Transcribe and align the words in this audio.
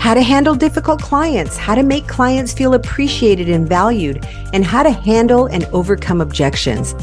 How 0.00 0.14
to 0.14 0.22
handle 0.22 0.54
difficult 0.54 1.02
clients, 1.02 1.58
how 1.58 1.74
to 1.74 1.82
make 1.82 2.08
clients 2.08 2.54
feel 2.54 2.72
appreciated 2.72 3.50
and 3.50 3.68
valued, 3.68 4.26
and 4.54 4.64
how 4.64 4.82
to 4.82 4.90
handle 4.90 5.44
and 5.46 5.66
overcome 5.66 6.22
objections. 6.22 6.94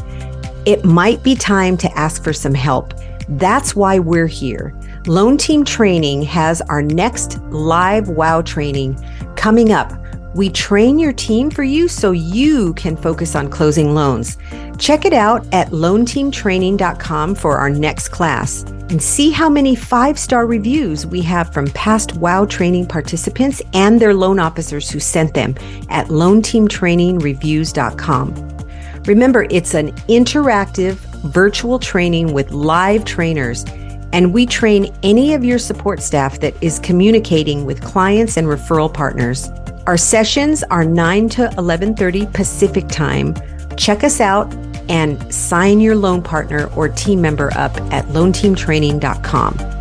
It 0.66 0.84
might 0.84 1.22
be 1.22 1.36
time 1.36 1.76
to 1.76 1.90
ask 1.96 2.24
for 2.24 2.32
some 2.32 2.54
help. 2.54 2.92
That's 3.28 3.76
why 3.76 4.00
we're 4.00 4.26
here. 4.26 4.74
Loan 5.06 5.38
Team 5.38 5.64
Training 5.64 6.22
has 6.22 6.60
our 6.62 6.82
next 6.82 7.40
live 7.50 8.08
WOW 8.08 8.42
training 8.42 9.00
coming 9.36 9.70
up 9.70 9.92
we 10.38 10.48
train 10.48 10.98
your 11.00 11.12
team 11.12 11.50
for 11.50 11.64
you 11.64 11.88
so 11.88 12.12
you 12.12 12.72
can 12.74 12.96
focus 12.96 13.34
on 13.34 13.50
closing 13.50 13.92
loans. 13.92 14.38
Check 14.78 15.04
it 15.04 15.12
out 15.12 15.44
at 15.52 15.70
loanteamtraining.com 15.70 17.34
for 17.34 17.58
our 17.58 17.68
next 17.68 18.10
class 18.10 18.62
and 18.62 19.02
see 19.02 19.32
how 19.32 19.50
many 19.50 19.74
five 19.74 20.16
star 20.16 20.46
reviews 20.46 21.04
we 21.04 21.20
have 21.22 21.52
from 21.52 21.66
past 21.72 22.14
WOW 22.14 22.46
training 22.46 22.86
participants 22.86 23.60
and 23.74 24.00
their 24.00 24.14
loan 24.14 24.38
officers 24.38 24.88
who 24.88 25.00
sent 25.00 25.34
them 25.34 25.56
at 25.88 26.06
loanteamtrainingreviews.com. 26.06 28.58
Remember, 29.06 29.48
it's 29.50 29.74
an 29.74 29.90
interactive 30.06 30.94
virtual 31.32 31.80
training 31.80 32.32
with 32.32 32.52
live 32.52 33.04
trainers 33.04 33.64
and 34.12 34.32
we 34.32 34.46
train 34.46 34.94
any 35.02 35.34
of 35.34 35.44
your 35.44 35.58
support 35.58 36.00
staff 36.00 36.38
that 36.38 36.54
is 36.62 36.78
communicating 36.78 37.64
with 37.64 37.82
clients 37.82 38.36
and 38.36 38.46
referral 38.46 38.94
partners. 38.94 39.50
Our 39.88 39.96
sessions 39.96 40.62
are 40.64 40.84
9 40.84 41.30
to 41.30 41.48
11:30 41.56 42.30
Pacific 42.34 42.88
Time. 42.88 43.34
Check 43.78 44.04
us 44.04 44.20
out 44.20 44.54
and 44.90 45.16
sign 45.32 45.80
your 45.80 45.96
loan 45.96 46.20
partner 46.20 46.68
or 46.76 46.90
team 46.90 47.22
member 47.22 47.50
up 47.56 47.74
at 47.90 48.04
loanteamtraining.com. 48.08 49.77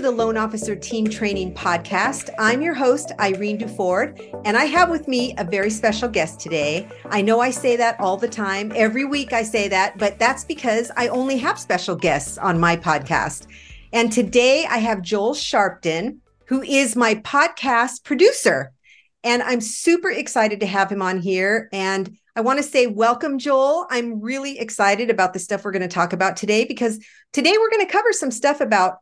the 0.00 0.10
Loan 0.10 0.38
Officer 0.38 0.74
Team 0.74 1.06
Training 1.06 1.52
Podcast. 1.52 2.30
I'm 2.38 2.62
your 2.62 2.72
host, 2.72 3.12
Irene 3.20 3.58
Duford, 3.58 4.18
and 4.46 4.56
I 4.56 4.64
have 4.64 4.88
with 4.88 5.06
me 5.06 5.34
a 5.36 5.44
very 5.44 5.68
special 5.68 6.08
guest 6.08 6.40
today. 6.40 6.88
I 7.10 7.20
know 7.20 7.40
I 7.40 7.50
say 7.50 7.76
that 7.76 8.00
all 8.00 8.16
the 8.16 8.26
time. 8.26 8.72
Every 8.74 9.04
week 9.04 9.34
I 9.34 9.42
say 9.42 9.68
that, 9.68 9.98
but 9.98 10.18
that's 10.18 10.44
because 10.44 10.90
I 10.96 11.08
only 11.08 11.36
have 11.38 11.58
special 11.58 11.96
guests 11.96 12.38
on 12.38 12.58
my 12.58 12.78
podcast. 12.78 13.46
And 13.92 14.10
today 14.10 14.64
I 14.64 14.78
have 14.78 15.02
Joel 15.02 15.34
Sharpton, 15.34 16.20
who 16.46 16.62
is 16.62 16.96
my 16.96 17.16
podcast 17.16 18.02
producer. 18.02 18.72
And 19.22 19.42
I'm 19.42 19.60
super 19.60 20.10
excited 20.10 20.60
to 20.60 20.66
have 20.66 20.90
him 20.90 21.02
on 21.02 21.18
here. 21.18 21.68
And 21.74 22.16
I 22.34 22.40
want 22.40 22.58
to 22.58 22.62
say 22.62 22.86
welcome, 22.86 23.38
Joel. 23.38 23.86
I'm 23.90 24.22
really 24.22 24.60
excited 24.60 25.10
about 25.10 25.34
the 25.34 25.40
stuff 25.40 25.62
we're 25.62 25.72
going 25.72 25.82
to 25.82 25.88
talk 25.88 26.14
about 26.14 26.38
today 26.38 26.64
because 26.64 27.04
today 27.34 27.52
we're 27.58 27.70
going 27.70 27.86
to 27.86 27.92
cover 27.92 28.14
some 28.14 28.30
stuff 28.30 28.62
about 28.62 29.00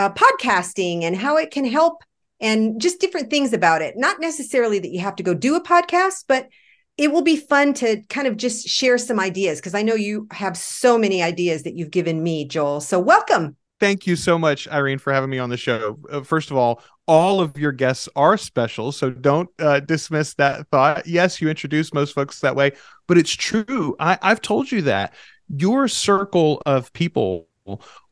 uh, 0.00 0.10
podcasting 0.14 1.02
and 1.02 1.14
how 1.14 1.36
it 1.36 1.50
can 1.50 1.66
help 1.66 2.02
and 2.40 2.80
just 2.80 3.00
different 3.00 3.28
things 3.28 3.52
about 3.52 3.82
it. 3.82 3.98
Not 3.98 4.18
necessarily 4.18 4.78
that 4.78 4.90
you 4.90 5.00
have 5.00 5.16
to 5.16 5.22
go 5.22 5.34
do 5.34 5.56
a 5.56 5.62
podcast, 5.62 6.24
but 6.26 6.48
it 6.96 7.12
will 7.12 7.20
be 7.20 7.36
fun 7.36 7.74
to 7.74 8.02
kind 8.08 8.26
of 8.26 8.38
just 8.38 8.66
share 8.66 8.96
some 8.96 9.20
ideas 9.20 9.60
because 9.60 9.74
I 9.74 9.82
know 9.82 9.94
you 9.94 10.26
have 10.30 10.56
so 10.56 10.96
many 10.96 11.22
ideas 11.22 11.64
that 11.64 11.76
you've 11.76 11.90
given 11.90 12.22
me, 12.22 12.46
Joel. 12.46 12.80
So 12.80 12.98
welcome. 12.98 13.56
Thank 13.78 14.06
you 14.06 14.16
so 14.16 14.38
much, 14.38 14.66
Irene, 14.68 14.98
for 14.98 15.12
having 15.12 15.28
me 15.28 15.38
on 15.38 15.50
the 15.50 15.58
show. 15.58 15.98
Uh, 16.10 16.22
first 16.22 16.50
of 16.50 16.56
all, 16.56 16.82
all 17.06 17.40
of 17.42 17.58
your 17.58 17.72
guests 17.72 18.08
are 18.16 18.38
special, 18.38 18.92
so 18.92 19.10
don't 19.10 19.50
uh, 19.58 19.80
dismiss 19.80 20.32
that 20.34 20.66
thought. 20.68 21.06
Yes, 21.06 21.42
you 21.42 21.50
introduce 21.50 21.92
most 21.92 22.14
folks 22.14 22.40
that 22.40 22.56
way, 22.56 22.72
but 23.06 23.18
it's 23.18 23.34
true. 23.34 23.96
I, 24.00 24.18
I've 24.22 24.40
told 24.40 24.72
you 24.72 24.82
that 24.82 25.12
your 25.48 25.88
circle 25.88 26.62
of 26.64 26.90
people 26.94 27.48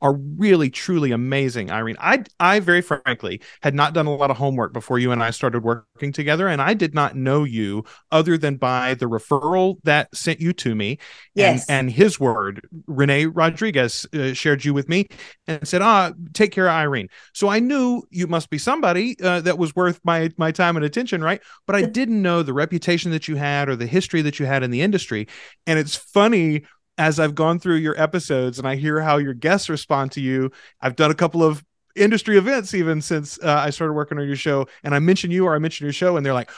are 0.00 0.14
really 0.36 0.70
truly 0.70 1.10
amazing 1.10 1.70
irene. 1.70 1.96
I 1.98 2.22
i 2.38 2.60
very 2.60 2.80
frankly 2.80 3.40
had 3.62 3.74
not 3.74 3.94
done 3.94 4.06
a 4.06 4.14
lot 4.14 4.30
of 4.30 4.36
homework 4.36 4.72
before 4.72 4.98
you 4.98 5.10
and 5.12 5.22
i 5.22 5.30
started 5.30 5.64
working 5.64 6.12
together 6.12 6.46
and 6.46 6.62
i 6.62 6.74
did 6.74 6.94
not 6.94 7.16
know 7.16 7.44
you 7.44 7.84
other 8.12 8.38
than 8.38 8.56
by 8.56 8.94
the 8.94 9.06
referral 9.06 9.76
that 9.84 10.14
sent 10.14 10.40
you 10.40 10.52
to 10.52 10.74
me 10.74 10.98
yes. 11.34 11.66
and, 11.68 11.88
and 11.88 11.90
his 11.90 12.20
word. 12.20 12.66
Renee 12.86 13.26
rodriguez 13.26 14.06
uh, 14.14 14.32
shared 14.32 14.64
you 14.64 14.74
with 14.74 14.88
me 14.88 15.08
and 15.46 15.66
said 15.66 15.82
ah 15.82 16.12
take 16.32 16.52
care 16.52 16.68
of 16.68 16.72
irene. 16.72 17.08
So 17.34 17.48
i 17.48 17.58
knew 17.58 18.02
you 18.10 18.26
must 18.26 18.50
be 18.50 18.58
somebody 18.58 19.16
uh, 19.22 19.40
that 19.40 19.58
was 19.58 19.74
worth 19.74 20.00
my 20.04 20.30
my 20.36 20.52
time 20.52 20.76
and 20.76 20.84
attention 20.84 21.22
right? 21.22 21.40
But 21.66 21.76
i 21.76 21.82
didn't 21.82 22.22
know 22.22 22.42
the 22.42 22.52
reputation 22.52 23.10
that 23.10 23.28
you 23.28 23.36
had 23.36 23.68
or 23.68 23.76
the 23.76 23.86
history 23.86 24.22
that 24.22 24.38
you 24.38 24.46
had 24.46 24.62
in 24.62 24.70
the 24.70 24.82
industry. 24.82 25.26
And 25.66 25.78
it's 25.78 25.96
funny 25.96 26.64
as 26.98 27.18
I've 27.20 27.34
gone 27.34 27.58
through 27.58 27.76
your 27.76 28.00
episodes 28.00 28.58
and 28.58 28.68
I 28.68 28.76
hear 28.76 29.00
how 29.00 29.16
your 29.16 29.34
guests 29.34 29.68
respond 29.68 30.12
to 30.12 30.20
you, 30.20 30.50
I've 30.80 30.96
done 30.96 31.10
a 31.10 31.14
couple 31.14 31.42
of 31.42 31.64
industry 31.96 32.36
events 32.36 32.74
even 32.74 33.00
since 33.00 33.38
uh, 33.42 33.62
I 33.64 33.70
started 33.70 33.94
working 33.94 34.18
on 34.18 34.26
your 34.26 34.36
show, 34.36 34.66
and 34.84 34.94
I 34.94 34.98
mention 34.98 35.30
you 35.30 35.46
or 35.46 35.54
I 35.54 35.58
mention 35.58 35.86
your 35.86 35.92
show, 35.92 36.16
and 36.16 36.26
they're 36.26 36.34
like, 36.34 36.50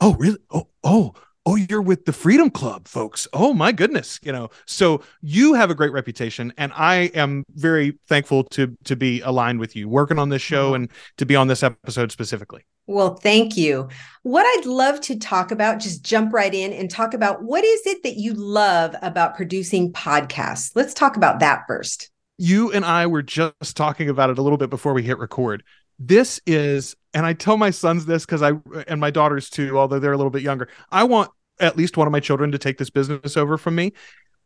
"Oh, 0.00 0.14
really? 0.14 0.38
Oh, 0.50 0.68
oh." 0.84 1.14
Oh, 1.46 1.56
you're 1.56 1.80
with 1.80 2.04
the 2.04 2.12
Freedom 2.12 2.50
Club, 2.50 2.86
folks. 2.86 3.26
Oh 3.32 3.54
my 3.54 3.72
goodness, 3.72 4.20
you 4.22 4.30
know. 4.30 4.50
So 4.66 5.02
you 5.22 5.54
have 5.54 5.70
a 5.70 5.74
great 5.74 5.90
reputation, 5.90 6.52
and 6.58 6.70
I 6.76 7.10
am 7.14 7.44
very 7.54 7.98
thankful 8.08 8.44
to 8.50 8.76
to 8.84 8.94
be 8.94 9.22
aligned 9.22 9.58
with 9.58 9.74
you, 9.74 9.88
working 9.88 10.18
on 10.18 10.28
this 10.28 10.42
show, 10.42 10.74
and 10.74 10.90
to 11.16 11.24
be 11.24 11.34
on 11.34 11.48
this 11.48 11.62
episode 11.62 12.12
specifically. 12.12 12.66
Well, 12.90 13.14
thank 13.14 13.56
you. 13.56 13.88
What 14.24 14.44
I'd 14.44 14.66
love 14.66 15.00
to 15.02 15.16
talk 15.16 15.52
about, 15.52 15.78
just 15.78 16.02
jump 16.02 16.32
right 16.32 16.52
in 16.52 16.72
and 16.72 16.90
talk 16.90 17.14
about 17.14 17.40
what 17.40 17.64
is 17.64 17.86
it 17.86 18.02
that 18.02 18.16
you 18.16 18.34
love 18.34 18.96
about 19.00 19.36
producing 19.36 19.92
podcasts? 19.92 20.72
Let's 20.74 20.92
talk 20.92 21.16
about 21.16 21.38
that 21.38 21.62
first. 21.68 22.10
You 22.36 22.72
and 22.72 22.84
I 22.84 23.06
were 23.06 23.22
just 23.22 23.76
talking 23.76 24.08
about 24.08 24.30
it 24.30 24.38
a 24.38 24.42
little 24.42 24.58
bit 24.58 24.70
before 24.70 24.92
we 24.92 25.04
hit 25.04 25.18
record. 25.18 25.62
This 26.00 26.40
is, 26.46 26.96
and 27.14 27.24
I 27.24 27.32
tell 27.32 27.56
my 27.56 27.70
sons 27.70 28.06
this 28.06 28.26
because 28.26 28.42
I, 28.42 28.54
and 28.88 29.00
my 29.00 29.12
daughters 29.12 29.50
too, 29.50 29.78
although 29.78 30.00
they're 30.00 30.12
a 30.12 30.16
little 30.16 30.30
bit 30.30 30.42
younger, 30.42 30.66
I 30.90 31.04
want 31.04 31.30
at 31.60 31.76
least 31.76 31.96
one 31.96 32.08
of 32.08 32.12
my 32.12 32.20
children 32.20 32.50
to 32.50 32.58
take 32.58 32.78
this 32.78 32.90
business 32.90 33.36
over 33.36 33.56
from 33.56 33.76
me. 33.76 33.92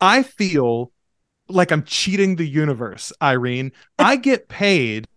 I 0.02 0.23
feel 0.23 0.93
like 1.49 1.73
I'm 1.73 1.85
cheating 1.85 2.37
the 2.37 2.46
universe, 2.46 3.11
Irene. 3.23 3.73
I 3.99 4.17
get 4.17 4.49
paid 4.49 5.08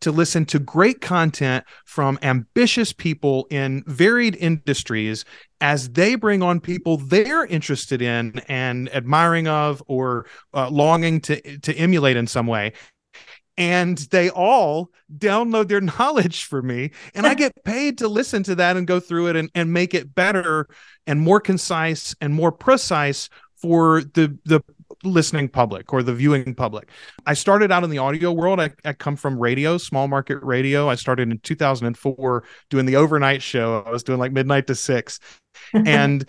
to 0.00 0.12
listen 0.12 0.44
to 0.46 0.58
great 0.58 1.00
content 1.00 1.64
from 1.84 2.18
ambitious 2.22 2.92
people 2.92 3.46
in 3.50 3.82
varied 3.86 4.36
industries 4.36 5.24
as 5.60 5.90
they 5.90 6.14
bring 6.14 6.42
on 6.42 6.60
people 6.60 6.96
they're 6.96 7.46
interested 7.46 8.02
in 8.02 8.40
and 8.48 8.92
admiring 8.94 9.48
of 9.48 9.82
or 9.86 10.26
uh, 10.54 10.68
longing 10.68 11.20
to 11.20 11.58
to 11.58 11.74
emulate 11.74 12.16
in 12.16 12.26
some 12.26 12.46
way. 12.46 12.72
And 13.58 13.98
they 13.98 14.30
all 14.30 14.90
download 15.16 15.68
their 15.68 15.80
knowledge 15.98 16.44
for 16.44 16.62
me 16.62 16.90
and 17.14 17.26
i 17.26 17.34
get 17.34 17.52
paid 17.64 17.98
to 17.98 18.08
listen 18.08 18.42
to 18.42 18.54
that 18.54 18.76
and 18.78 18.86
go 18.86 18.98
through 18.98 19.28
it 19.28 19.36
and, 19.36 19.50
and 19.54 19.70
make 19.72 19.92
it 19.92 20.14
better 20.14 20.66
and 21.06 21.20
more 21.20 21.38
concise 21.38 22.14
and 22.20 22.32
more 22.32 22.50
precise 22.50 23.28
for 23.56 24.02
the 24.14 24.36
the 24.44 24.60
listening 25.04 25.48
public 25.48 25.92
or 25.92 26.02
the 26.02 26.14
viewing 26.14 26.54
public. 26.54 26.88
I 27.26 27.34
started 27.34 27.70
out 27.70 27.84
in 27.84 27.90
the 27.90 27.98
audio 27.98 28.32
world. 28.32 28.60
I, 28.60 28.70
I 28.84 28.92
come 28.92 29.16
from 29.16 29.38
radio 29.38 29.78
small 29.78 30.08
market 30.08 30.38
radio. 30.42 30.88
I 30.88 30.94
started 30.94 31.30
in 31.30 31.38
2004 31.38 32.44
doing 32.70 32.86
the 32.86 32.96
overnight 32.96 33.42
show. 33.42 33.82
I 33.86 33.90
was 33.90 34.02
doing 34.02 34.18
like 34.18 34.32
midnight 34.32 34.66
to 34.68 34.74
six. 34.74 35.18
And 35.74 36.26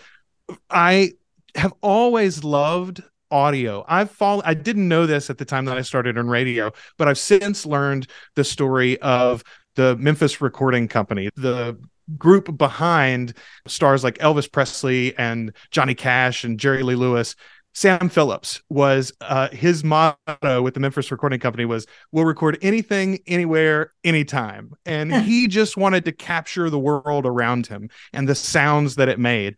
i 0.69 1.13
have 1.55 1.73
always 1.81 2.43
loved 2.43 3.01
audio. 3.31 3.83
I've 3.87 4.11
fallen 4.11 4.43
I 4.45 4.53
didn't 4.53 4.87
know 4.87 5.05
this 5.05 5.29
at 5.29 5.37
the 5.37 5.45
time 5.45 5.65
that 5.65 5.77
I 5.77 5.81
started 5.81 6.17
in 6.17 6.29
radio, 6.29 6.71
but 6.97 7.07
I've 7.07 7.17
since 7.17 7.65
learned 7.65 8.07
the 8.35 8.43
story 8.43 8.99
of 9.01 9.43
the 9.75 9.95
Memphis 9.97 10.39
Recording 10.39 10.87
Company, 10.87 11.29
the 11.35 11.77
group 12.17 12.57
behind 12.57 13.33
stars 13.67 14.03
like 14.03 14.17
Elvis 14.19 14.51
Presley 14.51 15.17
and 15.17 15.53
Johnny 15.71 15.95
Cash 15.95 16.43
and 16.43 16.59
Jerry 16.59 16.83
Lee 16.83 16.95
Lewis. 16.95 17.35
Sam 17.73 18.07
Phillips 18.09 18.61
was 18.69 19.11
uh, 19.21 19.49
his 19.49 19.83
motto 19.83 20.61
with 20.61 20.75
the 20.75 20.79
Memphis 20.79 21.11
Recording 21.11 21.39
Company 21.39 21.65
was 21.65 21.87
we'll 22.11 22.25
record 22.25 22.57
anything, 22.61 23.19
anywhere, 23.25 23.91
anytime. 24.03 24.73
And 24.85 25.13
he 25.25 25.47
just 25.47 25.75
wanted 25.75 26.05
to 26.05 26.11
capture 26.11 26.69
the 26.69 26.79
world 26.79 27.25
around 27.25 27.67
him 27.67 27.89
and 28.13 28.29
the 28.29 28.35
sounds 28.35 28.95
that 28.95 29.09
it 29.09 29.19
made. 29.19 29.55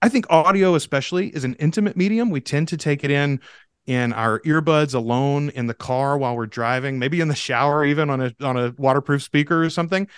I 0.00 0.08
think 0.08 0.26
audio, 0.30 0.74
especially, 0.74 1.28
is 1.28 1.44
an 1.44 1.54
intimate 1.54 1.96
medium. 1.96 2.30
We 2.30 2.40
tend 2.40 2.68
to 2.68 2.76
take 2.76 3.04
it 3.04 3.10
in 3.10 3.40
in 3.86 4.12
our 4.12 4.40
earbuds 4.40 4.94
alone 4.94 5.50
in 5.50 5.66
the 5.66 5.74
car 5.74 6.16
while 6.16 6.36
we're 6.36 6.46
driving, 6.46 6.98
maybe 6.98 7.20
in 7.20 7.28
the 7.28 7.34
shower, 7.34 7.84
even 7.84 8.10
on 8.10 8.20
a 8.20 8.34
on 8.40 8.56
a 8.56 8.74
waterproof 8.78 9.22
speaker 9.22 9.62
or 9.62 9.70
something. 9.70 10.08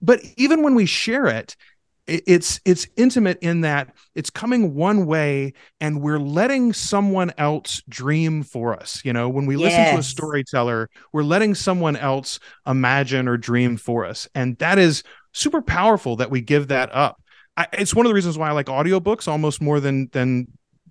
But 0.00 0.20
even 0.36 0.62
when 0.62 0.74
we 0.74 0.86
share 0.86 1.26
it, 1.26 1.56
it's 2.06 2.60
it's 2.66 2.86
intimate 2.96 3.38
in 3.40 3.62
that 3.62 3.94
it's 4.14 4.28
coming 4.28 4.74
one 4.74 5.06
way 5.06 5.52
and 5.80 6.02
we're 6.02 6.18
letting 6.18 6.72
someone 6.72 7.32
else 7.38 7.82
dream 7.88 8.42
for 8.42 8.74
us 8.74 9.00
you 9.04 9.12
know 9.12 9.28
when 9.28 9.46
we 9.46 9.56
yes. 9.56 9.72
listen 9.72 9.94
to 9.94 10.00
a 10.00 10.02
storyteller 10.02 10.90
we're 11.12 11.22
letting 11.22 11.54
someone 11.54 11.96
else 11.96 12.38
imagine 12.66 13.26
or 13.26 13.38
dream 13.38 13.76
for 13.78 14.04
us 14.04 14.28
and 14.34 14.58
that 14.58 14.78
is 14.78 15.02
super 15.32 15.62
powerful 15.62 16.16
that 16.16 16.30
we 16.30 16.42
give 16.42 16.68
that 16.68 16.94
up 16.94 17.22
I, 17.56 17.66
it's 17.72 17.94
one 17.94 18.04
of 18.04 18.10
the 18.10 18.14
reasons 18.14 18.36
why 18.36 18.48
I 18.48 18.52
like 18.52 18.66
audiobooks 18.66 19.28
almost 19.28 19.62
more 19.62 19.80
than 19.80 20.08
than 20.12 20.48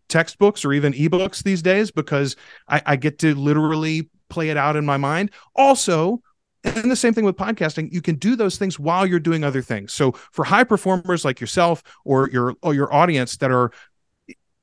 textbooks 0.09 0.65
or 0.65 0.73
even 0.73 0.93
ebooks 0.93 1.43
these 1.43 1.61
days 1.61 1.91
because 1.91 2.35
I, 2.67 2.81
I 2.85 2.95
get 2.95 3.19
to 3.19 3.35
literally 3.35 4.09
play 4.29 4.49
it 4.49 4.57
out 4.57 4.75
in 4.75 4.85
my 4.85 4.97
mind. 4.97 5.31
Also, 5.55 6.21
and 6.63 6.89
the 6.89 6.95
same 6.95 7.13
thing 7.13 7.25
with 7.25 7.35
podcasting, 7.35 7.91
you 7.91 8.01
can 8.01 8.15
do 8.15 8.35
those 8.35 8.57
things 8.57 8.79
while 8.79 9.05
you're 9.05 9.19
doing 9.19 9.43
other 9.43 9.61
things. 9.61 9.93
So 9.93 10.13
for 10.13 10.45
high 10.45 10.63
performers 10.63 11.25
like 11.25 11.41
yourself 11.41 11.83
or 12.05 12.29
your 12.29 12.55
or 12.61 12.73
your 12.73 12.93
audience 12.93 13.37
that 13.37 13.51
are 13.51 13.71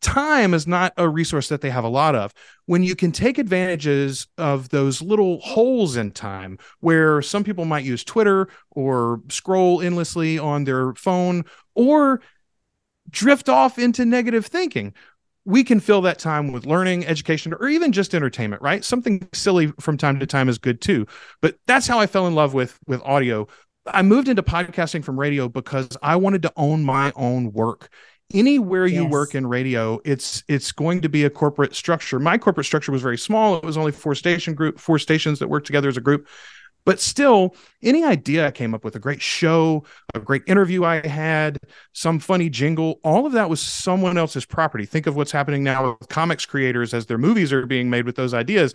time 0.00 0.54
is 0.54 0.66
not 0.66 0.92
a 0.96 1.08
resource 1.08 1.48
that 1.48 1.60
they 1.60 1.70
have 1.70 1.84
a 1.84 1.88
lot 1.88 2.14
of. 2.14 2.32
When 2.66 2.82
you 2.82 2.96
can 2.96 3.12
take 3.12 3.38
advantages 3.38 4.26
of 4.38 4.70
those 4.70 5.02
little 5.02 5.40
holes 5.40 5.96
in 5.96 6.10
time 6.10 6.58
where 6.80 7.20
some 7.22 7.44
people 7.44 7.64
might 7.64 7.84
use 7.84 8.02
Twitter 8.02 8.48
or 8.70 9.20
scroll 9.28 9.82
endlessly 9.82 10.38
on 10.38 10.64
their 10.64 10.94
phone 10.94 11.44
or 11.74 12.22
drift 13.10 13.48
off 13.48 13.78
into 13.78 14.04
negative 14.04 14.46
thinking. 14.46 14.94
We 15.44 15.64
can 15.64 15.80
fill 15.80 16.02
that 16.02 16.18
time 16.18 16.52
with 16.52 16.66
learning, 16.66 17.06
education, 17.06 17.54
or 17.54 17.68
even 17.68 17.92
just 17.92 18.14
entertainment, 18.14 18.62
right? 18.62 18.84
Something 18.84 19.26
silly 19.32 19.72
from 19.80 19.96
time 19.96 20.20
to 20.20 20.26
time 20.26 20.48
is 20.48 20.58
good 20.58 20.80
too. 20.80 21.06
But 21.40 21.56
that's 21.66 21.86
how 21.86 21.98
I 21.98 22.06
fell 22.06 22.26
in 22.26 22.34
love 22.34 22.54
with 22.54 22.78
with 22.86 23.00
audio. 23.02 23.48
I 23.86 24.02
moved 24.02 24.28
into 24.28 24.42
podcasting 24.42 25.02
from 25.02 25.18
radio 25.18 25.48
because 25.48 25.96
I 26.02 26.16
wanted 26.16 26.42
to 26.42 26.52
own 26.56 26.84
my 26.84 27.12
own 27.16 27.52
work 27.52 27.90
anywhere 28.32 28.86
you 28.86 29.02
yes. 29.02 29.10
work 29.10 29.34
in 29.34 29.46
radio 29.46 30.00
it's 30.04 30.44
it's 30.46 30.70
going 30.72 31.00
to 31.00 31.08
be 31.08 31.24
a 31.24 31.30
corporate 31.30 31.74
structure 31.74 32.18
my 32.18 32.38
corporate 32.38 32.66
structure 32.66 32.92
was 32.92 33.02
very 33.02 33.18
small 33.18 33.56
it 33.56 33.64
was 33.64 33.76
only 33.76 33.92
four 33.92 34.14
station 34.14 34.54
group 34.54 34.78
four 34.78 34.98
stations 34.98 35.38
that 35.38 35.48
worked 35.48 35.66
together 35.66 35.88
as 35.88 35.96
a 35.96 36.00
group 36.00 36.28
but 36.84 37.00
still 37.00 37.54
any 37.82 38.04
idea 38.04 38.46
i 38.46 38.50
came 38.50 38.74
up 38.74 38.84
with 38.84 38.96
a 38.96 38.98
great 38.98 39.22
show 39.22 39.84
a 40.14 40.20
great 40.20 40.42
interview 40.46 40.84
i 40.84 41.06
had 41.06 41.58
some 41.92 42.18
funny 42.18 42.48
jingle 42.48 43.00
all 43.02 43.26
of 43.26 43.32
that 43.32 43.48
was 43.48 43.60
someone 43.60 44.18
else's 44.18 44.44
property. 44.46 44.84
Think 44.86 45.06
of 45.06 45.16
what's 45.16 45.32
happening 45.32 45.64
now 45.64 45.96
with 45.98 46.08
comics 46.08 46.46
creators 46.46 46.94
as 46.94 47.06
their 47.06 47.18
movies 47.18 47.52
are 47.52 47.66
being 47.66 47.90
made 47.90 48.06
with 48.06 48.16
those 48.16 48.34
ideas. 48.34 48.74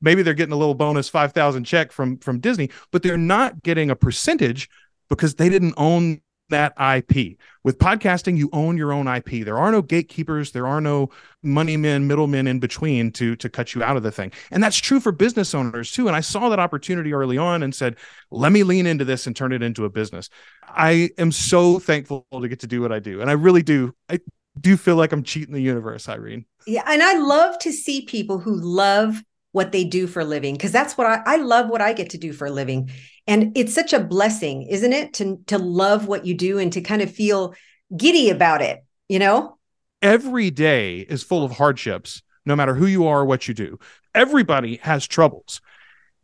Maybe 0.00 0.22
they're 0.22 0.34
getting 0.34 0.52
a 0.52 0.56
little 0.56 0.74
bonus 0.74 1.08
5000 1.08 1.64
check 1.64 1.90
from 1.90 2.18
from 2.18 2.38
disney 2.38 2.70
but 2.92 3.02
they're 3.02 3.18
not 3.18 3.62
getting 3.62 3.90
a 3.90 3.96
percentage 3.96 4.68
because 5.08 5.34
they 5.34 5.48
didn't 5.48 5.74
own 5.76 6.20
that 6.50 6.72
IP. 6.80 7.38
With 7.64 7.78
podcasting, 7.78 8.36
you 8.36 8.48
own 8.52 8.76
your 8.76 8.92
own 8.92 9.06
IP. 9.06 9.44
There 9.44 9.58
are 9.58 9.70
no 9.70 9.82
gatekeepers, 9.82 10.52
there 10.52 10.66
are 10.66 10.80
no 10.80 11.10
money 11.42 11.76
men, 11.76 12.06
middlemen 12.06 12.46
in 12.46 12.58
between 12.60 13.12
to 13.12 13.36
to 13.36 13.48
cut 13.48 13.74
you 13.74 13.82
out 13.82 13.96
of 13.96 14.02
the 14.02 14.10
thing. 14.10 14.32
And 14.50 14.62
that's 14.62 14.78
true 14.78 15.00
for 15.00 15.12
business 15.12 15.54
owners 15.54 15.92
too. 15.92 16.06
And 16.06 16.16
I 16.16 16.20
saw 16.20 16.48
that 16.48 16.58
opportunity 16.58 17.12
early 17.12 17.38
on 17.38 17.62
and 17.62 17.74
said, 17.74 17.96
"Let 18.30 18.52
me 18.52 18.62
lean 18.62 18.86
into 18.86 19.04
this 19.04 19.26
and 19.26 19.36
turn 19.36 19.52
it 19.52 19.62
into 19.62 19.84
a 19.84 19.90
business." 19.90 20.30
I 20.66 21.10
am 21.18 21.32
so 21.32 21.78
thankful 21.78 22.26
to 22.32 22.48
get 22.48 22.60
to 22.60 22.66
do 22.66 22.80
what 22.80 22.92
I 22.92 22.98
do. 22.98 23.20
And 23.20 23.30
I 23.30 23.34
really 23.34 23.62
do. 23.62 23.94
I 24.08 24.20
do 24.60 24.76
feel 24.76 24.96
like 24.96 25.12
I'm 25.12 25.22
cheating 25.22 25.54
the 25.54 25.62
universe, 25.62 26.08
Irene. 26.08 26.44
Yeah, 26.66 26.82
and 26.86 27.02
I 27.02 27.14
love 27.18 27.58
to 27.60 27.72
see 27.72 28.02
people 28.02 28.38
who 28.38 28.54
love 28.54 29.22
what 29.58 29.72
they 29.72 29.82
do 29.82 30.06
for 30.06 30.20
a 30.20 30.24
living 30.24 30.54
because 30.54 30.70
that's 30.70 30.96
what 30.96 31.08
I, 31.08 31.20
I 31.26 31.36
love 31.38 31.68
what 31.68 31.82
I 31.82 31.92
get 31.92 32.10
to 32.10 32.18
do 32.18 32.32
for 32.32 32.46
a 32.46 32.50
living. 32.50 32.90
And 33.26 33.58
it's 33.58 33.74
such 33.74 33.92
a 33.92 33.98
blessing, 33.98 34.62
isn't 34.62 34.92
it? 34.92 35.14
To 35.14 35.40
to 35.48 35.58
love 35.58 36.06
what 36.06 36.24
you 36.24 36.34
do 36.34 36.58
and 36.58 36.72
to 36.74 36.80
kind 36.80 37.02
of 37.02 37.10
feel 37.10 37.54
giddy 37.94 38.30
about 38.30 38.62
it, 38.62 38.84
you 39.08 39.18
know? 39.18 39.58
Every 40.00 40.50
day 40.50 41.00
is 41.00 41.24
full 41.24 41.42
of 41.44 41.50
hardships, 41.50 42.22
no 42.46 42.54
matter 42.54 42.76
who 42.76 42.86
you 42.86 43.08
are, 43.08 43.24
what 43.24 43.48
you 43.48 43.54
do. 43.54 43.80
Everybody 44.14 44.76
has 44.82 45.08
troubles. 45.08 45.60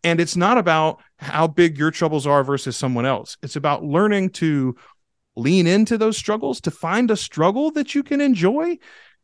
And 0.05 0.21
it's 0.21 0.37
not 0.37 0.57
about 0.57 1.03
how 1.19 1.49
big 1.49 1.77
your 1.77 1.91
troubles 1.91 2.29
are 2.29 2.45
versus 2.45 2.77
someone 2.77 3.05
else. 3.05 3.37
It's 3.43 3.57
about 3.57 3.83
learning 3.83 4.31
to 4.31 4.77
lean 5.35 5.67
into 5.67 5.99
those 5.99 6.17
struggles, 6.17 6.61
to 6.61 6.71
find 6.71 7.11
a 7.11 7.17
struggle 7.17 7.73
that 7.73 7.97
you 7.97 8.05
can 8.05 8.21
enjoy 8.21 8.79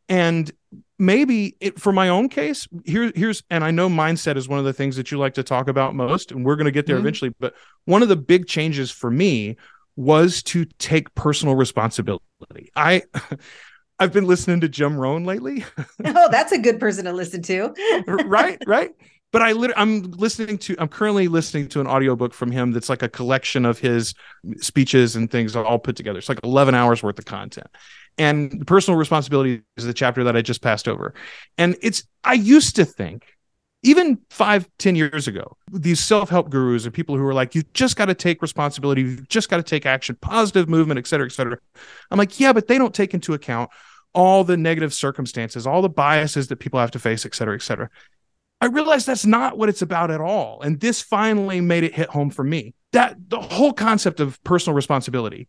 and 0.09 0.51
maybe 0.97 1.55
it, 1.59 1.79
for 1.79 1.91
my 1.91 2.09
own 2.09 2.29
case 2.29 2.67
here 2.85 3.11
here's 3.15 3.43
and 3.49 3.63
i 3.63 3.71
know 3.71 3.89
mindset 3.89 4.37
is 4.37 4.47
one 4.47 4.59
of 4.59 4.65
the 4.65 4.73
things 4.73 4.95
that 4.95 5.11
you 5.11 5.17
like 5.17 5.33
to 5.33 5.43
talk 5.43 5.67
about 5.67 5.95
most 5.95 6.31
and 6.31 6.45
we're 6.45 6.55
going 6.55 6.65
to 6.65 6.71
get 6.71 6.85
there 6.85 6.95
mm-hmm. 6.95 7.07
eventually 7.07 7.35
but 7.39 7.53
one 7.85 8.01
of 8.01 8.09
the 8.09 8.15
big 8.15 8.47
changes 8.47 8.91
for 8.91 9.11
me 9.11 9.57
was 9.95 10.41
to 10.43 10.65
take 10.79 11.13
personal 11.15 11.55
responsibility 11.55 12.21
i 12.75 13.01
i've 13.99 14.13
been 14.13 14.25
listening 14.25 14.61
to 14.61 14.69
jim 14.69 14.95
rohn 14.95 15.25
lately 15.25 15.65
oh 16.05 16.29
that's 16.31 16.51
a 16.51 16.59
good 16.59 16.79
person 16.79 17.05
to 17.05 17.11
listen 17.11 17.41
to 17.41 17.73
right 18.25 18.61
right 18.65 18.91
but 19.31 19.41
I 19.41 19.53
lit- 19.53 19.71
I'm 19.77 20.03
listening 20.11 20.57
to 20.59 20.75
I'm 20.77 20.89
currently 20.89 21.27
listening 21.27 21.69
to 21.69 21.81
an 21.81 21.87
audiobook 21.87 22.33
from 22.33 22.51
him 22.51 22.71
that's 22.71 22.89
like 22.89 23.01
a 23.01 23.09
collection 23.09 23.65
of 23.65 23.79
his 23.79 24.13
speeches 24.57 25.15
and 25.15 25.31
things 25.31 25.55
all 25.55 25.79
put 25.79 25.95
together. 25.95 26.19
It's 26.19 26.29
like 26.29 26.41
11 26.43 26.75
hours 26.75 27.01
worth 27.01 27.17
of 27.17 27.25
content. 27.25 27.67
And 28.17 28.65
personal 28.67 28.97
responsibility 28.97 29.63
is 29.77 29.85
the 29.85 29.93
chapter 29.93 30.23
that 30.25 30.35
I 30.35 30.41
just 30.41 30.61
passed 30.61 30.87
over. 30.87 31.13
And 31.57 31.75
it's 31.81 32.03
I 32.23 32.33
used 32.33 32.75
to 32.75 32.85
think 32.85 33.25
even 33.83 34.19
five, 34.29 34.69
ten 34.77 34.95
years 34.95 35.27
ago, 35.27 35.57
these 35.71 35.99
self-help 35.99 36.51
gurus 36.51 36.85
and 36.85 36.93
people 36.93 37.17
who 37.17 37.25
are 37.25 37.33
like, 37.33 37.55
you 37.55 37.63
just 37.73 37.95
got 37.95 38.05
to 38.05 38.13
take 38.13 38.41
responsibility, 38.41 39.01
you 39.01 39.17
just 39.27 39.49
got 39.49 39.57
to 39.57 39.63
take 39.63 39.87
action, 39.87 40.15
positive 40.21 40.69
movement, 40.69 40.99
et 40.99 41.07
cetera, 41.07 41.25
et 41.25 41.31
cetera. 41.31 41.57
I'm 42.11 42.19
like, 42.19 42.39
yeah, 42.39 42.53
but 42.53 42.67
they 42.67 42.77
don't 42.77 42.93
take 42.93 43.15
into 43.15 43.33
account 43.33 43.71
all 44.13 44.43
the 44.43 44.57
negative 44.57 44.93
circumstances, 44.93 45.65
all 45.65 45.81
the 45.81 45.89
biases 45.89 46.49
that 46.49 46.57
people 46.57 46.79
have 46.79 46.91
to 46.91 46.99
face, 46.99 47.25
et 47.25 47.33
cetera, 47.33 47.55
et 47.55 47.63
cetera. 47.63 47.89
I 48.59 48.67
realized 48.67 49.07
that's 49.07 49.25
not 49.25 49.57
what 49.57 49.69
it's 49.69 49.81
about 49.81 50.11
at 50.11 50.21
all. 50.21 50.61
And 50.61 50.79
this 50.79 51.01
finally 51.01 51.61
made 51.61 51.83
it 51.83 51.95
hit 51.95 52.09
home 52.09 52.29
for 52.29 52.43
me. 52.43 52.75
That 52.91 53.15
the 53.29 53.39
whole 53.39 53.73
concept 53.73 54.19
of 54.19 54.43
personal 54.43 54.75
responsibility 54.75 55.47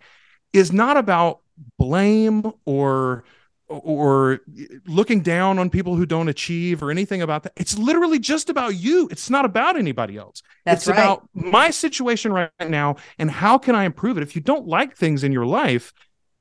is 0.54 0.73
not 0.73 0.97
about 0.97 1.40
blame 1.78 2.52
or 2.64 3.25
or 3.69 4.40
looking 4.87 5.21
down 5.21 5.59
on 5.59 5.71
people 5.71 5.97
who 5.97 6.04
don't 6.04 6.28
achieve 6.28 6.83
or 6.83 6.90
anything 6.90 7.23
about 7.23 7.42
that. 7.42 7.52
It's 7.57 7.78
literally 7.78 8.19
just 8.19 8.50
about 8.50 8.75
you. 8.76 9.09
It's 9.11 9.31
not 9.31 9.45
about 9.45 9.78
anybody 9.78 10.16
else. 10.16 10.42
That's 10.66 10.87
it's 10.87 10.88
right. 10.88 11.02
about 11.02 11.28
my 11.33 11.71
situation 11.71 12.33
right 12.33 12.50
now 12.61 12.97
and 13.19 13.31
how 13.31 13.59
can 13.59 13.75
I 13.75 13.85
improve 13.85 14.19
it? 14.19 14.23
If 14.23 14.37
you 14.37 14.42
don't 14.42 14.66
like 14.66 14.97
things 14.97 15.25
in 15.25 15.33
your 15.33 15.47
life, 15.47 15.92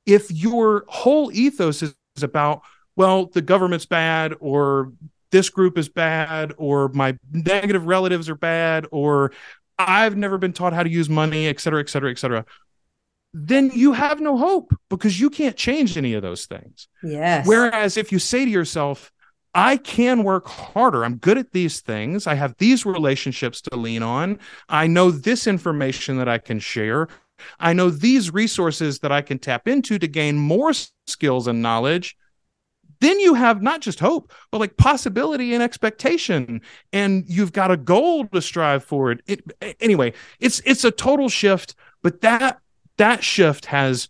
if 0.05 0.29
your 0.29 0.83
whole 0.87 1.31
ethos 1.31 1.81
is, 1.81 1.95
is 2.17 2.23
about, 2.23 2.63
well, 2.95 3.27
the 3.27 3.41
government's 3.41 3.85
bad 3.85 4.33
or 4.41 4.91
this 5.31 5.49
group 5.49 5.77
is 5.77 5.87
bad 5.87 6.53
or 6.57 6.89
my 6.89 7.17
negative 7.31 7.85
relatives 7.85 8.29
are 8.29 8.35
bad 8.35 8.87
or 8.91 9.31
I've 9.79 10.17
never 10.17 10.37
been 10.37 10.53
taught 10.53 10.73
how 10.73 10.83
to 10.83 10.89
use 10.89 11.09
money, 11.09 11.47
et 11.47 11.59
cetera, 11.59 11.79
et 11.79 11.89
cetera, 11.89 12.11
et 12.11 12.19
cetera, 12.19 12.45
then 13.33 13.71
you 13.73 13.93
have 13.93 14.19
no 14.19 14.37
hope 14.37 14.73
because 14.89 15.19
you 15.19 15.29
can't 15.29 15.55
change 15.55 15.97
any 15.97 16.13
of 16.13 16.21
those 16.21 16.45
things. 16.45 16.87
Yes. 17.03 17.47
Whereas 17.47 17.97
if 17.97 18.11
you 18.11 18.19
say 18.19 18.45
to 18.45 18.51
yourself, 18.51 19.11
I 19.53 19.77
can 19.77 20.23
work 20.23 20.47
harder. 20.47 21.03
I'm 21.03 21.17
good 21.17 21.37
at 21.37 21.51
these 21.51 21.81
things. 21.81 22.27
I 22.27 22.35
have 22.35 22.55
these 22.57 22.85
relationships 22.85 23.61
to 23.61 23.75
lean 23.75 24.03
on. 24.03 24.39
I 24.69 24.87
know 24.87 25.11
this 25.11 25.47
information 25.47 26.17
that 26.17 26.29
I 26.29 26.37
can 26.37 26.59
share. 26.59 27.07
I 27.59 27.73
know 27.73 27.89
these 27.89 28.33
resources 28.33 28.99
that 28.99 29.11
I 29.11 29.21
can 29.21 29.39
tap 29.39 29.67
into 29.67 29.97
to 29.99 30.07
gain 30.07 30.37
more 30.37 30.73
skills 31.07 31.47
and 31.47 31.61
knowledge. 31.61 32.15
Then 32.99 33.19
you 33.19 33.33
have 33.33 33.63
not 33.63 33.81
just 33.81 33.99
hope, 33.99 34.31
but 34.51 34.59
like 34.59 34.77
possibility 34.77 35.55
and 35.55 35.63
expectation, 35.63 36.61
and 36.93 37.23
you've 37.27 37.51
got 37.51 37.71
a 37.71 37.77
goal 37.77 38.27
to 38.27 38.41
strive 38.43 38.83
for. 38.83 39.11
It, 39.11 39.23
it 39.25 39.75
anyway. 39.79 40.13
It's 40.39 40.61
it's 40.65 40.83
a 40.83 40.91
total 40.91 41.27
shift, 41.27 41.73
but 42.03 42.21
that 42.21 42.61
that 42.97 43.23
shift 43.23 43.65
has 43.65 44.09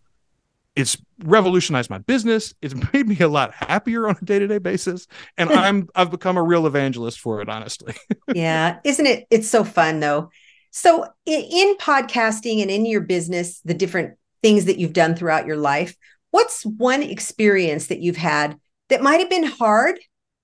it's 0.76 0.98
revolutionized 1.24 1.90
my 1.90 1.98
business. 1.98 2.54
It's 2.62 2.76
made 2.94 3.08
me 3.08 3.20
a 3.20 3.28
lot 3.28 3.54
happier 3.54 4.08
on 4.08 4.16
a 4.22 4.26
day-to-day 4.26 4.60
basis. 4.60 5.08
And 5.38 5.50
i'm 5.52 5.88
i've 5.96 6.12
become 6.12 6.38
a 6.38 6.44
real 6.44 6.68
evangelist 6.68 7.20
for 7.20 7.42
it 7.42 7.50
honestly. 7.50 7.96
Yeah. 8.34 8.80
Isn't 8.86 9.08
it 9.08 9.28
it's 9.30 9.50
so 9.50 9.64
fun 9.64 10.00
though. 10.00 10.30
So 10.72 11.06
in, 11.26 11.42
in 11.42 11.76
podcasting 11.78 12.62
and 12.62 12.72
in 12.72 12.86
your 12.86 13.02
business 13.02 13.60
the 13.66 13.74
different 13.74 14.18
things 14.42 14.66
that 14.66 14.78
you've 14.78 14.94
done 14.94 15.16
throughout 15.16 15.46
your 15.46 15.58
life 15.58 15.96
what's 16.32 16.64
one 16.64 17.04
experience 17.04 17.88
that 17.88 18.00
you've 18.00 18.18
had 18.18 18.58
that 18.90 19.04
might 19.04 19.20
have 19.20 19.30
been 19.30 19.44
hard 19.44 20.00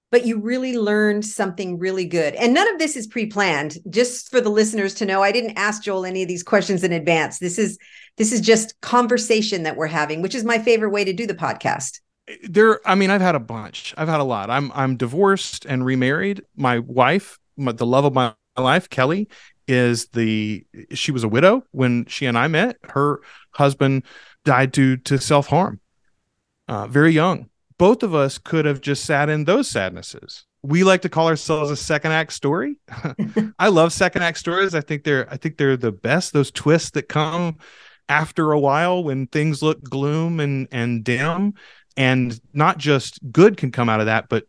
but 0.10 0.26
you 0.26 0.40
really 0.40 0.78
learned 0.78 1.26
something 1.26 1.78
really 1.78 2.06
good. 2.06 2.34
And 2.36 2.54
none 2.54 2.72
of 2.74 2.80
this 2.80 2.96
is 2.96 3.08
pre-planned. 3.08 3.78
Just 3.90 4.32
for 4.32 4.40
the 4.40 4.50
listeners 4.50 4.94
to 4.96 5.06
know, 5.06 5.22
I 5.22 5.32
didn't 5.32 5.58
ask 5.58 5.84
Joel 5.84 6.06
any 6.06 6.22
of 6.22 6.28
these 6.28 6.44
questions 6.44 6.84
in 6.84 6.94
advance. 6.94 7.40
This 7.40 7.60
is 7.60 7.78
this 8.16 8.32
is 8.32 8.42
just 8.42 8.80
conversation 8.82 9.64
that 9.64 9.76
we're 9.76 9.88
having, 9.88 10.22
which 10.22 10.34
is 10.34 10.44
my 10.44 10.58
favorite 10.60 10.90
way 10.90 11.04
to 11.04 11.14
do 11.14 11.28
the 11.28 11.36
podcast. 11.36 12.00
There 12.44 12.80
I 12.86 12.96
mean, 12.96 13.10
I've 13.10 13.22
had 13.22 13.36
a 13.36 13.40
bunch. 13.40 13.94
I've 13.98 14.08
had 14.08 14.20
a 14.20 14.26
lot. 14.26 14.50
I'm 14.50 14.72
I'm 14.74 14.98
divorced 14.98 15.66
and 15.66 15.86
remarried. 15.86 16.42
My 16.56 16.80
wife, 16.80 17.38
my, 17.58 17.74
the 17.74 17.86
love 17.86 18.06
of 18.06 18.14
my 18.14 18.34
life, 18.58 18.90
Kelly, 18.90 19.28
is 19.68 20.08
the 20.08 20.66
she 20.94 21.12
was 21.12 21.24
a 21.24 21.30
widow 21.30 21.64
when 21.72 22.06
she 22.06 22.26
and 22.26 22.38
I 22.38 22.48
met. 22.48 22.78
Her 22.90 23.20
husband 23.52 24.04
died 24.46 24.72
due 24.72 24.98
to 24.98 25.18
self-harm. 25.18 25.82
Uh, 26.70 26.88
very 26.88 27.12
young 27.12 27.50
both 27.78 28.04
of 28.04 28.14
us 28.16 28.38
could 28.38 28.66
have 28.66 28.82
just 28.82 29.06
sat 29.06 29.30
in 29.30 29.46
those 29.46 29.70
sadnesses. 29.70 30.46
We 30.64 30.84
like 30.84 31.02
to 31.04 31.10
call 31.10 31.28
ourselves 31.28 31.72
a 31.72 31.76
second 31.76 32.12
act 32.12 32.34
story. 32.34 32.78
I 33.60 33.70
love 33.70 33.94
second 33.94 34.24
act 34.24 34.38
stories. 34.38 34.76
I 34.76 34.82
think 34.82 35.04
they're 35.04 35.32
I 35.32 35.38
think 35.38 35.58
they're 35.58 35.78
the 35.78 35.92
best. 35.92 36.34
Those 36.34 36.52
twists 36.52 36.92
that 36.92 37.10
come 37.10 37.58
after 38.10 38.52
a 38.52 38.60
while 38.60 39.04
when 39.04 39.28
things 39.28 39.62
look 39.62 39.84
gloom 39.84 40.40
and 40.40 40.68
and 40.72 41.04
dim 41.04 41.54
and 41.96 42.40
not 42.54 42.78
just 42.78 43.20
good 43.32 43.58
can 43.58 43.72
come 43.72 43.90
out 43.90 44.00
of 44.00 44.06
that 44.06 44.30
but 44.30 44.46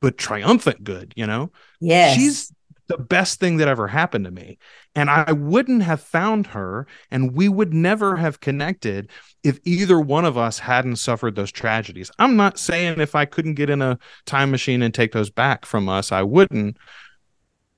but 0.00 0.16
triumphant 0.16 0.82
good, 0.82 1.12
you 1.16 1.26
know. 1.26 1.50
Yes. 1.80 2.16
She's 2.16 2.52
the 2.86 2.98
best 2.98 3.38
thing 3.38 3.58
that 3.58 3.68
ever 3.68 3.86
happened 3.86 4.24
to 4.24 4.30
me. 4.30 4.58
And 4.96 5.08
I 5.08 5.32
wouldn't 5.32 5.82
have 5.84 6.00
found 6.00 6.48
her 6.48 6.86
and 7.12 7.32
we 7.34 7.48
would 7.48 7.72
never 7.72 8.16
have 8.16 8.40
connected 8.40 9.08
if 9.44 9.60
either 9.64 10.00
one 10.00 10.24
of 10.24 10.36
us 10.36 10.58
hadn't 10.58 10.96
suffered 10.96 11.36
those 11.36 11.52
tragedies. 11.52 12.10
I'm 12.18 12.36
not 12.36 12.58
saying 12.58 13.00
if 13.00 13.14
I 13.14 13.24
couldn't 13.24 13.54
get 13.54 13.70
in 13.70 13.82
a 13.82 13.98
time 14.26 14.50
machine 14.50 14.82
and 14.82 14.92
take 14.92 15.12
those 15.12 15.30
back 15.30 15.64
from 15.64 15.88
us, 15.88 16.10
I 16.10 16.22
wouldn't. 16.22 16.76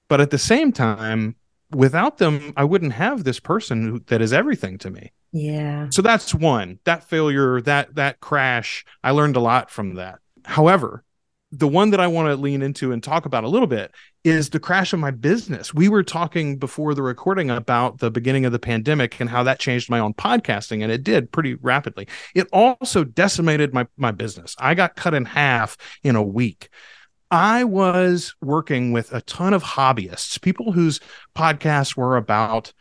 But 0.09 0.23
at 0.23 0.31
the 0.31 0.39
same 0.39 0.73
time, 0.73 1.37
without 1.71 2.19
them, 2.19 2.55
I 2.57 2.65
wouldn't 2.65 2.95
have 2.95 3.25
this 3.25 3.41
person 3.41 3.83
who, 3.83 3.99
that 4.07 4.23
is 4.23 4.33
everything 4.33 4.79
to 4.79 4.91
me. 4.91 5.13
Yeah. 5.33 5.89
So 5.91 6.03
that's 6.03 6.35
one. 6.35 6.79
That 6.85 7.05
failure, 7.05 7.61
that 7.63 7.95
that 7.95 8.21
crash, 8.21 8.85
I 9.03 9.11
learned 9.13 9.37
a 9.37 9.41
lot 9.41 9.71
from 9.71 9.95
that. 9.95 10.19
However, 10.45 11.05
the 11.53 11.69
one 11.69 11.91
that 11.91 12.01
I 12.01 12.07
want 12.07 12.29
to 12.29 12.37
lean 12.37 12.63
into 12.63 12.93
and 12.93 13.03
talk 13.03 13.27
about 13.27 13.45
a 13.45 13.49
little 13.49 13.67
bit 13.67 13.93
is 14.25 14.51
the 14.51 14.59
crash 14.59 14.95
of 14.95 15.01
my 15.01 15.11
business. 15.11 15.75
We 15.75 15.89
were 15.91 16.03
talking 16.03 16.57
before 16.57 16.95
the 16.95 17.03
recording 17.03 17.51
about 17.51 17.99
the 17.99 18.11
beginning 18.11 18.47
of 18.47 18.53
the 18.53 18.59
pandemic 18.59 19.21
and 19.21 19.29
how 19.29 19.43
that 19.43 19.59
changed 19.59 19.91
my 19.91 19.99
own 19.99 20.15
podcasting, 20.15 20.83
and 20.83 20.91
it 20.91 21.05
did 21.05 21.31
pretty 21.31 21.55
rapidly. 21.55 22.09
It 22.35 22.49
also 22.53 23.05
decimated 23.05 23.75
my 23.75 23.87
my 23.99 24.13
business. 24.13 24.57
I 24.59 24.75
got 24.75 24.97
cut 24.97 25.13
in 25.13 25.27
half 25.27 25.77
in 26.03 26.17
a 26.17 26.23
week. 26.23 26.71
I 27.31 27.65
was 27.65 28.35
working 28.41 28.93
with 28.93 29.13
a 29.13 29.21
ton 29.23 29.55
of 29.55 29.63
hobbyists, 29.63 30.41
people 30.41 30.73
whose 30.73 31.01
podcasts 31.35 31.97
were 31.97 32.17
about 32.17 32.73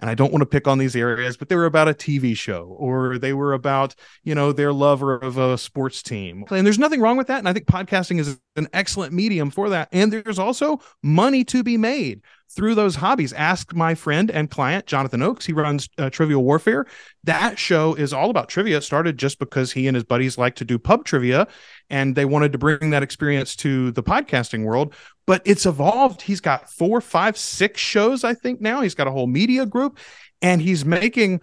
and 0.00 0.10
I 0.10 0.14
don't 0.14 0.32
want 0.32 0.42
to 0.42 0.46
pick 0.46 0.66
on 0.66 0.78
these 0.78 0.96
areas, 0.96 1.36
but 1.36 1.48
they 1.48 1.56
were 1.56 1.66
about 1.66 1.88
a 1.88 1.94
TV 1.94 2.36
show 2.36 2.64
or 2.78 3.18
they 3.18 3.32
were 3.32 3.52
about, 3.52 3.94
you 4.24 4.34
know, 4.34 4.52
their 4.52 4.72
lover 4.72 5.16
of 5.16 5.38
a 5.38 5.58
sports 5.58 6.02
team. 6.02 6.44
And 6.50 6.66
there's 6.66 6.78
nothing 6.78 7.00
wrong 7.00 7.16
with 7.16 7.26
that. 7.28 7.38
And 7.38 7.48
I 7.48 7.52
think 7.52 7.66
podcasting 7.66 8.18
is 8.18 8.38
an 8.56 8.68
excellent 8.72 9.12
medium 9.12 9.50
for 9.50 9.68
that. 9.70 9.88
And 9.92 10.12
there's 10.12 10.38
also 10.38 10.80
money 11.02 11.44
to 11.44 11.62
be 11.62 11.76
made 11.76 12.22
through 12.50 12.74
those 12.74 12.96
hobbies. 12.96 13.32
Ask 13.32 13.74
my 13.74 13.94
friend 13.94 14.30
and 14.30 14.50
client, 14.50 14.86
Jonathan 14.86 15.22
Oakes. 15.22 15.46
He 15.46 15.52
runs 15.52 15.88
uh, 15.98 16.10
Trivial 16.10 16.42
Warfare. 16.42 16.86
That 17.24 17.58
show 17.58 17.94
is 17.94 18.12
all 18.12 18.30
about 18.30 18.48
trivia. 18.48 18.78
It 18.78 18.82
started 18.82 19.18
just 19.18 19.38
because 19.38 19.72
he 19.72 19.86
and 19.86 19.94
his 19.94 20.04
buddies 20.04 20.36
like 20.36 20.56
to 20.56 20.64
do 20.64 20.78
pub 20.78 21.04
trivia 21.04 21.46
and 21.88 22.16
they 22.16 22.24
wanted 22.24 22.52
to 22.52 22.58
bring 22.58 22.90
that 22.90 23.02
experience 23.02 23.54
to 23.56 23.92
the 23.92 24.02
podcasting 24.02 24.64
world. 24.64 24.94
But 25.26 25.42
it's 25.44 25.64
evolved. 25.64 26.22
He's 26.22 26.40
got 26.40 26.68
four, 26.68 27.00
five, 27.00 27.38
six 27.38 27.80
shows, 27.80 28.24
I 28.24 28.34
think 28.34 28.60
now. 28.60 28.80
He's 28.80 28.94
got 28.94 29.06
a 29.06 29.12
whole 29.12 29.28
media 29.28 29.64
group 29.64 29.98
and 30.42 30.60
he's 30.60 30.84
making 30.84 31.40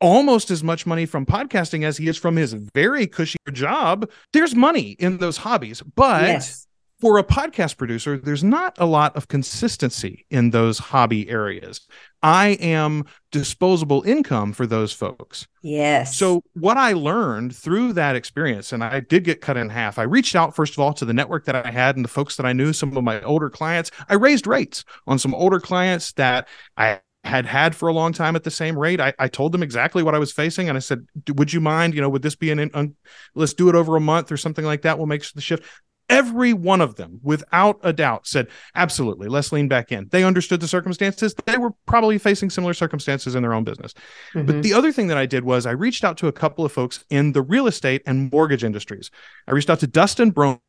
almost 0.00 0.50
as 0.50 0.62
much 0.62 0.84
money 0.84 1.06
from 1.06 1.24
podcasting 1.24 1.82
as 1.82 1.96
he 1.96 2.08
is 2.08 2.18
from 2.18 2.36
his 2.36 2.52
very 2.52 3.06
cushy 3.06 3.38
job. 3.52 4.10
There's 4.34 4.54
money 4.54 4.90
in 4.98 5.16
those 5.16 5.38
hobbies, 5.38 5.80
but 5.80 6.22
yes 6.22 6.65
for 7.00 7.18
a 7.18 7.24
podcast 7.24 7.76
producer, 7.76 8.16
there's 8.16 8.42
not 8.42 8.74
a 8.78 8.86
lot 8.86 9.14
of 9.16 9.28
consistency 9.28 10.24
in 10.30 10.50
those 10.50 10.78
hobby 10.78 11.28
areas. 11.28 11.86
I 12.22 12.50
am 12.60 13.04
disposable 13.30 14.02
income 14.02 14.54
for 14.54 14.66
those 14.66 14.92
folks. 14.92 15.46
Yes. 15.62 16.16
So, 16.16 16.42
what 16.54 16.78
I 16.78 16.94
learned 16.94 17.54
through 17.54 17.92
that 17.94 18.16
experience, 18.16 18.72
and 18.72 18.82
I 18.82 19.00
did 19.00 19.24
get 19.24 19.42
cut 19.42 19.58
in 19.58 19.68
half, 19.68 19.98
I 19.98 20.04
reached 20.04 20.34
out, 20.34 20.56
first 20.56 20.72
of 20.72 20.78
all, 20.78 20.94
to 20.94 21.04
the 21.04 21.12
network 21.12 21.44
that 21.44 21.66
I 21.66 21.70
had 21.70 21.96
and 21.96 22.04
the 22.04 22.08
folks 22.08 22.36
that 22.36 22.46
I 22.46 22.54
knew, 22.54 22.72
some 22.72 22.96
of 22.96 23.04
my 23.04 23.20
older 23.22 23.50
clients. 23.50 23.90
I 24.08 24.14
raised 24.14 24.46
rates 24.46 24.84
on 25.06 25.18
some 25.18 25.34
older 25.34 25.60
clients 25.60 26.12
that 26.12 26.48
I 26.78 27.00
had 27.26 27.44
had 27.44 27.74
for 27.74 27.88
a 27.88 27.92
long 27.92 28.12
time 28.12 28.36
at 28.36 28.44
the 28.44 28.50
same 28.50 28.78
rate. 28.78 29.00
I, 29.00 29.12
I 29.18 29.28
told 29.28 29.52
them 29.52 29.62
exactly 29.62 30.02
what 30.02 30.14
I 30.14 30.18
was 30.18 30.32
facing, 30.32 30.68
and 30.68 30.76
I 30.76 30.80
said, 30.80 31.06
"Would 31.34 31.52
you 31.52 31.60
mind? 31.60 31.94
You 31.94 32.00
know, 32.00 32.08
would 32.08 32.22
this 32.22 32.36
be 32.36 32.50
an? 32.50 32.70
Un, 32.72 32.94
let's 33.34 33.52
do 33.52 33.68
it 33.68 33.74
over 33.74 33.96
a 33.96 34.00
month 34.00 34.32
or 34.32 34.36
something 34.36 34.64
like 34.64 34.82
that. 34.82 34.96
We'll 34.96 35.06
make 35.06 35.30
the 35.32 35.40
shift." 35.40 35.64
Every 36.08 36.52
one 36.52 36.80
of 36.80 36.94
them, 36.94 37.18
without 37.22 37.80
a 37.82 37.92
doubt, 37.92 38.26
said, 38.26 38.46
Absolutely, 38.74 39.28
let's 39.28 39.50
lean 39.50 39.66
back 39.66 39.90
in. 39.90 40.08
They 40.10 40.22
understood 40.22 40.60
the 40.60 40.68
circumstances. 40.68 41.34
They 41.46 41.58
were 41.58 41.72
probably 41.86 42.18
facing 42.18 42.50
similar 42.50 42.74
circumstances 42.74 43.34
in 43.34 43.42
their 43.42 43.54
own 43.54 43.64
business. 43.64 43.92
Mm-hmm. 44.32 44.46
But 44.46 44.62
the 44.62 44.72
other 44.72 44.92
thing 44.92 45.08
that 45.08 45.18
I 45.18 45.26
did 45.26 45.44
was 45.44 45.66
I 45.66 45.72
reached 45.72 46.04
out 46.04 46.16
to 46.18 46.28
a 46.28 46.32
couple 46.32 46.64
of 46.64 46.72
folks 46.72 47.04
in 47.10 47.32
the 47.32 47.42
real 47.42 47.66
estate 47.66 48.02
and 48.06 48.30
mortgage 48.30 48.62
industries. 48.62 49.10
I 49.48 49.52
reached 49.52 49.68
out 49.68 49.80
to 49.80 49.86
Dustin 49.86 50.32
Brohm 50.32 50.60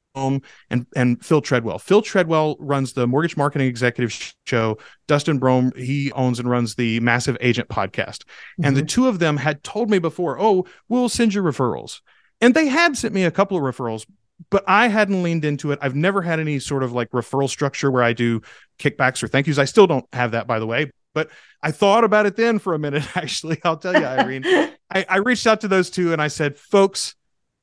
and 0.70 0.88
and 0.96 1.24
Phil 1.24 1.42
Treadwell. 1.42 1.80
Phil 1.80 2.02
Treadwell 2.02 2.56
runs 2.60 2.94
the 2.94 3.06
Mortgage 3.06 3.38
Marketing 3.38 3.68
Executive 3.68 4.34
Show. 4.46 4.78
Dustin 5.08 5.40
Brohm 5.40 5.76
he 5.78 6.12
owns 6.14 6.40
and 6.40 6.50
runs 6.50 6.76
the 6.76 7.00
Massive 7.02 7.38
Agent 7.42 7.70
podcast. 7.70 8.24
Mm-hmm. 8.24 8.66
And 8.66 8.76
the 8.76 8.82
mm-hmm. 8.82 8.88
two 8.88 9.08
of 9.08 9.20
them 9.20 9.38
had 9.38 9.64
told 9.64 9.90
me 9.90 10.00
before, 10.00 10.40
"Oh, 10.40 10.66
we'll 10.90 11.10
send 11.10 11.34
you 11.34 11.42
referrals." 11.42 12.02
And 12.42 12.54
they 12.54 12.68
had 12.68 12.98
sent 12.98 13.14
me 13.14 13.24
a 13.24 13.32
couple 13.32 13.58
of 13.58 13.64
referrals, 13.64 14.06
but 14.50 14.64
I 14.68 14.88
hadn't 14.88 15.24
leaned 15.24 15.46
into 15.46 15.72
it. 15.72 15.80
I've 15.82 15.96
never 15.96 16.22
had 16.22 16.40
any 16.40 16.60
sort 16.60 16.84
of 16.84 16.94
like 16.94 17.12
referral 17.12 17.50
structure 17.50 17.92
where 17.92 18.04
I 18.04 18.14
do 18.14 18.42
kickbacks 18.80 19.24
or 19.24 19.28
thank 19.28 19.48
yous. 19.48 19.58
I 19.58 19.66
still 19.66 19.88
don't 19.88 20.06
have 20.14 20.32
that, 20.32 20.48
by 20.48 20.60
the 20.60 20.68
way. 20.68 20.92
But 21.14 21.30
I 21.64 21.72
thought 21.72 22.04
about 22.04 22.28
it 22.28 22.36
then 22.36 22.60
for 22.60 22.74
a 22.74 22.80
minute, 22.80 23.04
actually. 23.16 23.60
I'll 23.64 23.78
tell 23.78 23.94
you, 23.94 24.06
Irene. 24.06 24.44
I, 24.92 25.06
I 25.10 25.18
reached 25.18 25.48
out 25.48 25.62
to 25.62 25.68
those 25.68 25.90
two 25.90 26.14
and 26.14 26.22
I 26.22 26.28
said, 26.28 26.58
folks, 26.58 27.16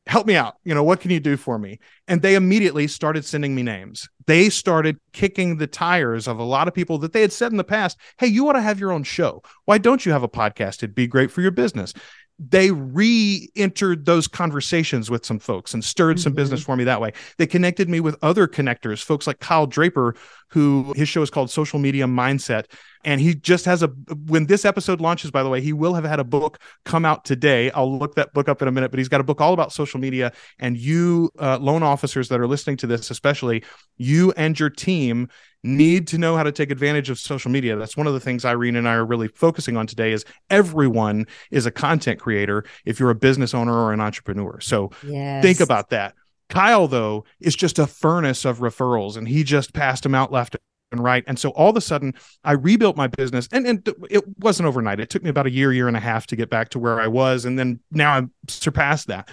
help 0.07 0.27
me 0.27 0.35
out. 0.37 0.57
You 0.65 0.75
know, 0.75 0.83
what 0.83 1.01
can 1.01 1.11
you 1.11 1.21
do 1.21 1.37
for 1.37 1.59
me? 1.59 1.79
And 2.09 2.21
they 2.21 2.35
immediately 2.35 2.87
started 2.87 3.25
sending 3.25 3.55
me 3.55 3.63
names. 3.63 4.09
They 4.27 4.51
started 4.51 4.99
kicking 5.13 5.57
the 5.57 5.67
tires 5.67 6.29
of 6.29 6.39
a 6.39 6.45
lot 6.45 6.69
of 6.69 6.75
people 6.75 6.99
that 6.99 7.13
they 7.13 7.23
had 7.23 7.33
said 7.33 7.53
in 7.53 7.59
the 7.59 7.65
past, 7.65 7.99
hey, 8.19 8.27
you 8.27 8.49
ought 8.49 8.55
to 8.55 8.61
have 8.61 8.81
your 8.81 8.93
own 8.93 9.05
show. 9.05 9.43
Why 9.65 9.79
don't 9.79 10.05
you 10.05 10.13
have 10.13 10.23
a 10.23 10.29
podcast? 10.29 10.79
It'd 10.79 10.95
be 10.95 11.07
great 11.07 11.31
for 11.31 11.41
your 11.41 11.51
business 11.51 11.95
they 12.39 12.71
re-entered 12.71 14.05
those 14.07 14.27
conversations 14.27 15.11
with 15.11 15.25
some 15.25 15.39
folks 15.39 15.73
and 15.73 15.85
stirred 15.85 16.19
some 16.19 16.33
mm-hmm. 16.33 16.37
business 16.37 16.63
for 16.63 16.77
me 16.77 16.85
that 16.85 17.01
way. 17.01 17.13
They 17.39 17.47
connected 17.47 17.89
me 17.89 18.01
with 18.01 18.17
other 18.23 18.49
connectors, 18.49 19.03
folks 19.03 19.27
like 19.27 19.39
Kyle 19.39 19.67
Draper, 19.67 20.17
who 20.49 20.93
his 20.97 21.09
show 21.09 21.23
is 21.23 21.31
called 21.31 21.51
Social 21.51 21.79
Media 21.79 22.07
Mindset. 22.07 22.67
And 23.05 23.21
he 23.21 23.35
just 23.35 23.65
has 23.67 23.83
a 23.83 23.89
when 24.27 24.47
this 24.47 24.65
episode 24.65 25.01
launches, 25.01 25.31
by 25.31 25.43
the 25.43 25.49
way, 25.49 25.61
he 25.61 25.73
will 25.73 25.95
have 25.95 26.05
had 26.05 26.21
a 26.21 26.25
book 26.25 26.59
come 26.85 27.05
out 27.05 27.25
today. 27.25 27.71
I'll 27.73 27.99
look 27.99 28.15
that 28.15 28.33
book 28.33 28.49
up 28.49 28.63
in 28.63 28.69
a 28.69 28.73
minute, 28.73 28.91
but 28.91 28.99
he's 28.99 29.09
got 29.09 29.21
a 29.21 29.25
book 29.25 29.41
all 29.41 29.53
about 29.53 29.73
social 29.73 30.01
media. 30.01 30.33
And 30.59 30.77
you 30.77 31.31
uh, 31.39 31.59
loan 31.59 31.83
officers 31.83 32.29
that 32.29 32.41
are 32.41 32.47
listening 32.47 32.77
to 32.79 32.87
this, 32.87 33.11
especially 33.11 33.63
you 33.97 34.33
and 34.37 34.59
your 34.59 34.71
team 34.71 35.29
need 35.63 36.07
to 36.09 36.19
know 36.19 36.37
how 36.37 36.43
to 36.43 36.53
take 36.53 36.71
advantage 36.71 37.11
of 37.11 37.19
social 37.19 37.51
media. 37.51 37.77
That's 37.77 37.97
one 37.97 38.07
of 38.07 38.13
the 38.13 38.21
things 38.21 38.45
Irene 38.45 38.77
and 38.77 38.89
I 38.89 38.95
are 38.95 39.05
really 39.05 39.29
focusing 39.29 39.77
on 39.77 39.87
today 39.87 40.13
is 40.13 40.25
everyone 40.51 41.27
is 41.51 41.67
a 41.67 41.71
content 41.71 42.21
creator 42.21 42.65
if 42.85 43.01
you're 43.01 43.11
a 43.11 43.15
business 43.15 43.55
owner 43.55 43.73
or 43.73 43.93
an 43.93 44.01
entrepreneur. 44.01 44.61
So 44.61 44.91
yes. 45.03 45.43
think 45.43 45.61
about 45.61 45.91
that. 45.91 46.15
Kyle, 46.51 46.87
though, 46.87 47.25
is 47.41 47.57
just 47.57 47.79
a 47.79 47.87
furnace 47.87 48.45
of 48.45 48.59
referrals 48.59 49.17
and 49.17 49.27
he 49.27 49.43
just 49.43 49.73
passed 49.73 50.03
them 50.03 50.15
out 50.15 50.31
left 50.31 50.57
right. 51.01 51.25
And 51.27 51.39
so 51.39 51.51
all 51.51 51.71
of 51.71 51.77
a 51.77 51.81
sudden, 51.81 52.15
I 52.45 52.53
rebuilt 52.53 52.97
my 52.97 53.07
business, 53.07 53.49
and, 53.53 53.67
and 53.67 53.89
it 54.11 54.25
wasn't 54.39 54.67
overnight. 54.67 55.01
It 55.01 55.11
took 55.11 55.23
me 55.23 55.31
about 55.31 55.47
a 55.47 55.51
year, 55.51 55.73
year 55.73 55.89
and 55.89 55.97
a 55.97 56.01
half 56.01 56.27
to 56.29 56.37
get 56.37 56.51
back 56.51 56.71
to 56.71 56.79
where 56.79 57.01
I 57.01 57.07
was. 57.07 57.45
And 57.45 57.59
then 57.59 57.81
now 57.91 58.15
I've 58.15 58.29
surpassed 58.49 59.09
that. 59.09 59.29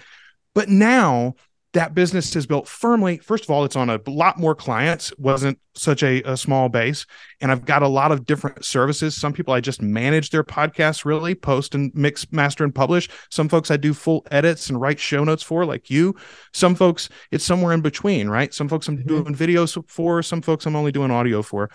But 0.53 0.69
now 0.69 1.35
that 1.73 1.93
business 1.93 2.35
is 2.35 2.45
built 2.45 2.67
firmly. 2.67 3.17
First 3.19 3.45
of 3.45 3.49
all, 3.49 3.63
it's 3.63 3.77
on 3.77 3.89
a 3.89 3.99
lot 4.07 4.37
more 4.37 4.53
clients, 4.53 5.17
wasn't 5.17 5.57
such 5.73 6.03
a, 6.03 6.21
a, 6.23 6.35
small 6.35 6.67
base. 6.67 7.05
And 7.39 7.49
I've 7.49 7.63
got 7.63 7.81
a 7.81 7.87
lot 7.87 8.11
of 8.11 8.25
different 8.25 8.65
services. 8.65 9.15
Some 9.15 9.31
people 9.31 9.53
I 9.53 9.61
just 9.61 9.81
manage 9.81 10.31
their 10.31 10.43
podcasts, 10.43 11.05
really 11.05 11.33
post 11.33 11.73
and 11.73 11.89
mix, 11.95 12.29
master, 12.31 12.65
and 12.65 12.75
publish. 12.75 13.07
Some 13.29 13.47
folks 13.47 13.71
I 13.71 13.77
do 13.77 13.93
full 13.93 14.25
edits 14.31 14.69
and 14.69 14.81
write 14.81 14.99
show 14.99 15.23
notes 15.23 15.43
for, 15.43 15.65
like 15.65 15.89
you. 15.89 16.13
Some 16.53 16.75
folks, 16.75 17.07
it's 17.31 17.45
somewhere 17.45 17.73
in 17.73 17.81
between, 17.81 18.27
right? 18.27 18.53
Some 18.53 18.67
folks 18.67 18.89
I'm 18.89 18.97
mm-hmm. 18.97 19.07
doing 19.07 19.35
videos 19.35 19.81
for, 19.89 20.21
some 20.21 20.41
folks 20.41 20.65
I'm 20.65 20.75
only 20.75 20.91
doing 20.91 21.11
audio 21.11 21.41
for. 21.41 21.69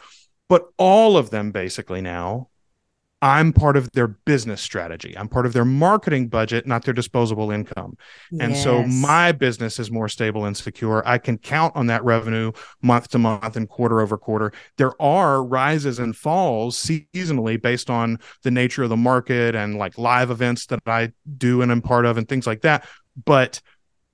But 0.49 0.67
all 0.77 1.17
of 1.17 1.31
them 1.31 1.53
basically 1.53 2.03
now 2.03 2.51
I'm 3.23 3.55
part 3.55 3.79
of 3.79 3.91
their 3.93 4.09
business 4.09 4.61
strategy. 4.61 5.17
I'm 5.17 5.29
part 5.29 5.47
of 5.47 5.55
their 5.55 5.65
marketing 5.65 6.29
budget, 6.29 6.67
not 6.67 6.85
their 6.85 6.93
disposable 6.93 7.51
income. 7.51 7.97
Yes. 8.31 8.43
And 8.43 8.57
so 8.57 8.83
my 8.83 9.33
business 9.33 9.79
is 9.79 9.91
more 9.91 10.09
stable 10.09 10.45
and 10.45 10.55
secure. 10.55 11.03
I 11.07 11.17
can 11.17 11.39
count 11.39 11.75
on 11.75 11.87
that 11.87 12.05
revenue 12.05 12.53
month 12.83 13.09
to 13.09 13.19
month 13.19 13.57
and 13.57 13.69
quarter 13.69 14.03
over 14.03 14.19
quarter. 14.19 14.53
There 14.77 15.01
are 15.01 15.43
rises 15.43 15.99
and 15.99 16.15
falls 16.15 16.77
seasonally 16.77 17.61
based 17.61 17.89
on 17.89 18.19
the 18.43 18.51
nature 18.51 18.83
of 18.83 18.91
the 18.91 18.97
market 18.97 19.55
and 19.55 19.77
like 19.77 19.97
live 19.97 20.31
events 20.31 20.67
that 20.67 20.81
I 20.87 21.13
do 21.39 21.63
and 21.63 21.73
I'm 21.73 21.81
part 21.81 22.05
of 22.05 22.19
and 22.19 22.29
things 22.29 22.47
like 22.47 22.61
that. 22.63 22.87
But 23.25 23.63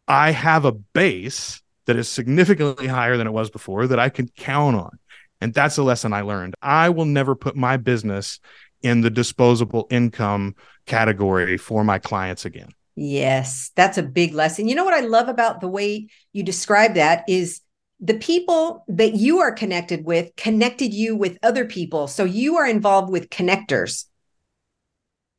I 0.06 0.30
have 0.30 0.64
a 0.64 0.72
base 0.72 1.60
that 1.86 1.96
is 1.96 2.08
significantly 2.08 2.86
higher 2.86 3.16
than 3.16 3.26
it 3.26 3.32
was 3.32 3.50
before 3.50 3.88
that 3.88 3.98
I 3.98 4.10
can 4.10 4.28
count 4.28 4.76
on. 4.76 4.98
And 5.40 5.52
that's 5.52 5.76
a 5.76 5.82
lesson 5.82 6.12
I 6.12 6.20
learned. 6.20 6.54
I 6.62 6.90
will 6.90 7.04
never 7.04 7.34
put 7.34 7.56
my 7.56 7.76
business 7.76 8.38
in 8.82 9.00
the 9.00 9.10
disposable 9.10 9.86
income 9.90 10.54
category 10.86 11.56
for 11.56 11.84
my 11.84 11.98
clients 11.98 12.44
again. 12.44 12.70
Yes, 12.94 13.70
that's 13.74 13.98
a 13.98 14.02
big 14.02 14.34
lesson. 14.34 14.68
You 14.68 14.74
know 14.74 14.84
what 14.84 14.94
I 14.94 15.00
love 15.00 15.28
about 15.28 15.60
the 15.60 15.68
way 15.68 16.08
you 16.32 16.42
describe 16.42 16.94
that 16.94 17.24
is 17.28 17.60
the 18.00 18.14
people 18.14 18.84
that 18.88 19.14
you 19.14 19.38
are 19.38 19.52
connected 19.52 20.04
with 20.04 20.34
connected 20.36 20.92
you 20.92 21.16
with 21.16 21.38
other 21.42 21.64
people. 21.64 22.06
So 22.08 22.24
you 22.24 22.56
are 22.56 22.66
involved 22.66 23.10
with 23.10 23.30
connectors. 23.30 24.06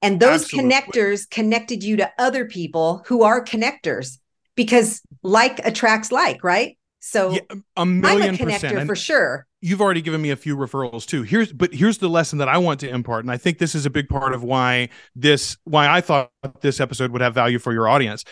And 0.01 0.19
those 0.19 0.43
Absolutely. 0.43 0.71
connectors 0.71 1.29
connected 1.29 1.83
you 1.83 1.97
to 1.97 2.11
other 2.17 2.45
people 2.45 3.03
who 3.05 3.23
are 3.23 3.43
connectors 3.43 4.17
because 4.55 5.01
like 5.21 5.59
attracts 5.65 6.11
like, 6.11 6.43
right? 6.43 6.77
So 7.05 7.31
yeah, 7.31 7.41
a 7.75 7.85
million 7.85 8.29
I'm 8.29 8.35
a 8.35 8.37
connector 8.37 8.61
percent. 8.61 8.87
for 8.87 8.95
sure 8.95 9.45
you've 9.59 9.81
already 9.81 10.01
given 10.01 10.21
me 10.21 10.29
a 10.29 10.37
few 10.37 10.55
referrals 10.55 11.05
too. 11.05 11.23
Here's 11.23 11.51
but 11.51 11.73
here's 11.73 11.97
the 11.97 12.07
lesson 12.07 12.39
that 12.39 12.47
I 12.47 12.57
want 12.57 12.79
to 12.79 12.89
impart 12.89 13.25
and 13.25 13.31
I 13.31 13.35
think 13.35 13.57
this 13.57 13.75
is 13.75 13.85
a 13.85 13.89
big 13.89 14.07
part 14.07 14.33
of 14.33 14.41
why 14.41 14.87
this 15.13 15.57
why 15.65 15.89
I 15.89 15.99
thought 15.99 16.31
this 16.61 16.79
episode 16.79 17.11
would 17.11 17.19
have 17.19 17.33
value 17.33 17.59
for 17.59 17.73
your 17.73 17.89
audience. 17.89 18.23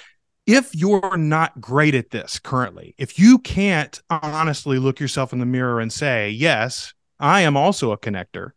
If 0.48 0.74
you're 0.74 1.18
not 1.18 1.60
great 1.60 1.96
at 1.96 2.12
this 2.12 2.40
currently, 2.40 2.96
if 2.98 3.20
you 3.20 3.40
can't 3.40 4.00
honestly 4.10 4.80
look 4.80 5.02
yourself 5.02 5.34
in 5.34 5.40
the 5.40 5.46
mirror 5.46 5.82
and 5.82 5.92
say, 5.92 6.30
"Yes, 6.30 6.94
I 7.20 7.42
am 7.42 7.58
also 7.58 7.92
a 7.92 7.98
connector." 7.98 8.52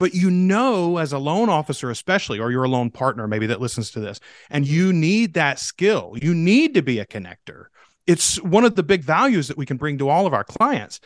But 0.00 0.14
you 0.14 0.30
know 0.30 0.96
as 0.96 1.12
a 1.12 1.18
loan 1.18 1.50
officer 1.50 1.90
especially 1.90 2.38
or 2.38 2.50
you're 2.50 2.64
a 2.64 2.68
loan 2.68 2.90
partner 2.90 3.28
maybe 3.28 3.46
that 3.46 3.60
listens 3.60 3.90
to 3.90 4.00
this 4.00 4.20
and 4.48 4.66
you 4.66 4.90
need 4.90 5.34
that 5.34 5.58
skill. 5.58 6.14
You 6.20 6.34
need 6.34 6.72
to 6.74 6.82
be 6.82 6.98
a 6.98 7.06
connector. 7.06 7.66
It's 8.06 8.40
one 8.42 8.64
of 8.64 8.74
the 8.74 8.82
big 8.82 9.02
values 9.02 9.48
that 9.48 9.56
we 9.56 9.66
can 9.66 9.76
bring 9.76 9.98
to 9.98 10.08
all 10.08 10.26
of 10.26 10.34
our 10.34 10.44
clients 10.44 11.00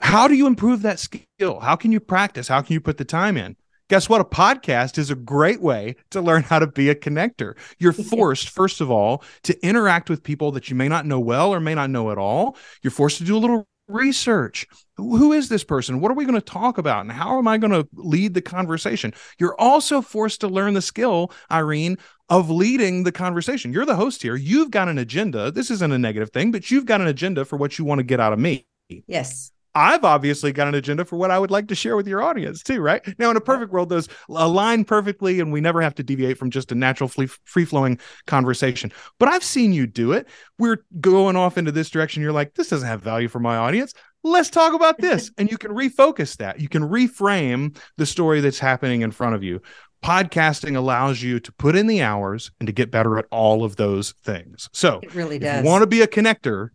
how 0.00 0.28
do 0.28 0.34
you 0.34 0.46
improve 0.46 0.82
that 0.82 1.00
skill? 1.00 1.60
How 1.60 1.76
can 1.76 1.92
you 1.92 2.00
practice? 2.00 2.48
How 2.48 2.60
can 2.60 2.74
you 2.74 2.80
put 2.80 2.98
the 2.98 3.04
time 3.04 3.36
in? 3.36 3.56
Guess 3.88 4.08
what? 4.08 4.20
A 4.20 4.24
podcast 4.24 4.98
is 4.98 5.10
a 5.10 5.14
great 5.14 5.60
way 5.60 5.94
to 6.10 6.20
learn 6.20 6.42
how 6.42 6.58
to 6.58 6.66
be 6.66 6.90
a 6.90 6.94
connector. 6.94 7.54
You're 7.78 7.92
forced, 7.92 8.48
first 8.48 8.80
of 8.80 8.90
all, 8.90 9.22
to 9.44 9.66
interact 9.66 10.10
with 10.10 10.22
people 10.22 10.52
that 10.52 10.68
you 10.68 10.76
may 10.76 10.88
not 10.88 11.06
know 11.06 11.20
well 11.20 11.52
or 11.52 11.60
may 11.60 11.74
not 11.74 11.90
know 11.90 12.10
at 12.10 12.18
all. 12.18 12.56
You're 12.82 12.90
forced 12.90 13.18
to 13.18 13.24
do 13.24 13.36
a 13.36 13.38
little 13.38 13.68
research. 13.88 14.66
Who 14.96 15.32
is 15.32 15.48
this 15.48 15.64
person? 15.64 16.00
What 16.00 16.10
are 16.10 16.14
we 16.14 16.24
going 16.24 16.40
to 16.40 16.40
talk 16.40 16.78
about? 16.78 17.02
And 17.02 17.12
how 17.12 17.38
am 17.38 17.46
I 17.46 17.58
going 17.58 17.72
to 17.72 17.88
lead 17.94 18.34
the 18.34 18.42
conversation? 18.42 19.12
You're 19.38 19.58
also 19.60 20.00
forced 20.00 20.40
to 20.40 20.48
learn 20.48 20.74
the 20.74 20.82
skill, 20.82 21.32
Irene, 21.50 21.98
of 22.28 22.50
leading 22.50 23.04
the 23.04 23.12
conversation. 23.12 23.72
You're 23.72 23.86
the 23.86 23.96
host 23.96 24.22
here. 24.22 24.36
You've 24.36 24.70
got 24.70 24.88
an 24.88 24.98
agenda. 24.98 25.50
This 25.50 25.70
isn't 25.70 25.92
a 25.92 25.98
negative 25.98 26.30
thing, 26.30 26.50
but 26.50 26.70
you've 26.70 26.86
got 26.86 27.00
an 27.00 27.06
agenda 27.06 27.44
for 27.44 27.56
what 27.56 27.78
you 27.78 27.84
want 27.84 27.98
to 27.98 28.04
get 28.04 28.20
out 28.20 28.32
of 28.32 28.38
me. 28.38 28.66
Yes. 29.06 29.52
I've 29.76 30.04
obviously 30.04 30.52
got 30.52 30.68
an 30.68 30.74
agenda 30.74 31.04
for 31.04 31.16
what 31.16 31.30
I 31.30 31.38
would 31.38 31.50
like 31.50 31.68
to 31.68 31.74
share 31.74 31.96
with 31.96 32.08
your 32.08 32.22
audience 32.22 32.62
too, 32.62 32.80
right? 32.80 33.06
Now, 33.18 33.30
in 33.30 33.36
a 33.36 33.42
perfect 33.42 33.70
world, 33.72 33.90
those 33.90 34.08
align 34.30 34.84
perfectly, 34.86 35.38
and 35.38 35.52
we 35.52 35.60
never 35.60 35.82
have 35.82 35.94
to 35.96 36.02
deviate 36.02 36.38
from 36.38 36.48
just 36.48 36.72
a 36.72 36.74
natural, 36.74 37.10
free 37.10 37.66
flowing 37.66 37.98
conversation. 38.26 38.90
But 39.18 39.28
I've 39.28 39.44
seen 39.44 39.74
you 39.74 39.86
do 39.86 40.12
it. 40.12 40.28
We're 40.58 40.82
going 40.98 41.36
off 41.36 41.58
into 41.58 41.72
this 41.72 41.90
direction. 41.90 42.22
You're 42.22 42.32
like, 42.32 42.54
this 42.54 42.70
doesn't 42.70 42.88
have 42.88 43.02
value 43.02 43.28
for 43.28 43.38
my 43.38 43.56
audience. 43.56 43.92
Let's 44.24 44.48
talk 44.48 44.72
about 44.72 44.96
this. 44.96 45.30
and 45.38 45.50
you 45.50 45.58
can 45.58 45.72
refocus 45.72 46.38
that. 46.38 46.58
You 46.58 46.70
can 46.70 46.82
reframe 46.82 47.76
the 47.98 48.06
story 48.06 48.40
that's 48.40 48.58
happening 48.58 49.02
in 49.02 49.10
front 49.10 49.34
of 49.34 49.42
you. 49.42 49.60
Podcasting 50.02 50.74
allows 50.74 51.20
you 51.20 51.38
to 51.38 51.52
put 51.52 51.76
in 51.76 51.86
the 51.86 52.00
hours 52.00 52.50
and 52.60 52.66
to 52.66 52.72
get 52.72 52.90
better 52.90 53.18
at 53.18 53.26
all 53.30 53.62
of 53.62 53.76
those 53.76 54.12
things. 54.24 54.70
So, 54.72 55.00
it 55.02 55.14
really 55.14 55.38
does. 55.38 55.58
If 55.58 55.64
you 55.64 55.70
want 55.70 55.82
to 55.82 55.86
be 55.86 56.00
a 56.00 56.06
connector, 56.06 56.70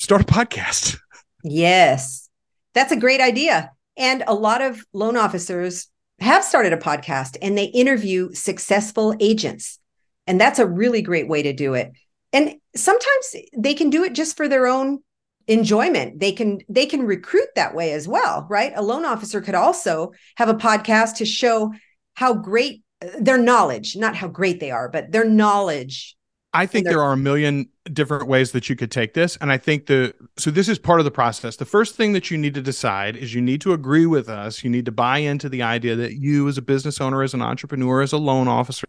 start 0.00 0.22
a 0.22 0.24
podcast. 0.24 0.98
Yes, 1.44 2.28
that's 2.72 2.90
a 2.90 2.96
great 2.96 3.20
idea. 3.20 3.70
And 3.96 4.24
a 4.26 4.34
lot 4.34 4.62
of 4.62 4.84
loan 4.92 5.16
officers 5.16 5.88
have 6.18 6.42
started 6.42 6.72
a 6.72 6.78
podcast 6.78 7.36
and 7.42 7.56
they 7.56 7.66
interview 7.66 8.32
successful 8.32 9.14
agents. 9.20 9.78
And 10.26 10.40
that's 10.40 10.58
a 10.58 10.66
really 10.66 11.02
great 11.02 11.28
way 11.28 11.42
to 11.42 11.52
do 11.52 11.74
it. 11.74 11.92
And 12.32 12.54
sometimes 12.74 13.36
they 13.56 13.74
can 13.74 13.90
do 13.90 14.02
it 14.04 14.14
just 14.14 14.36
for 14.36 14.48
their 14.48 14.66
own 14.66 15.00
enjoyment. 15.46 16.18
They 16.18 16.32
can 16.32 16.60
they 16.68 16.86
can 16.86 17.02
recruit 17.02 17.48
that 17.54 17.74
way 17.74 17.92
as 17.92 18.08
well, 18.08 18.46
right? 18.48 18.72
A 18.74 18.82
loan 18.82 19.04
officer 19.04 19.42
could 19.42 19.54
also 19.54 20.12
have 20.36 20.48
a 20.48 20.54
podcast 20.54 21.16
to 21.16 21.26
show 21.26 21.74
how 22.14 22.32
great 22.32 22.82
uh, 23.04 23.08
their 23.20 23.38
knowledge, 23.38 23.96
not 23.96 24.16
how 24.16 24.28
great 24.28 24.60
they 24.60 24.70
are, 24.70 24.88
but 24.88 25.12
their 25.12 25.26
knowledge 25.26 26.16
I 26.54 26.66
think 26.66 26.86
there 26.86 27.02
are 27.02 27.12
a 27.12 27.16
million 27.16 27.68
different 27.92 28.28
ways 28.28 28.52
that 28.52 28.70
you 28.70 28.76
could 28.76 28.90
take 28.90 29.12
this. 29.14 29.36
And 29.40 29.50
I 29.50 29.58
think 29.58 29.86
the 29.86 30.14
so 30.38 30.50
this 30.50 30.68
is 30.68 30.78
part 30.78 31.00
of 31.00 31.04
the 31.04 31.10
process. 31.10 31.56
The 31.56 31.64
first 31.64 31.96
thing 31.96 32.12
that 32.12 32.30
you 32.30 32.38
need 32.38 32.54
to 32.54 32.62
decide 32.62 33.16
is 33.16 33.34
you 33.34 33.42
need 33.42 33.60
to 33.62 33.72
agree 33.72 34.06
with 34.06 34.28
us. 34.28 34.62
You 34.62 34.70
need 34.70 34.84
to 34.84 34.92
buy 34.92 35.18
into 35.18 35.48
the 35.48 35.62
idea 35.62 35.96
that 35.96 36.14
you, 36.14 36.48
as 36.48 36.56
a 36.56 36.62
business 36.62 37.00
owner, 37.00 37.22
as 37.22 37.34
an 37.34 37.42
entrepreneur, 37.42 38.00
as 38.02 38.12
a 38.12 38.18
loan 38.18 38.46
officer, 38.46 38.86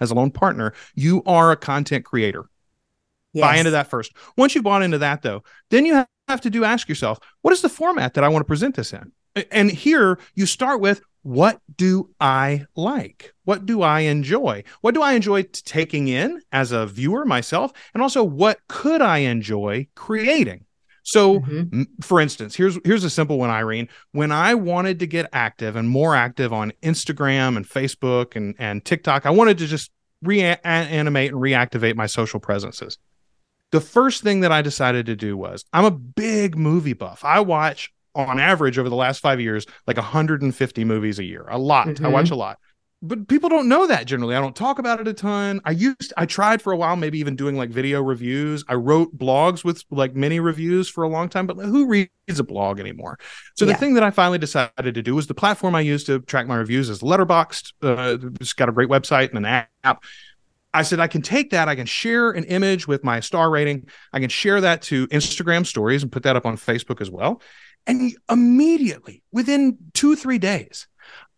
as 0.00 0.10
a 0.10 0.14
loan 0.14 0.30
partner, 0.30 0.72
you 0.94 1.22
are 1.26 1.52
a 1.52 1.56
content 1.56 2.04
creator. 2.04 2.48
Yes. 3.34 3.42
Buy 3.42 3.56
into 3.56 3.72
that 3.72 3.88
first. 3.88 4.12
Once 4.38 4.54
you 4.54 4.62
bought 4.62 4.82
into 4.82 4.98
that, 4.98 5.20
though, 5.20 5.44
then 5.70 5.84
you 5.84 6.06
have 6.28 6.40
to 6.40 6.50
do 6.50 6.64
ask 6.64 6.88
yourself, 6.88 7.18
what 7.42 7.52
is 7.52 7.60
the 7.60 7.68
format 7.68 8.14
that 8.14 8.24
I 8.24 8.28
want 8.28 8.40
to 8.40 8.46
present 8.46 8.74
this 8.74 8.94
in? 8.94 9.12
And 9.50 9.70
here 9.70 10.18
you 10.34 10.46
start 10.46 10.80
with 10.80 11.02
what 11.26 11.60
do 11.76 12.10
I 12.20 12.66
like? 12.76 13.34
What 13.42 13.66
do 13.66 13.82
I 13.82 14.00
enjoy? 14.00 14.62
What 14.80 14.94
do 14.94 15.02
I 15.02 15.14
enjoy 15.14 15.42
taking 15.42 16.06
in 16.06 16.40
as 16.52 16.70
a 16.70 16.86
viewer 16.86 17.24
myself? 17.24 17.72
And 17.94 18.02
also, 18.02 18.22
what 18.22 18.60
could 18.68 19.02
I 19.02 19.18
enjoy 19.18 19.88
creating? 19.96 20.66
So, 21.02 21.40
mm-hmm. 21.40 21.82
for 22.00 22.20
instance, 22.20 22.54
here's 22.54 22.78
here's 22.84 23.02
a 23.02 23.10
simple 23.10 23.38
one, 23.38 23.50
Irene. 23.50 23.88
When 24.12 24.30
I 24.30 24.54
wanted 24.54 25.00
to 25.00 25.06
get 25.08 25.28
active 25.32 25.74
and 25.74 25.88
more 25.88 26.14
active 26.14 26.52
on 26.52 26.72
Instagram 26.80 27.56
and 27.56 27.68
Facebook 27.68 28.36
and 28.36 28.54
and 28.60 28.84
TikTok, 28.84 29.26
I 29.26 29.30
wanted 29.30 29.58
to 29.58 29.66
just 29.66 29.90
reanimate 30.22 31.32
and 31.32 31.40
reactivate 31.40 31.96
my 31.96 32.06
social 32.06 32.38
presences. 32.38 32.98
The 33.72 33.80
first 33.80 34.22
thing 34.22 34.40
that 34.42 34.52
I 34.52 34.62
decided 34.62 35.06
to 35.06 35.16
do 35.16 35.36
was 35.36 35.64
I'm 35.72 35.84
a 35.84 35.90
big 35.90 36.56
movie 36.56 36.92
buff. 36.92 37.24
I 37.24 37.40
watch 37.40 37.92
on 38.16 38.40
average 38.40 38.78
over 38.78 38.88
the 38.88 38.96
last 38.96 39.20
five 39.20 39.40
years, 39.40 39.66
like 39.86 39.96
150 39.96 40.84
movies 40.84 41.18
a 41.18 41.24
year. 41.24 41.46
A 41.48 41.58
lot. 41.58 41.88
Mm-hmm. 41.88 42.06
I 42.06 42.08
watch 42.08 42.26
mm-hmm. 42.26 42.34
a 42.34 42.38
lot. 42.38 42.58
But 43.02 43.28
people 43.28 43.50
don't 43.50 43.68
know 43.68 43.86
that 43.86 44.06
generally. 44.06 44.34
I 44.34 44.40
don't 44.40 44.56
talk 44.56 44.78
about 44.78 45.00
it 45.00 45.06
a 45.06 45.12
ton. 45.12 45.60
I 45.66 45.72
used 45.72 46.14
I 46.16 46.24
tried 46.24 46.62
for 46.62 46.72
a 46.72 46.76
while, 46.76 46.96
maybe 46.96 47.18
even 47.18 47.36
doing 47.36 47.54
like 47.54 47.68
video 47.68 48.00
reviews. 48.00 48.64
I 48.68 48.74
wrote 48.74 49.16
blogs 49.16 49.62
with 49.64 49.84
like 49.90 50.16
mini 50.16 50.40
reviews 50.40 50.88
for 50.88 51.04
a 51.04 51.08
long 51.08 51.28
time, 51.28 51.46
but 51.46 51.58
who 51.58 51.86
reads 51.86 52.10
a 52.38 52.42
blog 52.42 52.80
anymore? 52.80 53.18
So 53.54 53.66
yeah. 53.66 53.74
the 53.74 53.78
thing 53.78 53.94
that 53.94 54.02
I 54.02 54.10
finally 54.10 54.38
decided 54.38 54.94
to 54.94 55.02
do 55.02 55.14
was 55.14 55.26
the 55.26 55.34
platform 55.34 55.74
I 55.74 55.82
use 55.82 56.04
to 56.04 56.20
track 56.20 56.46
my 56.46 56.56
reviews 56.56 56.88
is 56.88 57.00
Letterboxd. 57.00 57.72
Uh, 57.82 58.16
it's 58.40 58.54
got 58.54 58.70
a 58.70 58.72
great 58.72 58.88
website 58.88 59.28
and 59.28 59.44
an 59.44 59.66
app. 59.84 60.02
I 60.72 60.82
said, 60.82 61.00
I 61.00 61.06
can 61.06 61.22
take 61.22 61.50
that, 61.50 61.68
I 61.68 61.74
can 61.74 61.86
share 61.86 62.30
an 62.30 62.44
image 62.44 62.86
with 62.86 63.02
my 63.02 63.20
star 63.20 63.48
rating, 63.50 63.88
I 64.12 64.20
can 64.20 64.28
share 64.28 64.60
that 64.60 64.82
to 64.82 65.06
Instagram 65.08 65.64
stories 65.64 66.02
and 66.02 66.12
put 66.12 66.22
that 66.24 66.36
up 66.36 66.44
on 66.44 66.58
Facebook 66.58 67.00
as 67.00 67.10
well. 67.10 67.40
And 67.86 68.12
immediately, 68.30 69.22
within 69.32 69.78
two, 69.94 70.16
three 70.16 70.38
days, 70.38 70.88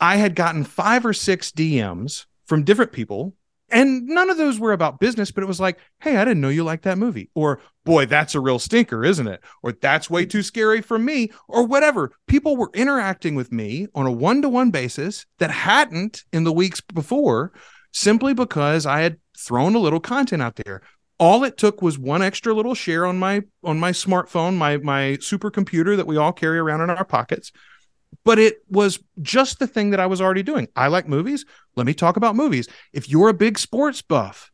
I 0.00 0.16
had 0.16 0.34
gotten 0.34 0.64
five 0.64 1.04
or 1.04 1.12
six 1.12 1.50
DMs 1.50 2.26
from 2.46 2.64
different 2.64 2.92
people 2.92 3.34
And 3.70 4.06
none 4.06 4.30
of 4.30 4.38
those 4.38 4.58
were 4.58 4.72
about 4.72 4.98
business, 4.98 5.30
but 5.30 5.44
it 5.44 5.46
was 5.46 5.61
like, 5.61 5.78
hey, 6.00 6.16
I 6.16 6.24
didn't 6.24 6.40
know 6.40 6.48
you 6.48 6.64
liked 6.64 6.84
that 6.84 6.96
movie. 6.96 7.28
Or, 7.34 7.61
boy, 7.84 8.06
that's 8.06 8.34
a 8.34 8.40
real 8.40 8.58
stinker, 8.58 9.04
isn't 9.04 9.28
it? 9.28 9.42
Or 9.62 9.72
that's 9.72 10.08
way 10.08 10.24
too 10.24 10.42
scary 10.42 10.80
for 10.80 10.98
me, 10.98 11.30
or 11.48 11.66
whatever. 11.66 12.12
People 12.26 12.56
were 12.56 12.70
interacting 12.72 13.34
with 13.34 13.52
me 13.52 13.87
on 13.94 14.06
a 14.06 14.12
one 14.12 14.40
to 14.40 14.48
one 14.48 14.70
basis 14.70 15.26
that 15.38 15.50
hadn't 15.50 16.24
in 16.32 16.44
the 16.44 16.52
weeks 16.52 16.80
before 16.80 17.52
simply 17.92 18.32
because 18.32 18.87
I 18.87 19.00
had 19.00 19.18
thrown 19.37 19.74
a 19.74 19.80
little 19.80 20.00
content 20.00 20.40
out 20.40 20.56
there. 20.64 20.80
All 21.18 21.42
it 21.44 21.57
took 21.57 21.83
was 21.83 21.98
one 21.98 22.22
extra 22.22 22.54
little 22.54 22.74
share 22.74 23.04
on 23.04 23.18
my 23.18 23.42
on 23.64 23.81
my 23.81 23.92
smartphone, 23.92 24.57
my 24.57 24.76
my 24.78 25.18
supercomputer 25.20 25.96
that 25.96 26.07
we 26.07 26.16
all 26.16 26.33
carry 26.33 26.59
around 26.59 26.83
in 26.83 26.90
our 26.90 27.04
pockets 27.04 27.52
but 28.24 28.38
it 28.38 28.62
was 28.68 28.98
just 29.22 29.59
the 29.59 29.66
thing 29.66 29.90
that 29.90 30.00
I 30.00 30.07
was 30.07 30.20
already 30.20 30.42
doing. 30.42 30.68
I 30.76 30.88
like 30.88 31.09
movies. 31.09 31.44
Let 31.76 31.87
me 31.87 31.94
talk 31.94 32.16
about 32.16 32.37
movies. 32.37 32.68
If 32.92 33.09
you're 33.09 33.28
a 33.28 33.35
big 33.35 33.59
sports 33.59 34.02
buff, 34.02 34.50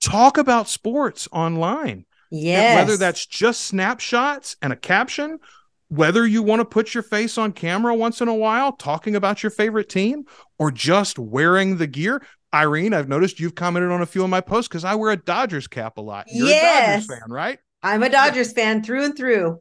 talk 0.00 0.38
about 0.38 0.68
sports 0.68 1.28
online. 1.32 2.04
yeah 2.30 2.76
whether 2.76 2.96
that's 2.96 3.26
just 3.26 3.62
snapshots 3.62 4.56
and 4.62 4.72
a 4.72 4.76
caption, 4.76 5.38
whether 5.88 6.26
you 6.26 6.42
want 6.42 6.60
to 6.60 6.64
put 6.64 6.94
your 6.94 7.02
face 7.02 7.36
on 7.36 7.52
camera 7.52 7.94
once 7.94 8.20
in 8.20 8.28
a 8.28 8.34
while 8.34 8.72
talking 8.72 9.16
about 9.16 9.42
your 9.42 9.50
favorite 9.50 9.88
team 9.88 10.24
or 10.58 10.70
just 10.70 11.18
wearing 11.18 11.76
the 11.76 11.86
gear. 11.86 12.22
Irene, 12.52 12.94
I've 12.94 13.08
noticed 13.08 13.40
you've 13.40 13.54
commented 13.54 13.90
on 13.90 14.02
a 14.02 14.06
few 14.06 14.24
of 14.24 14.30
my 14.30 14.40
posts 14.40 14.68
because 14.68 14.84
I 14.84 14.94
wear 14.94 15.12
a 15.12 15.16
Dodgers 15.16 15.68
cap 15.68 15.98
a 15.98 16.00
lot. 16.00 16.26
You're 16.32 16.48
yes. 16.48 17.04
a 17.04 17.08
Dodgers 17.08 17.20
fan, 17.20 17.32
right? 17.32 17.58
I'm 17.82 18.02
a 18.02 18.08
Dodgers 18.08 18.48
yeah. 18.48 18.64
fan 18.64 18.82
through 18.82 19.04
and 19.04 19.16
through. 19.16 19.60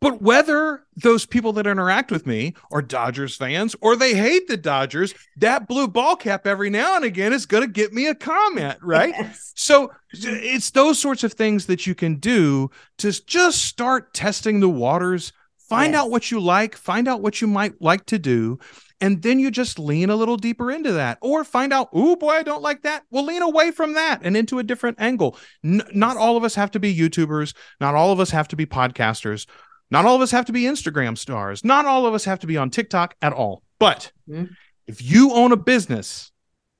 But 0.00 0.22
whether 0.22 0.86
those 0.96 1.26
people 1.26 1.52
that 1.54 1.66
interact 1.66 2.10
with 2.10 2.26
me 2.26 2.54
are 2.72 2.80
Dodgers 2.80 3.36
fans 3.36 3.76
or 3.82 3.96
they 3.96 4.14
hate 4.14 4.48
the 4.48 4.56
Dodgers, 4.56 5.14
that 5.36 5.68
blue 5.68 5.88
ball 5.88 6.16
cap 6.16 6.46
every 6.46 6.70
now 6.70 6.96
and 6.96 7.04
again 7.04 7.34
is 7.34 7.44
going 7.44 7.62
to 7.62 7.68
get 7.68 7.92
me 7.92 8.06
a 8.06 8.14
comment, 8.14 8.78
right? 8.82 9.10
Yes. 9.10 9.52
So 9.56 9.92
it's 10.10 10.70
those 10.70 10.98
sorts 10.98 11.22
of 11.22 11.34
things 11.34 11.66
that 11.66 11.86
you 11.86 11.94
can 11.94 12.16
do 12.16 12.70
to 12.98 13.12
just 13.26 13.64
start 13.64 14.14
testing 14.14 14.60
the 14.60 14.70
waters, 14.70 15.34
find 15.58 15.92
yes. 15.92 16.00
out 16.00 16.10
what 16.10 16.30
you 16.30 16.40
like, 16.40 16.76
find 16.76 17.06
out 17.06 17.20
what 17.20 17.42
you 17.42 17.46
might 17.46 17.80
like 17.82 18.06
to 18.06 18.18
do. 18.18 18.58
And 19.00 19.22
then 19.22 19.40
you 19.40 19.50
just 19.50 19.78
lean 19.78 20.10
a 20.10 20.16
little 20.16 20.36
deeper 20.36 20.70
into 20.70 20.92
that 20.92 21.18
or 21.22 21.42
find 21.42 21.72
out, 21.72 21.88
oh 21.92 22.16
boy, 22.16 22.32
I 22.32 22.42
don't 22.42 22.62
like 22.62 22.82
that. 22.82 23.04
Well, 23.10 23.24
lean 23.24 23.42
away 23.42 23.70
from 23.70 23.94
that 23.94 24.20
and 24.22 24.36
into 24.36 24.58
a 24.58 24.62
different 24.62 25.00
angle. 25.00 25.38
N- 25.64 25.82
not 25.94 26.16
all 26.16 26.36
of 26.36 26.44
us 26.44 26.54
have 26.54 26.70
to 26.72 26.80
be 26.80 26.94
YouTubers. 26.94 27.54
Not 27.80 27.94
all 27.94 28.12
of 28.12 28.20
us 28.20 28.30
have 28.30 28.48
to 28.48 28.56
be 28.56 28.66
podcasters 28.66 29.46
not 29.90 30.04
all 30.04 30.16
of 30.16 30.22
us 30.22 30.30
have 30.30 30.44
to 30.46 30.52
be 30.52 30.62
Instagram 30.62 31.18
stars. 31.18 31.64
Not 31.64 31.84
all 31.84 32.06
of 32.06 32.14
us 32.14 32.24
have 32.24 32.38
to 32.40 32.46
be 32.46 32.56
on 32.56 32.70
TikTok 32.70 33.16
at 33.20 33.32
all. 33.32 33.62
But 33.78 34.12
mm-hmm. 34.28 34.52
if 34.86 35.02
you 35.02 35.32
own 35.32 35.52
a 35.52 35.56
business, 35.56 36.30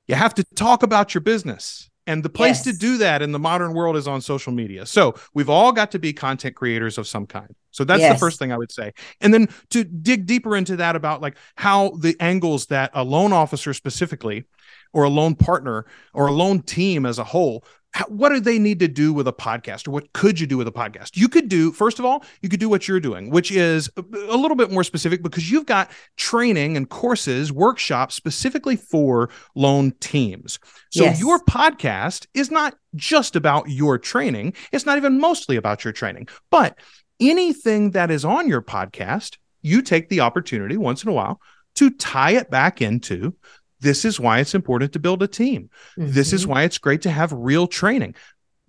you 0.07 0.15
have 0.15 0.33
to 0.35 0.43
talk 0.55 0.83
about 0.83 1.13
your 1.13 1.21
business. 1.21 1.89
And 2.07 2.23
the 2.23 2.29
place 2.29 2.65
yes. 2.65 2.73
to 2.73 2.79
do 2.79 2.97
that 2.97 3.21
in 3.21 3.31
the 3.31 3.39
modern 3.39 3.73
world 3.73 3.95
is 3.95 4.07
on 4.07 4.21
social 4.21 4.51
media. 4.51 4.85
So 4.85 5.15
we've 5.33 5.49
all 5.49 5.71
got 5.71 5.91
to 5.91 5.99
be 5.99 6.13
content 6.13 6.55
creators 6.55 6.97
of 6.97 7.07
some 7.07 7.27
kind. 7.27 7.55
So 7.69 7.83
that's 7.83 8.01
yes. 8.01 8.13
the 8.13 8.19
first 8.19 8.39
thing 8.39 8.51
I 8.51 8.57
would 8.57 8.71
say. 8.71 8.93
And 9.21 9.33
then 9.33 9.49
to 9.69 9.83
dig 9.83 10.25
deeper 10.25 10.55
into 10.55 10.77
that 10.77 10.95
about 10.95 11.21
like 11.21 11.37
how 11.55 11.91
the 11.91 12.15
angles 12.19 12.65
that 12.67 12.91
a 12.93 13.03
loan 13.03 13.33
officer 13.33 13.73
specifically 13.73 14.45
or 14.93 15.03
a 15.03 15.09
loan 15.09 15.35
partner 15.35 15.85
or 16.13 16.27
a 16.27 16.31
loan 16.31 16.61
team 16.61 17.05
as 17.05 17.19
a 17.19 17.23
whole 17.23 17.63
what 18.07 18.29
do 18.29 18.39
they 18.39 18.57
need 18.57 18.79
to 18.79 18.87
do 18.87 19.11
with 19.13 19.27
a 19.27 19.33
podcast 19.33 19.87
or 19.87 19.91
what 19.91 20.13
could 20.13 20.39
you 20.39 20.47
do 20.47 20.57
with 20.57 20.67
a 20.67 20.71
podcast? 20.71 21.17
You 21.17 21.27
could 21.27 21.49
do 21.49 21.71
first 21.71 21.99
of 21.99 22.05
all 22.05 22.23
you 22.41 22.49
could 22.49 22.59
do 22.59 22.69
what 22.69 22.87
you're 22.87 22.99
doing 22.99 23.29
which 23.29 23.51
is 23.51 23.89
a, 23.97 24.01
little 24.37 24.55
bit 24.55 24.71
more 24.71 24.83
specific 24.83 25.21
because 25.21 25.51
you've 25.51 25.65
got 25.65 25.91
training 26.17 26.77
and 26.77 26.89
courses 26.89 27.51
workshops 27.51 28.15
specifically 28.15 28.75
for 28.75 29.29
loan 29.55 29.91
teams. 29.99 30.59
So 30.91 31.03
yes. 31.03 31.19
your 31.19 31.39
podcast 31.45 32.27
is 32.33 32.49
not 32.49 32.75
just 32.95 33.35
about 33.35 33.69
your 33.69 33.97
training. 33.97 34.53
It's 34.71 34.85
not 34.85 34.97
even 34.97 35.19
mostly 35.19 35.55
about 35.55 35.83
your 35.83 35.93
training. 35.93 36.27
But 36.49 36.77
anything 37.19 37.91
that 37.91 38.09
is 38.09 38.25
on 38.25 38.47
your 38.47 38.61
podcast 38.61 39.37
you 39.61 39.81
take 39.81 40.09
the 40.09 40.21
opportunity 40.21 40.77
once 40.77 41.03
in 41.03 41.09
a 41.09 41.13
while 41.13 41.39
to 41.75 41.89
tie 41.91 42.31
it 42.31 42.49
back 42.49 42.81
into 42.81 43.35
this 43.81 44.05
is 44.05 44.19
why 44.19 44.39
it's 44.39 44.55
important 44.55 44.93
to 44.93 44.99
build 44.99 45.21
a 45.21 45.27
team. 45.27 45.69
Mm-hmm. 45.97 46.11
This 46.13 46.33
is 46.33 46.43
mm-hmm. 46.43 46.51
why 46.51 46.63
it's 46.63 46.77
great 46.77 47.01
to 47.01 47.11
have 47.11 47.33
real 47.33 47.67
training. 47.67 48.15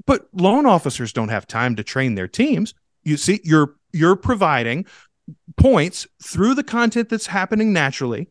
But 0.07 0.27
loan 0.33 0.67
officers 0.67 1.13
don't 1.13 1.29
have 1.29 1.47
time 1.47 1.77
to 1.77 1.85
train 1.85 2.15
their 2.15 2.27
teams. 2.27 2.75
You 3.05 3.17
see, 3.17 3.41
you're 3.45 3.77
you're 3.93 4.17
providing 4.17 4.87
points 5.57 6.07
through 6.23 6.55
the 6.55 6.65
content 6.65 7.09
that's 7.09 7.27
happening 7.27 7.73
naturally 7.73 8.31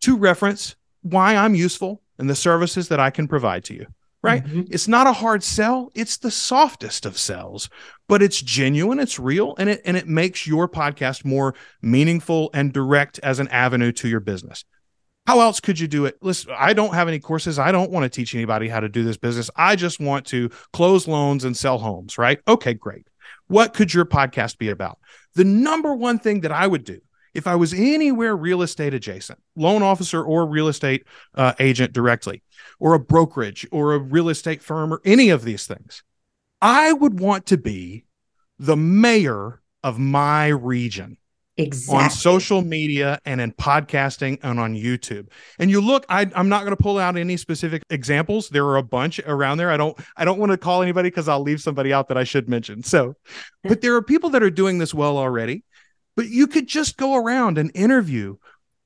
to 0.00 0.16
reference 0.16 0.76
why 1.02 1.36
I'm 1.36 1.54
useful 1.54 2.02
and 2.18 2.28
the 2.28 2.34
services 2.34 2.88
that 2.88 3.00
I 3.00 3.10
can 3.10 3.28
provide 3.28 3.64
to 3.64 3.74
you. 3.74 3.86
Right? 4.20 4.44
Mm-hmm. 4.44 4.62
It's 4.72 4.88
not 4.88 5.06
a 5.06 5.12
hard 5.12 5.44
sell, 5.44 5.92
it's 5.94 6.16
the 6.16 6.32
softest 6.32 7.06
of 7.06 7.16
sells, 7.16 7.70
but 8.08 8.20
it's 8.20 8.42
genuine, 8.42 8.98
it's 8.98 9.20
real, 9.20 9.54
and 9.58 9.70
it 9.70 9.80
and 9.84 9.96
it 9.96 10.08
makes 10.08 10.46
your 10.46 10.68
podcast 10.68 11.24
more 11.24 11.54
meaningful 11.80 12.50
and 12.52 12.72
direct 12.72 13.20
as 13.22 13.38
an 13.38 13.46
avenue 13.48 13.92
to 13.92 14.08
your 14.08 14.20
business 14.20 14.64
how 15.28 15.40
else 15.40 15.60
could 15.60 15.78
you 15.78 15.86
do 15.86 16.06
it? 16.06 16.16
Listen, 16.22 16.54
I 16.56 16.72
don't 16.72 16.94
have 16.94 17.06
any 17.06 17.18
courses. 17.18 17.58
I 17.58 17.70
don't 17.70 17.90
want 17.90 18.04
to 18.04 18.08
teach 18.08 18.34
anybody 18.34 18.66
how 18.66 18.80
to 18.80 18.88
do 18.88 19.04
this 19.04 19.18
business. 19.18 19.50
I 19.56 19.76
just 19.76 20.00
want 20.00 20.24
to 20.28 20.48
close 20.72 21.06
loans 21.06 21.44
and 21.44 21.54
sell 21.54 21.76
homes, 21.76 22.16
right? 22.16 22.40
Okay, 22.48 22.72
great. 22.72 23.06
What 23.46 23.74
could 23.74 23.92
your 23.92 24.06
podcast 24.06 24.56
be 24.56 24.70
about? 24.70 24.98
The 25.34 25.44
number 25.44 25.94
one 25.94 26.18
thing 26.18 26.40
that 26.40 26.50
I 26.50 26.66
would 26.66 26.82
do 26.82 27.02
if 27.34 27.46
I 27.46 27.56
was 27.56 27.74
anywhere 27.74 28.34
real 28.34 28.62
estate 28.62 28.94
adjacent, 28.94 29.38
loan 29.54 29.82
officer 29.82 30.24
or 30.24 30.46
real 30.46 30.66
estate 30.66 31.04
uh, 31.34 31.52
agent 31.58 31.92
directly, 31.92 32.42
or 32.80 32.94
a 32.94 32.98
brokerage 32.98 33.66
or 33.70 33.92
a 33.92 33.98
real 33.98 34.30
estate 34.30 34.62
firm 34.62 34.94
or 34.94 35.02
any 35.04 35.28
of 35.28 35.44
these 35.44 35.66
things, 35.66 36.04
I 36.62 36.94
would 36.94 37.20
want 37.20 37.44
to 37.48 37.58
be 37.58 38.06
the 38.58 38.78
mayor 38.78 39.60
of 39.84 39.98
my 39.98 40.46
region 40.46 41.18
exactly. 41.58 42.04
on 42.04 42.10
social 42.10 42.62
media 42.62 43.18
and 43.24 43.40
in 43.40 43.52
podcasting 43.52 44.38
and 44.42 44.58
on 44.58 44.74
YouTube. 44.74 45.28
And 45.58 45.70
you 45.70 45.80
look, 45.80 46.06
I, 46.08 46.30
I'm 46.34 46.48
not 46.48 46.60
going 46.64 46.76
to 46.76 46.82
pull 46.82 46.98
out 46.98 47.16
any 47.16 47.36
specific 47.36 47.82
examples. 47.90 48.48
There 48.48 48.64
are 48.64 48.76
a 48.76 48.82
bunch 48.82 49.20
around 49.26 49.58
there. 49.58 49.70
I 49.70 49.76
don't, 49.76 49.98
I 50.16 50.24
don't 50.24 50.38
want 50.38 50.52
to 50.52 50.58
call 50.58 50.82
anybody 50.82 51.10
because 51.10 51.28
I'll 51.28 51.42
leave 51.42 51.60
somebody 51.60 51.92
out 51.92 52.08
that 52.08 52.16
I 52.16 52.24
should 52.24 52.48
mention. 52.48 52.82
So, 52.82 53.14
but 53.64 53.80
there 53.80 53.94
are 53.94 54.02
people 54.02 54.30
that 54.30 54.42
are 54.42 54.50
doing 54.50 54.78
this 54.78 54.94
well 54.94 55.18
already. 55.18 55.64
But 56.16 56.28
you 56.28 56.48
could 56.48 56.66
just 56.66 56.96
go 56.96 57.14
around 57.14 57.58
and 57.58 57.70
interview 57.74 58.38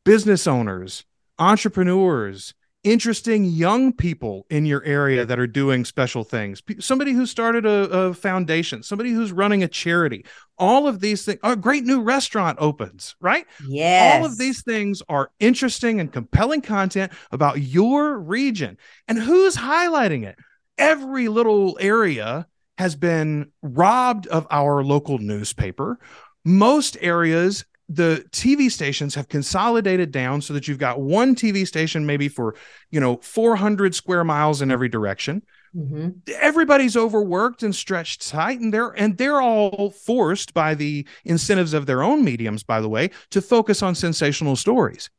business 0.04 0.46
owners, 0.46 1.04
entrepreneurs, 1.38 2.52
interesting 2.84 3.44
young 3.44 3.92
people 3.92 4.44
in 4.50 4.66
your 4.66 4.82
area 4.84 5.24
that 5.24 5.38
are 5.38 5.46
doing 5.46 5.84
special 5.84 6.24
things. 6.24 6.62
Somebody 6.80 7.12
who 7.12 7.26
started 7.26 7.64
a, 7.64 7.88
a, 7.90 8.14
foundation 8.14 8.82
somebody 8.82 9.10
who's 9.10 9.32
running 9.32 9.62
a 9.62 9.68
charity. 9.68 10.24
All 10.58 10.86
of 10.88 11.00
these 11.00 11.24
things 11.24 11.38
a 11.42 11.56
great 11.56 11.84
new 11.84 12.02
restaurant 12.02 12.58
opens 12.60 13.14
right? 13.20 13.46
Yeah 13.66 14.18
all 14.18 14.26
of 14.26 14.38
these 14.38 14.62
things 14.62 15.02
are 15.08 15.30
interesting 15.40 16.00
and 16.00 16.12
compelling 16.12 16.60
content 16.60 17.12
about 17.30 17.60
your 17.60 18.18
region. 18.18 18.76
And 19.08 19.18
who's 19.18 19.56
highlighting 19.56 20.24
it? 20.24 20.36
Every 20.78 21.28
little 21.28 21.78
area 21.80 22.46
has 22.78 22.96
been 22.96 23.52
robbed 23.62 24.26
of 24.26 24.46
our 24.50 24.82
local 24.82 25.18
newspaper. 25.18 25.98
Most 26.44 26.96
areas 27.00 27.64
the 27.94 28.24
TV 28.30 28.70
stations 28.70 29.14
have 29.14 29.28
consolidated 29.28 30.10
down 30.10 30.40
so 30.40 30.54
that 30.54 30.66
you've 30.66 30.78
got 30.78 31.00
one 31.00 31.34
TV 31.34 31.66
station 31.66 32.06
maybe 32.06 32.28
for, 32.28 32.54
you 32.90 33.00
know, 33.00 33.18
400 33.18 33.94
square 33.94 34.24
miles 34.24 34.62
in 34.62 34.70
every 34.70 34.88
direction. 34.88 35.42
Mm-hmm. 35.76 36.10
Everybody's 36.34 36.96
overworked 36.96 37.62
and 37.62 37.74
stretched 37.74 38.28
tight, 38.28 38.60
and 38.60 38.72
they're 38.72 38.90
and 38.90 39.16
they're 39.16 39.40
all 39.40 39.90
forced 39.90 40.52
by 40.54 40.74
the 40.74 41.06
incentives 41.24 41.72
of 41.72 41.86
their 41.86 42.02
own 42.02 42.24
mediums, 42.24 42.62
by 42.62 42.80
the 42.80 42.88
way, 42.88 43.10
to 43.30 43.40
focus 43.40 43.82
on 43.82 43.94
sensational 43.94 44.56
stories. 44.56 45.10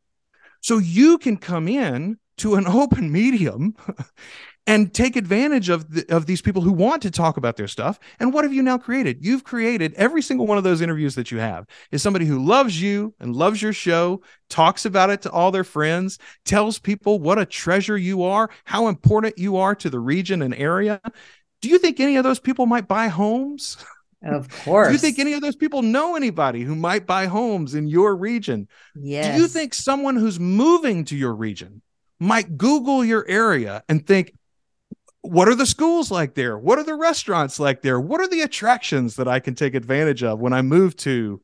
So 0.61 0.77
you 0.77 1.17
can 1.17 1.37
come 1.37 1.67
in 1.67 2.17
to 2.37 2.55
an 2.55 2.67
open 2.67 3.11
medium 3.11 3.75
and 4.65 4.93
take 4.93 5.15
advantage 5.15 5.69
of 5.69 5.91
the, 5.91 6.05
of 6.15 6.25
these 6.25 6.41
people 6.41 6.61
who 6.61 6.71
want 6.71 7.01
to 7.01 7.11
talk 7.11 7.37
about 7.37 7.57
their 7.57 7.67
stuff. 7.67 7.99
And 8.19 8.33
what 8.33 8.45
have 8.45 8.53
you 8.53 8.63
now 8.63 8.77
created? 8.77 9.23
You've 9.23 9.43
created 9.43 9.93
every 9.95 10.21
single 10.21 10.47
one 10.47 10.57
of 10.57 10.63
those 10.63 10.81
interviews 10.81 11.15
that 11.15 11.31
you 11.31 11.39
have 11.39 11.65
is 11.91 12.01
somebody 12.01 12.25
who 12.25 12.43
loves 12.43 12.81
you 12.81 13.13
and 13.19 13.35
loves 13.35 13.61
your 13.61 13.73
show, 13.73 14.21
talks 14.49 14.85
about 14.85 15.09
it 15.09 15.21
to 15.23 15.31
all 15.31 15.51
their 15.51 15.65
friends, 15.65 16.17
tells 16.45 16.79
people 16.79 17.19
what 17.19 17.39
a 17.39 17.45
treasure 17.45 17.97
you 17.97 18.23
are, 18.23 18.49
how 18.63 18.87
important 18.87 19.37
you 19.37 19.57
are 19.57 19.75
to 19.75 19.89
the 19.89 19.99
region 19.99 20.41
and 20.41 20.55
area. 20.55 21.01
Do 21.61 21.69
you 21.69 21.77
think 21.77 21.99
any 21.99 22.15
of 22.15 22.23
those 22.23 22.39
people 22.39 22.65
might 22.65 22.87
buy 22.87 23.07
homes? 23.07 23.77
Of 24.25 24.47
course. 24.63 24.87
Do 24.87 24.93
you 24.93 24.99
think 24.99 25.19
any 25.19 25.33
of 25.33 25.41
those 25.41 25.57
people 25.57 25.81
know 25.81 26.15
anybody 26.15 26.61
who 26.61 26.75
might 26.75 27.05
buy 27.05 27.25
homes 27.25 27.75
in 27.75 27.87
your 27.87 28.15
region? 28.15 28.69
Yes. 28.95 29.35
Do 29.35 29.41
you 29.41 29.49
think 29.49 29.73
someone 29.73 30.15
who's 30.15 30.39
moving 30.39 31.03
to 31.05 31.17
your 31.17 31.35
region 31.35 31.81
might 32.21 32.57
Google 32.57 33.03
your 33.03 33.27
area 33.27 33.83
and 33.89 34.07
think, 34.07 34.33
what 35.23 35.47
are 35.47 35.55
the 35.55 35.65
schools 35.65 36.11
like 36.11 36.35
there? 36.35 36.57
What 36.57 36.77
are 36.77 36.83
the 36.83 36.95
restaurants 36.95 37.57
like 37.57 37.81
there? 37.81 37.99
What 37.99 38.19
are 38.19 38.27
the 38.27 38.41
attractions 38.41 39.15
that 39.15 39.27
I 39.27 39.39
can 39.39 39.55
take 39.55 39.73
advantage 39.73 40.21
of 40.21 40.39
when 40.39 40.51
I 40.51 40.61
move 40.61 40.97
to 40.97 41.41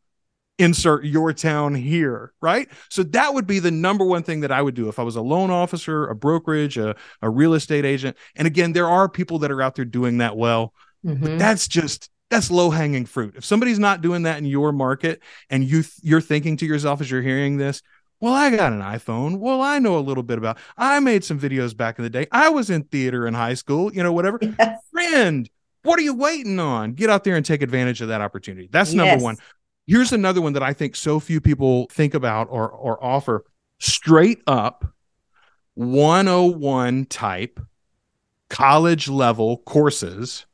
insert 0.58 1.06
your 1.06 1.32
town 1.32 1.74
here, 1.74 2.34
right? 2.42 2.68
So 2.89 3.04
that 3.04 3.34
would 3.34 3.48
be 3.48 3.60
the 3.60 3.72
number 3.72 4.04
one 4.04 4.22
thing 4.24 4.42
that 4.42 4.52
I 4.52 4.62
would 4.62 4.76
do 4.76 4.89
if 4.89 5.00
I 5.00 5.04
was 5.04 5.15
a 5.15 5.22
loan 5.22 5.50
officer, 5.50 6.06
a 6.08 6.13
brokerage, 6.13 6.78
a, 6.78 6.94
a 7.22 7.30
real 7.30 7.54
estate 7.54 7.86
agent. 7.86 8.18
And 8.36 8.46
again, 8.46 8.74
there 8.74 8.89
are 8.89 9.08
people 9.08 9.39
that 9.39 9.52
are 9.52 9.62
out 9.62 9.76
there 9.76 9.86
doing 9.86 10.18
that 10.18 10.36
well, 10.36 10.74
mm-hmm. 11.06 11.24
but 11.24 11.39
that's 11.39 11.65
just 11.70 12.10
that's 12.30 12.52
low 12.52 12.70
hanging 12.72 13.06
fruit. 13.06 13.36
If 13.38 13.46
somebody's 13.46 13.80
not 13.80 14.02
doing 14.02 14.24
that 14.24 14.38
in 14.38 14.46
your 14.46 14.74
market 14.74 15.22
and 15.50 15.63
you 15.63 15.84
th- 15.84 15.96
you're 16.02 16.22
thinking 16.22 16.58
to 16.58 16.65
yourself 16.65 17.00
as 17.00 17.10
you're 17.10 17.22
hearing 17.22 17.56
this, 17.56 17.82
well, 18.19 18.34
I 18.34 18.55
got 18.55 18.73
an 18.73 18.82
iPhone. 18.82 19.39
Well, 19.39 19.62
I 19.62 19.79
know 19.79 19.97
a 19.97 20.01
little 20.01 20.23
bit 20.23 20.38
about. 20.38 20.58
I 20.77 20.99
made 20.99 21.23
some 21.23 21.39
videos 21.39 21.75
back 21.75 21.97
in 21.97 22.03
the 22.03 22.10
day. 22.10 22.27
I 22.32 22.49
was 22.49 22.69
in 22.69 22.84
theater 22.84 23.25
in 23.25 23.34
high 23.34 23.53
school, 23.53 23.93
you 23.93 24.03
know, 24.03 24.12
whatever. 24.12 24.39
Yes. 24.60 24.79
Friend, 24.91 25.49
what 25.84 25.97
are 25.99 26.01
you 26.01 26.13
waiting 26.13 26.60
on? 26.60 26.93
Get 26.93 27.10
out 27.10 27.23
there 27.23 27.36
and 27.36 27.45
take 27.45 27.62
advantage 27.62 28.01
of 28.01 28.10
that 28.10 28.19
opportunity. 28.19 28.67
That's 28.69 28.93
number 28.93 29.13
yes. 29.13 29.21
one. 29.21 29.38
Here's 29.88 30.12
another 30.12 30.41
one 30.41 30.53
that 30.53 30.63
I 30.63 30.73
think 30.73 30.95
so 30.95 31.19
few 31.19 31.39
people 31.39 31.88
think 31.91 32.13
about 32.13 32.47
or 32.49 32.69
or 32.69 33.01
offer 33.03 33.45
straight 33.79 34.41
up 34.47 34.86
101 35.75 37.05
type 37.05 37.60
college 38.49 39.08
level 39.08 39.58
courses 39.60 40.45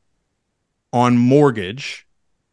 on 0.94 1.18
mortgage 1.18 2.06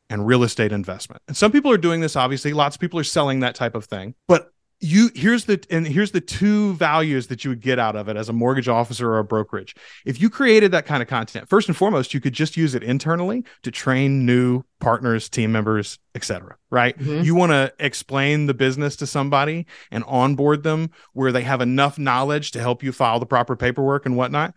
and 0.09 0.27
real 0.27 0.43
estate 0.43 0.73
investment. 0.73 1.21
And 1.29 1.37
some 1.37 1.53
people 1.53 1.71
are 1.71 1.79
doing 1.79 2.01
this 2.01 2.17
obviously, 2.17 2.53
lots 2.53 2.77
of 2.77 2.81
people 2.81 2.99
are 2.99 3.05
selling 3.05 3.41
that 3.41 3.55
type 3.55 3.75
of 3.75 3.85
thing. 3.85 4.15
But 4.27 4.52
you 4.83 5.11
here's 5.15 5.45
the 5.45 5.65
and 5.71 5.87
here's 5.87 6.11
the 6.11 6.21
two 6.21 6.75
values 6.75 7.29
that 7.29 7.45
you 7.45 7.51
would 7.51 7.61
get 7.61 7.79
out 7.79 7.95
of 7.95 8.09
it 8.09 8.17
as 8.17 8.29
a 8.29 8.33
mortgage 8.33 8.69
officer 8.69 9.13
or 9.13 9.19
a 9.21 9.25
brokerage. 9.25 9.77
If 10.05 10.21
you 10.21 10.29
created 10.29 10.73
that 10.73 10.87
kind 10.87 11.01
of 11.01 11.09
content 11.09 11.49
first 11.49 11.69
and 11.69 11.77
foremost 11.77 12.13
you 12.13 12.21
could 12.21 12.33
just 12.33 12.57
use 12.57 12.75
it 12.75 12.83
internally 12.83 13.45
to 13.63 13.71
train 13.71 14.27
new 14.27 14.65
partners 14.81 15.29
team 15.29 15.53
members 15.53 16.01
etc 16.17 16.57
right? 16.71 16.99
Mm-hmm. 16.99 17.23
you 17.23 17.35
want 17.37 17.53
to 17.53 17.73
explain 17.79 18.47
the 18.47 18.55
business 18.55 18.97
to 18.97 19.07
somebody 19.07 19.67
and 19.93 20.03
onboard 20.05 20.65
them 20.65 20.91
where 21.13 21.31
they 21.31 21.43
have 21.43 21.61
enough 21.61 21.99
knowledge 21.99 22.51
to 22.51 22.61
help 22.61 22.83
you 22.83 22.91
file 22.91 23.21
the 23.21 23.27
proper 23.27 23.55
paperwork 23.55 24.05
and 24.05 24.17
whatnot 24.17 24.53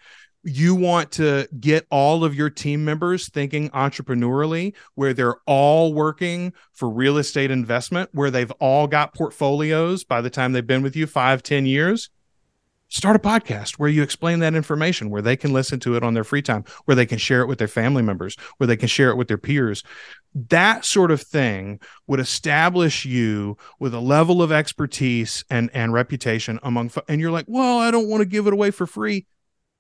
you 0.45 0.75
want 0.75 1.11
to 1.11 1.47
get 1.59 1.87
all 1.89 2.23
of 2.23 2.35
your 2.35 2.49
team 2.49 2.85
members 2.85 3.29
thinking 3.29 3.69
entrepreneurially 3.71 4.73
where 4.93 5.13
they're 5.13 5.37
all 5.47 5.93
working 5.93 6.53
for 6.71 6.89
real 6.89 7.17
estate 7.17 7.49
investment 7.49 8.09
where 8.13 8.29
they've 8.29 8.51
all 8.59 8.87
got 8.87 9.13
portfolios 9.13 10.03
by 10.03 10.21
the 10.21 10.29
time 10.29 10.51
they've 10.51 10.67
been 10.67 10.83
with 10.83 10.95
you 10.95 11.07
five 11.07 11.41
ten 11.41 11.65
years 11.65 12.09
start 12.87 13.15
a 13.15 13.19
podcast 13.19 13.73
where 13.73 13.89
you 13.89 14.03
explain 14.03 14.39
that 14.39 14.53
information 14.53 15.09
where 15.09 15.21
they 15.21 15.35
can 15.35 15.51
listen 15.51 15.79
to 15.79 15.95
it 15.95 16.03
on 16.03 16.13
their 16.13 16.23
free 16.23 16.41
time 16.41 16.63
where 16.85 16.95
they 16.95 17.05
can 17.05 17.17
share 17.17 17.41
it 17.41 17.47
with 17.47 17.57
their 17.57 17.67
family 17.67 18.03
members 18.03 18.35
where 18.57 18.67
they 18.67 18.77
can 18.77 18.87
share 18.87 19.09
it 19.09 19.17
with 19.17 19.27
their 19.27 19.37
peers. 19.37 19.83
That 20.49 20.85
sort 20.85 21.11
of 21.11 21.21
thing 21.21 21.79
would 22.07 22.19
establish 22.19 23.03
you 23.03 23.57
with 23.79 23.93
a 23.93 23.99
level 23.99 24.41
of 24.41 24.51
expertise 24.51 25.43
and 25.49 25.69
and 25.73 25.93
reputation 25.93 26.59
among 26.61 26.91
and 27.09 27.19
you're 27.19 27.31
like 27.31 27.45
well 27.47 27.79
i 27.79 27.89
don't 27.89 28.07
want 28.07 28.21
to 28.21 28.25
give 28.25 28.45
it 28.47 28.53
away 28.53 28.69
for 28.71 28.85
free 28.85 29.25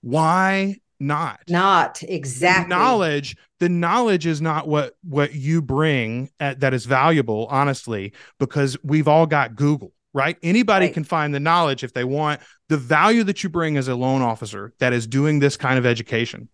why 0.05 0.77
not? 0.99 1.41
Not 1.49 2.03
exactly. 2.03 2.69
The 2.69 2.75
knowledge 2.79 3.37
the 3.59 3.69
knowledge 3.69 4.25
is 4.25 4.41
not 4.41 4.67
what 4.67 4.95
what 5.03 5.33
you 5.33 5.61
bring 5.61 6.29
at, 6.39 6.59
that 6.59 6.73
is 6.73 6.85
valuable 6.85 7.47
honestly 7.49 8.13
because 8.39 8.77
we've 8.83 9.07
all 9.07 9.25
got 9.25 9.55
google 9.55 9.91
right? 10.13 10.37
Anybody 10.41 10.85
right. 10.85 10.93
can 10.93 11.03
find 11.03 11.33
the 11.35 11.41
knowledge 11.41 11.83
if 11.83 11.91
they 11.91 12.05
want. 12.05 12.39
The 12.69 12.77
value 12.77 13.25
that 13.25 13.43
you 13.43 13.49
bring 13.49 13.75
as 13.75 13.89
a 13.89 13.95
loan 13.95 14.21
officer 14.21 14.73
that 14.79 14.93
is 14.93 15.07
doing 15.07 15.39
this 15.39 15.57
kind 15.57 15.77
of 15.77 15.85
education 15.85 16.47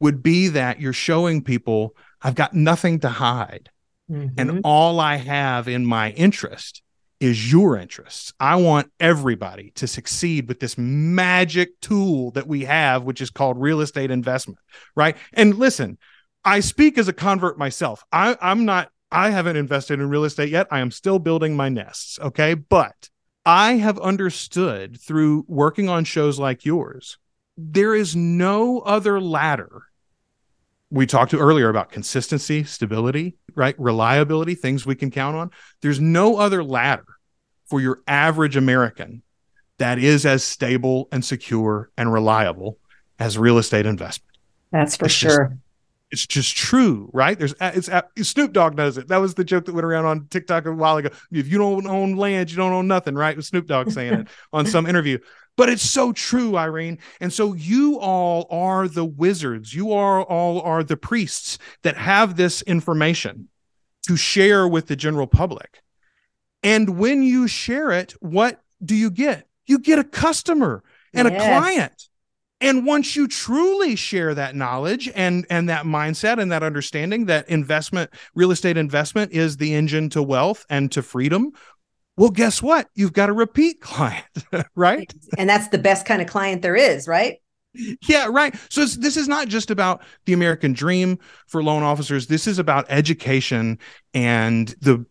would 0.00 0.22
be 0.22 0.48
that 0.48 0.80
you're 0.80 0.92
showing 0.92 1.42
people 1.42 1.96
i've 2.22 2.34
got 2.34 2.54
nothing 2.54 3.00
to 3.00 3.08
hide. 3.08 3.70
Mm-hmm. 4.10 4.38
and 4.38 4.60
all 4.64 5.00
i 5.00 5.16
have 5.16 5.66
in 5.66 5.86
my 5.86 6.10
interest 6.10 6.82
is 7.24 7.50
your 7.50 7.76
interests. 7.76 8.32
I 8.38 8.56
want 8.56 8.92
everybody 9.00 9.70
to 9.76 9.86
succeed 9.86 10.46
with 10.46 10.60
this 10.60 10.76
magic 10.76 11.80
tool 11.80 12.32
that 12.32 12.46
we 12.46 12.64
have, 12.64 13.04
which 13.04 13.22
is 13.22 13.30
called 13.30 13.58
real 13.58 13.80
estate 13.80 14.10
investment, 14.10 14.58
right? 14.94 15.16
And 15.32 15.56
listen, 15.56 15.96
I 16.44 16.60
speak 16.60 16.98
as 16.98 17.08
a 17.08 17.14
convert 17.14 17.58
myself. 17.58 18.04
I, 18.12 18.36
I'm 18.42 18.66
not, 18.66 18.90
I 19.10 19.30
haven't 19.30 19.56
invested 19.56 20.00
in 20.00 20.10
real 20.10 20.24
estate 20.24 20.50
yet. 20.50 20.66
I 20.70 20.80
am 20.80 20.90
still 20.90 21.18
building 21.18 21.56
my 21.56 21.70
nests, 21.70 22.18
okay? 22.20 22.52
But 22.52 23.08
I 23.46 23.76
have 23.76 23.98
understood 23.98 25.00
through 25.00 25.46
working 25.48 25.88
on 25.88 26.04
shows 26.04 26.38
like 26.38 26.66
yours, 26.66 27.16
there 27.56 27.94
is 27.94 28.14
no 28.14 28.80
other 28.80 29.18
ladder 29.20 29.84
we 30.90 31.06
talked 31.06 31.30
to 31.32 31.38
earlier 31.38 31.70
about 31.70 31.90
consistency, 31.90 32.62
stability, 32.64 33.36
right? 33.54 33.74
Reliability, 33.78 34.54
things 34.54 34.86
we 34.86 34.94
can 34.94 35.10
count 35.10 35.36
on. 35.36 35.50
There's 35.80 35.98
no 36.00 36.36
other 36.36 36.62
ladder 36.62 37.13
for 37.66 37.80
your 37.80 38.00
average 38.06 38.56
American 38.56 39.22
that 39.78 39.98
is 39.98 40.24
as 40.24 40.44
stable 40.44 41.08
and 41.10 41.24
secure 41.24 41.90
and 41.96 42.12
reliable 42.12 42.78
as 43.18 43.38
real 43.38 43.58
estate 43.58 43.86
investment. 43.86 44.36
That's 44.70 44.96
for 44.96 45.06
it's 45.06 45.14
sure. 45.14 45.48
Just, 45.48 45.60
it's 46.10 46.26
just 46.26 46.56
true, 46.56 47.10
right? 47.12 47.38
There's 47.38 47.54
uh, 47.60 47.72
it's 47.74 47.88
uh, 47.88 48.02
Snoop 48.22 48.52
Dogg 48.52 48.76
knows 48.76 48.98
it. 48.98 49.08
That 49.08 49.16
was 49.16 49.34
the 49.34 49.44
joke 49.44 49.64
that 49.64 49.74
went 49.74 49.84
around 49.84 50.04
on 50.04 50.26
TikTok 50.28 50.66
a 50.66 50.72
while 50.72 50.96
ago. 50.96 51.10
If 51.32 51.48
you 51.48 51.58
don't 51.58 51.86
own 51.86 52.16
land, 52.16 52.50
you 52.50 52.56
don't 52.56 52.72
own 52.72 52.86
nothing, 52.86 53.14
right? 53.14 53.36
With 53.36 53.46
Snoop 53.46 53.66
Dogg 53.66 53.90
saying 53.90 54.14
it 54.14 54.28
on 54.52 54.66
some 54.66 54.86
interview. 54.86 55.18
But 55.56 55.68
it's 55.68 55.88
so 55.88 56.12
true, 56.12 56.56
Irene. 56.56 56.98
And 57.20 57.32
so 57.32 57.52
you 57.54 57.98
all 58.00 58.46
are 58.50 58.88
the 58.88 59.04
wizards. 59.04 59.72
You 59.72 59.92
are 59.92 60.22
all 60.22 60.60
are 60.62 60.82
the 60.82 60.96
priests 60.96 61.58
that 61.82 61.96
have 61.96 62.36
this 62.36 62.62
information 62.62 63.48
to 64.06 64.16
share 64.16 64.66
with 64.66 64.88
the 64.88 64.96
general 64.96 65.26
public. 65.26 65.80
And 66.64 66.98
when 66.98 67.22
you 67.22 67.46
share 67.46 67.92
it, 67.92 68.12
what 68.20 68.60
do 68.84 68.96
you 68.96 69.10
get? 69.10 69.46
You 69.66 69.78
get 69.78 69.98
a 69.98 70.04
customer 70.04 70.82
and 71.12 71.28
yes. 71.28 71.40
a 71.40 71.46
client. 71.46 72.08
And 72.60 72.86
once 72.86 73.14
you 73.14 73.28
truly 73.28 73.94
share 73.94 74.34
that 74.34 74.56
knowledge 74.56 75.10
and 75.14 75.46
and 75.50 75.68
that 75.68 75.84
mindset 75.84 76.40
and 76.40 76.50
that 76.50 76.62
understanding 76.62 77.26
that 77.26 77.48
investment, 77.48 78.10
real 78.34 78.50
estate 78.50 78.78
investment 78.78 79.32
is 79.32 79.58
the 79.58 79.74
engine 79.74 80.08
to 80.10 80.22
wealth 80.22 80.64
and 80.70 80.90
to 80.92 81.02
freedom, 81.02 81.52
well, 82.16 82.30
guess 82.30 82.62
what? 82.62 82.88
You've 82.94 83.12
got 83.12 83.28
a 83.28 83.34
repeat 83.34 83.80
client, 83.82 84.24
right? 84.74 85.12
And 85.36 85.48
that's 85.48 85.68
the 85.68 85.78
best 85.78 86.06
kind 86.06 86.22
of 86.22 86.28
client 86.28 86.62
there 86.62 86.76
is, 86.76 87.06
right? 87.06 87.36
Yeah, 88.06 88.28
right. 88.30 88.54
So 88.70 88.84
this 88.84 89.16
is 89.16 89.26
not 89.26 89.48
just 89.48 89.70
about 89.70 90.02
the 90.26 90.32
American 90.32 90.74
dream 90.74 91.18
for 91.48 91.62
loan 91.62 91.82
officers. 91.82 92.28
This 92.28 92.46
is 92.46 92.60
about 92.60 92.86
education 92.88 93.80
and 94.14 94.68
the 94.80 95.04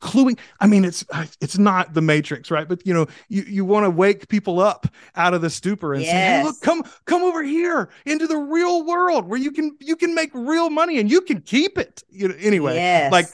cluing 0.00 0.38
i 0.60 0.66
mean 0.66 0.84
it's 0.84 1.04
it's 1.40 1.58
not 1.58 1.92
the 1.94 2.00
matrix 2.00 2.50
right 2.50 2.68
but 2.68 2.84
you 2.86 2.94
know 2.94 3.06
you 3.28 3.42
you 3.42 3.64
want 3.64 3.84
to 3.84 3.90
wake 3.90 4.28
people 4.28 4.60
up 4.60 4.86
out 5.16 5.34
of 5.34 5.42
the 5.42 5.50
stupor 5.50 5.94
and 5.94 6.02
yes. 6.02 6.10
say 6.10 6.38
hey 6.38 6.44
look 6.44 6.60
come 6.60 6.82
come 7.04 7.22
over 7.22 7.42
here 7.42 7.90
into 8.06 8.26
the 8.26 8.36
real 8.36 8.84
world 8.84 9.26
where 9.26 9.38
you 9.38 9.50
can 9.50 9.76
you 9.80 9.96
can 9.96 10.14
make 10.14 10.30
real 10.34 10.70
money 10.70 10.98
and 10.98 11.10
you 11.10 11.20
can 11.20 11.40
keep 11.40 11.76
it 11.78 12.02
you 12.08 12.28
know 12.28 12.34
anyway 12.38 12.74
yes. 12.74 13.12
like 13.12 13.26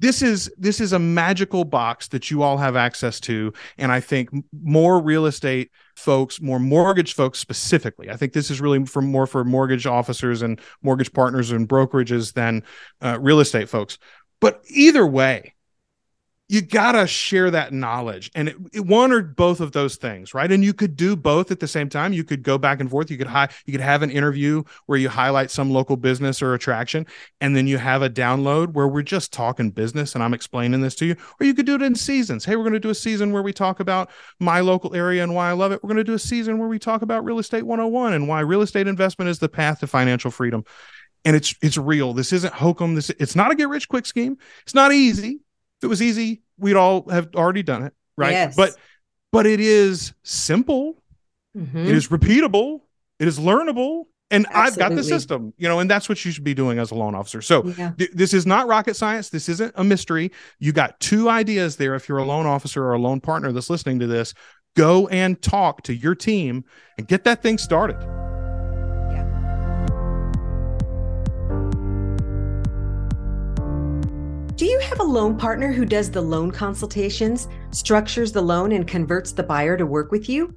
this 0.00 0.22
is 0.22 0.50
this 0.56 0.80
is 0.80 0.92
a 0.92 0.98
magical 0.98 1.64
box 1.64 2.08
that 2.08 2.30
you 2.30 2.42
all 2.42 2.56
have 2.56 2.74
access 2.74 3.20
to 3.20 3.52
and 3.78 3.92
i 3.92 4.00
think 4.00 4.30
more 4.62 5.00
real 5.00 5.26
estate 5.26 5.70
folks 5.94 6.40
more 6.40 6.58
mortgage 6.58 7.14
folks 7.14 7.38
specifically 7.38 8.10
i 8.10 8.16
think 8.16 8.32
this 8.32 8.50
is 8.50 8.60
really 8.60 8.84
for 8.86 9.02
more 9.02 9.26
for 9.26 9.44
mortgage 9.44 9.86
officers 9.86 10.42
and 10.42 10.60
mortgage 10.82 11.12
partners 11.12 11.52
and 11.52 11.68
brokerages 11.68 12.32
than 12.32 12.64
uh, 13.02 13.16
real 13.20 13.40
estate 13.40 13.68
folks 13.68 13.98
but 14.40 14.62
either 14.68 15.06
way 15.06 15.54
you 16.50 16.60
gotta 16.60 17.06
share 17.06 17.48
that 17.48 17.72
knowledge 17.72 18.28
and 18.34 18.48
it, 18.48 18.56
it, 18.72 18.80
one 18.80 19.12
or 19.12 19.22
both 19.22 19.60
of 19.60 19.70
those 19.70 19.94
things 19.94 20.34
right? 20.34 20.50
And 20.50 20.64
you 20.64 20.74
could 20.74 20.96
do 20.96 21.14
both 21.14 21.52
at 21.52 21.60
the 21.60 21.68
same 21.68 21.88
time. 21.88 22.12
You 22.12 22.24
could 22.24 22.42
go 22.42 22.58
back 22.58 22.80
and 22.80 22.90
forth. 22.90 23.08
You 23.08 23.18
could 23.18 23.28
hi- 23.28 23.48
you 23.66 23.72
could 23.72 23.80
have 23.80 24.02
an 24.02 24.10
interview 24.10 24.64
where 24.86 24.98
you 24.98 25.08
highlight 25.08 25.52
some 25.52 25.70
local 25.70 25.96
business 25.96 26.42
or 26.42 26.52
attraction 26.52 27.06
and 27.40 27.54
then 27.54 27.68
you 27.68 27.78
have 27.78 28.02
a 28.02 28.10
download 28.10 28.72
where 28.72 28.88
we're 28.88 29.02
just 29.02 29.32
talking 29.32 29.70
business 29.70 30.14
and 30.16 30.24
i'm 30.24 30.34
explaining 30.34 30.80
this 30.80 30.96
to 30.96 31.06
you. 31.06 31.14
Or 31.38 31.46
you 31.46 31.54
could 31.54 31.66
do 31.66 31.76
it 31.76 31.82
in 31.82 31.94
seasons. 31.94 32.44
Hey 32.44 32.56
we're 32.56 32.64
going 32.64 32.72
to 32.72 32.80
do 32.80 32.90
a 32.90 32.96
season 32.96 33.30
where 33.30 33.42
we 33.42 33.52
talk 33.52 33.78
about 33.78 34.10
my 34.40 34.58
local 34.58 34.92
area 34.92 35.22
and 35.22 35.34
why 35.34 35.50
i 35.50 35.52
love 35.52 35.70
it. 35.70 35.84
We're 35.84 35.88
going 35.88 35.98
to 35.98 36.04
do 36.04 36.14
a 36.14 36.18
season 36.18 36.58
where 36.58 36.68
we 36.68 36.80
talk 36.80 37.02
about 37.02 37.24
real 37.24 37.38
estate 37.38 37.62
101 37.62 38.12
and 38.12 38.26
why 38.26 38.40
real 38.40 38.62
estate 38.62 38.88
investment 38.88 39.28
is 39.28 39.38
the 39.38 39.48
path 39.48 39.78
to 39.80 39.86
financial 39.86 40.32
freedom. 40.32 40.64
And 41.24 41.36
it's 41.36 41.54
it's 41.62 41.76
real. 41.76 42.12
This 42.12 42.32
isn't 42.32 42.54
hokum. 42.54 42.96
This 42.96 43.10
it's 43.10 43.36
not 43.36 43.52
a 43.52 43.54
get 43.54 43.68
rich 43.68 43.88
quick 43.88 44.06
scheme. 44.06 44.38
It's 44.64 44.74
not 44.74 44.90
easy 44.90 45.40
if 45.80 45.84
it 45.84 45.88
was 45.88 46.02
easy, 46.02 46.42
we'd 46.58 46.76
all 46.76 47.08
have 47.08 47.34
already 47.34 47.62
done 47.62 47.84
it, 47.84 47.94
right? 48.18 48.32
Yes. 48.32 48.54
But 48.54 48.76
but 49.32 49.46
it 49.46 49.60
is 49.60 50.12
simple. 50.22 51.02
Mm-hmm. 51.56 51.78
It 51.78 51.94
is 51.94 52.08
repeatable. 52.08 52.82
It 53.18 53.26
is 53.26 53.38
learnable. 53.38 54.04
And 54.30 54.46
Absolutely. 54.46 54.62
I've 54.62 54.78
got 54.90 54.96
the 54.96 55.02
system, 55.02 55.54
you 55.56 55.66
know, 55.66 55.80
and 55.80 55.90
that's 55.90 56.08
what 56.08 56.24
you 56.24 56.30
should 56.30 56.44
be 56.44 56.54
doing 56.54 56.78
as 56.78 56.90
a 56.92 56.94
loan 56.94 57.16
officer. 57.16 57.42
So 57.42 57.66
yeah. 57.66 57.92
th- 57.98 58.10
this 58.12 58.32
is 58.32 58.46
not 58.46 58.68
rocket 58.68 58.94
science. 58.94 59.30
This 59.30 59.48
isn't 59.48 59.72
a 59.74 59.82
mystery. 59.82 60.30
You 60.60 60.72
got 60.72 61.00
two 61.00 61.28
ideas 61.28 61.76
there. 61.76 61.96
If 61.96 62.08
you're 62.08 62.18
a 62.18 62.24
loan 62.24 62.46
officer 62.46 62.84
or 62.84 62.92
a 62.92 62.98
loan 62.98 63.20
partner 63.20 63.50
that's 63.50 63.70
listening 63.70 63.98
to 64.00 64.06
this, 64.06 64.34
go 64.76 65.08
and 65.08 65.40
talk 65.40 65.82
to 65.84 65.94
your 65.94 66.14
team 66.14 66.64
and 66.96 67.08
get 67.08 67.24
that 67.24 67.42
thing 67.42 67.58
started. 67.58 68.29
Have 74.90 74.98
a 74.98 75.04
loan 75.04 75.36
partner 75.36 75.70
who 75.70 75.84
does 75.84 76.10
the 76.10 76.20
loan 76.20 76.50
consultations, 76.50 77.46
structures 77.70 78.32
the 78.32 78.42
loan, 78.42 78.72
and 78.72 78.88
converts 78.88 79.30
the 79.30 79.42
buyer 79.42 79.76
to 79.76 79.86
work 79.86 80.10
with 80.10 80.28
you? 80.28 80.52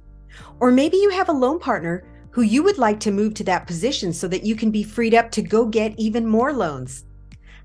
Or 0.58 0.72
maybe 0.72 0.96
you 0.96 1.08
have 1.10 1.28
a 1.28 1.32
loan 1.32 1.60
partner 1.60 2.02
who 2.32 2.42
you 2.42 2.64
would 2.64 2.76
like 2.76 2.98
to 2.98 3.12
move 3.12 3.34
to 3.34 3.44
that 3.44 3.68
position 3.68 4.12
so 4.12 4.26
that 4.26 4.42
you 4.42 4.56
can 4.56 4.72
be 4.72 4.82
freed 4.82 5.14
up 5.14 5.30
to 5.30 5.40
go 5.40 5.64
get 5.66 5.96
even 6.00 6.26
more 6.26 6.52
loans. 6.52 7.04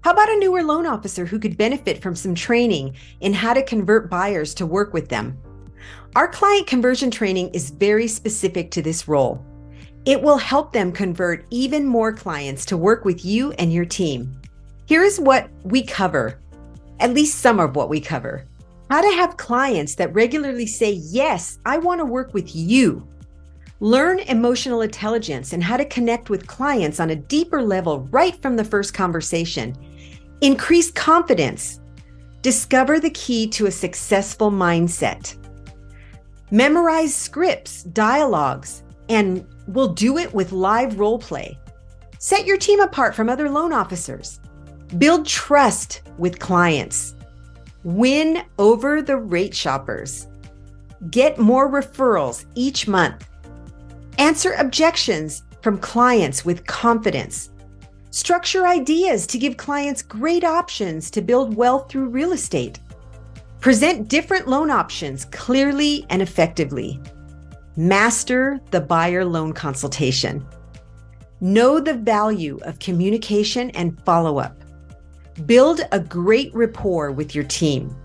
How 0.01 0.11
about 0.11 0.29
a 0.29 0.37
newer 0.37 0.61
loan 0.61 0.85
officer 0.85 1.25
who 1.25 1.39
could 1.39 1.57
benefit 1.57 2.03
from 2.03 2.15
some 2.15 2.35
training 2.35 2.95
in 3.19 3.33
how 3.33 3.55
to 3.55 3.63
convert 3.63 4.11
buyers 4.11 4.53
to 4.53 4.67
work 4.67 4.93
with 4.93 5.09
them? 5.09 5.39
Our 6.15 6.27
client 6.27 6.67
conversion 6.67 7.09
training 7.09 7.49
is 7.49 7.71
very 7.71 8.07
specific 8.07 8.69
to 8.71 8.83
this 8.83 9.07
role. 9.07 9.43
It 10.05 10.21
will 10.21 10.37
help 10.37 10.71
them 10.71 10.91
convert 10.91 11.47
even 11.49 11.87
more 11.87 12.13
clients 12.13 12.63
to 12.65 12.77
work 12.77 13.05
with 13.05 13.25
you 13.25 13.53
and 13.53 13.73
your 13.73 13.85
team. 13.85 14.39
Here 14.85 15.03
is 15.03 15.19
what 15.19 15.49
we 15.63 15.83
cover, 15.83 16.39
at 16.99 17.13
least 17.13 17.39
some 17.39 17.59
of 17.59 17.75
what 17.75 17.89
we 17.89 17.99
cover. 17.99 18.45
How 18.89 19.01
to 19.01 19.15
have 19.15 19.37
clients 19.37 19.95
that 19.95 20.13
regularly 20.13 20.65
say, 20.65 20.91
Yes, 20.91 21.59
I 21.65 21.77
want 21.77 21.99
to 21.99 22.05
work 22.05 22.33
with 22.33 22.55
you. 22.55 23.07
Learn 23.81 24.19
emotional 24.19 24.81
intelligence 24.81 25.53
and 25.53 25.63
how 25.63 25.77
to 25.77 25.85
connect 25.85 26.29
with 26.29 26.47
clients 26.47 26.99
on 26.99 27.11
a 27.11 27.15
deeper 27.15 27.61
level 27.61 28.01
right 28.11 28.39
from 28.41 28.55
the 28.55 28.63
first 28.63 28.93
conversation. 28.93 29.75
Increase 30.41 30.91
confidence. 30.91 31.79
Discover 32.41 32.99
the 32.99 33.09
key 33.11 33.47
to 33.47 33.67
a 33.67 33.71
successful 33.71 34.51
mindset. 34.51 35.35
Memorize 36.51 37.13
scripts, 37.15 37.83
dialogues, 37.83 38.83
and 39.07 39.45
we'll 39.67 39.93
do 39.93 40.17
it 40.17 40.33
with 40.33 40.51
live 40.51 40.99
role 40.99 41.19
play. 41.19 41.57
Set 42.17 42.45
your 42.45 42.57
team 42.57 42.79
apart 42.79 43.15
from 43.15 43.29
other 43.29 43.49
loan 43.49 43.71
officers. 43.71 44.39
Build 44.97 45.27
trust 45.27 46.01
with 46.17 46.39
clients. 46.39 47.13
Win 47.83 48.43
over 48.57 49.03
the 49.03 49.17
rate 49.17 49.55
shoppers. 49.55 50.27
Get 51.11 51.37
more 51.37 51.71
referrals 51.71 52.45
each 52.55 52.87
month. 52.87 53.29
Answer 54.17 54.53
objections 54.53 55.43
from 55.61 55.77
clients 55.77 56.43
with 56.43 56.65
confidence. 56.65 57.51
Structure 58.09 58.65
ideas 58.65 59.27
to 59.27 59.37
give 59.37 59.57
clients 59.57 60.01
great 60.01 60.43
options 60.43 61.11
to 61.11 61.21
build 61.21 61.55
wealth 61.55 61.89
through 61.91 62.09
real 62.09 62.31
estate. 62.31 62.79
Present 63.59 64.07
different 64.07 64.47
loan 64.47 64.71
options 64.71 65.25
clearly 65.25 66.07
and 66.09 66.19
effectively. 66.19 66.99
Master 67.75 68.59
the 68.71 68.81
buyer 68.81 69.23
loan 69.23 69.53
consultation. 69.53 70.43
Know 71.41 71.79
the 71.79 71.93
value 71.93 72.57
of 72.63 72.79
communication 72.79 73.69
and 73.71 74.01
follow 74.03 74.39
up. 74.39 74.58
Build 75.45 75.81
a 75.93 75.99
great 76.01 76.53
rapport 76.53 77.11
with 77.11 77.33
your 77.33 77.45
team. 77.45 77.95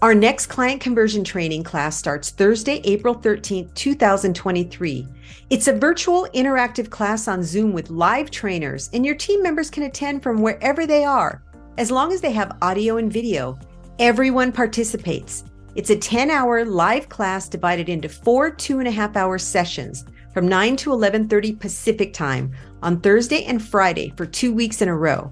Our 0.00 0.14
next 0.14 0.46
client 0.46 0.80
conversion 0.80 1.22
training 1.22 1.64
class 1.64 1.98
starts 1.98 2.30
Thursday, 2.30 2.80
April 2.84 3.14
13th, 3.14 3.74
2023. 3.74 5.06
It's 5.50 5.68
a 5.68 5.72
virtual 5.74 6.26
interactive 6.34 6.88
class 6.88 7.28
on 7.28 7.42
Zoom 7.42 7.74
with 7.74 7.90
live 7.90 8.30
trainers, 8.30 8.88
and 8.94 9.04
your 9.04 9.14
team 9.14 9.42
members 9.42 9.68
can 9.68 9.82
attend 9.82 10.22
from 10.22 10.40
wherever 10.40 10.86
they 10.86 11.04
are. 11.04 11.42
As 11.76 11.90
long 11.90 12.10
as 12.10 12.22
they 12.22 12.32
have 12.32 12.56
audio 12.62 12.96
and 12.96 13.12
video, 13.12 13.58
everyone 13.98 14.50
participates. 14.50 15.44
It's 15.74 15.90
a 15.90 15.96
10 15.96 16.30
hour 16.30 16.64
live 16.64 17.10
class 17.10 17.50
divided 17.50 17.90
into 17.90 18.08
four 18.08 18.50
two 18.50 18.78
and 18.78 18.88
a 18.88 18.92
half 18.92 19.14
hour 19.14 19.36
sessions 19.36 20.06
from 20.32 20.48
9 20.48 20.76
to 20.76 20.90
11:30 20.90 21.60
Pacific 21.60 22.14
time 22.14 22.50
on 22.82 23.00
Thursday 23.00 23.44
and 23.44 23.62
Friday 23.62 24.14
for 24.16 24.24
2 24.24 24.54
weeks 24.54 24.80
in 24.80 24.88
a 24.88 24.96
row. 24.96 25.30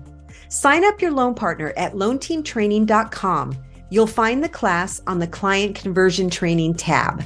Sign 0.55 0.85
up 0.85 1.03
your 1.03 1.11
loan 1.11 1.35
partner 1.35 1.73
at 1.77 1.95
loanteamtraining.com. 1.95 3.57
You'll 3.91 4.07
find 4.07 4.43
the 4.43 4.49
class 4.49 5.03
on 5.05 5.19
the 5.19 5.27
client 5.27 5.75
conversion 5.75 6.31
training 6.31 6.75
tab. 6.75 7.25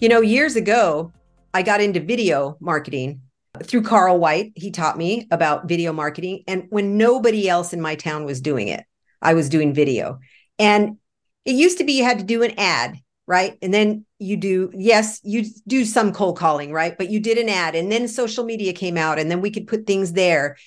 You 0.00 0.10
know, 0.10 0.20
years 0.20 0.54
ago, 0.54 1.14
I 1.54 1.62
got 1.62 1.80
into 1.80 1.98
video 1.98 2.58
marketing 2.60 3.22
through 3.62 3.84
Carl 3.84 4.18
White. 4.18 4.52
He 4.54 4.70
taught 4.70 4.98
me 4.98 5.26
about 5.30 5.66
video 5.66 5.94
marketing. 5.94 6.44
And 6.46 6.66
when 6.68 6.98
nobody 6.98 7.48
else 7.48 7.72
in 7.72 7.80
my 7.80 7.94
town 7.94 8.26
was 8.26 8.42
doing 8.42 8.68
it, 8.68 8.84
I 9.22 9.32
was 9.32 9.48
doing 9.48 9.72
video. 9.72 10.18
And 10.58 10.98
it 11.46 11.52
used 11.54 11.78
to 11.78 11.84
be 11.84 11.94
you 11.94 12.04
had 12.04 12.18
to 12.18 12.24
do 12.24 12.42
an 12.42 12.52
ad, 12.58 12.98
right? 13.26 13.56
And 13.62 13.72
then 13.72 14.04
you 14.18 14.36
do, 14.36 14.70
yes, 14.74 15.20
you 15.24 15.46
do 15.66 15.86
some 15.86 16.12
cold 16.12 16.36
calling, 16.36 16.70
right? 16.70 16.98
But 16.98 17.08
you 17.08 17.18
did 17.18 17.38
an 17.38 17.48
ad 17.48 17.74
and 17.74 17.90
then 17.90 18.08
social 18.08 18.44
media 18.44 18.74
came 18.74 18.98
out 18.98 19.18
and 19.18 19.30
then 19.30 19.40
we 19.40 19.50
could 19.50 19.66
put 19.66 19.86
things 19.86 20.12
there. 20.12 20.58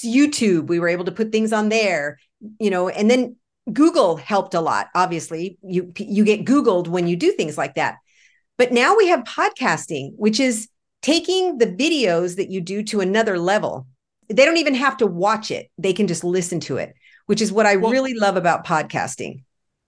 YouTube, 0.00 0.66
we 0.66 0.80
were 0.80 0.88
able 0.88 1.04
to 1.04 1.12
put 1.12 1.32
things 1.32 1.52
on 1.52 1.68
there, 1.68 2.18
you 2.58 2.70
know, 2.70 2.88
and 2.88 3.10
then 3.10 3.36
Google 3.72 4.16
helped 4.16 4.54
a 4.54 4.60
lot. 4.60 4.88
Obviously, 4.94 5.58
you 5.62 5.92
you 5.96 6.24
get 6.24 6.44
Googled 6.44 6.88
when 6.88 7.06
you 7.06 7.16
do 7.16 7.32
things 7.32 7.58
like 7.58 7.74
that. 7.74 7.98
But 8.58 8.72
now 8.72 8.96
we 8.96 9.08
have 9.08 9.24
podcasting, 9.24 10.12
which 10.16 10.40
is 10.40 10.68
taking 11.00 11.58
the 11.58 11.66
videos 11.66 12.36
that 12.36 12.50
you 12.50 12.60
do 12.60 12.82
to 12.84 13.00
another 13.00 13.38
level. 13.38 13.86
They 14.28 14.44
don't 14.44 14.56
even 14.56 14.74
have 14.74 14.96
to 14.98 15.06
watch 15.06 15.50
it. 15.50 15.70
They 15.78 15.92
can 15.92 16.06
just 16.06 16.24
listen 16.24 16.60
to 16.60 16.76
it, 16.78 16.94
which 17.26 17.40
is 17.40 17.52
what 17.52 17.66
I 17.66 17.76
well, 17.76 17.90
really 17.90 18.14
love 18.14 18.36
about 18.36 18.66
podcasting 18.66 19.42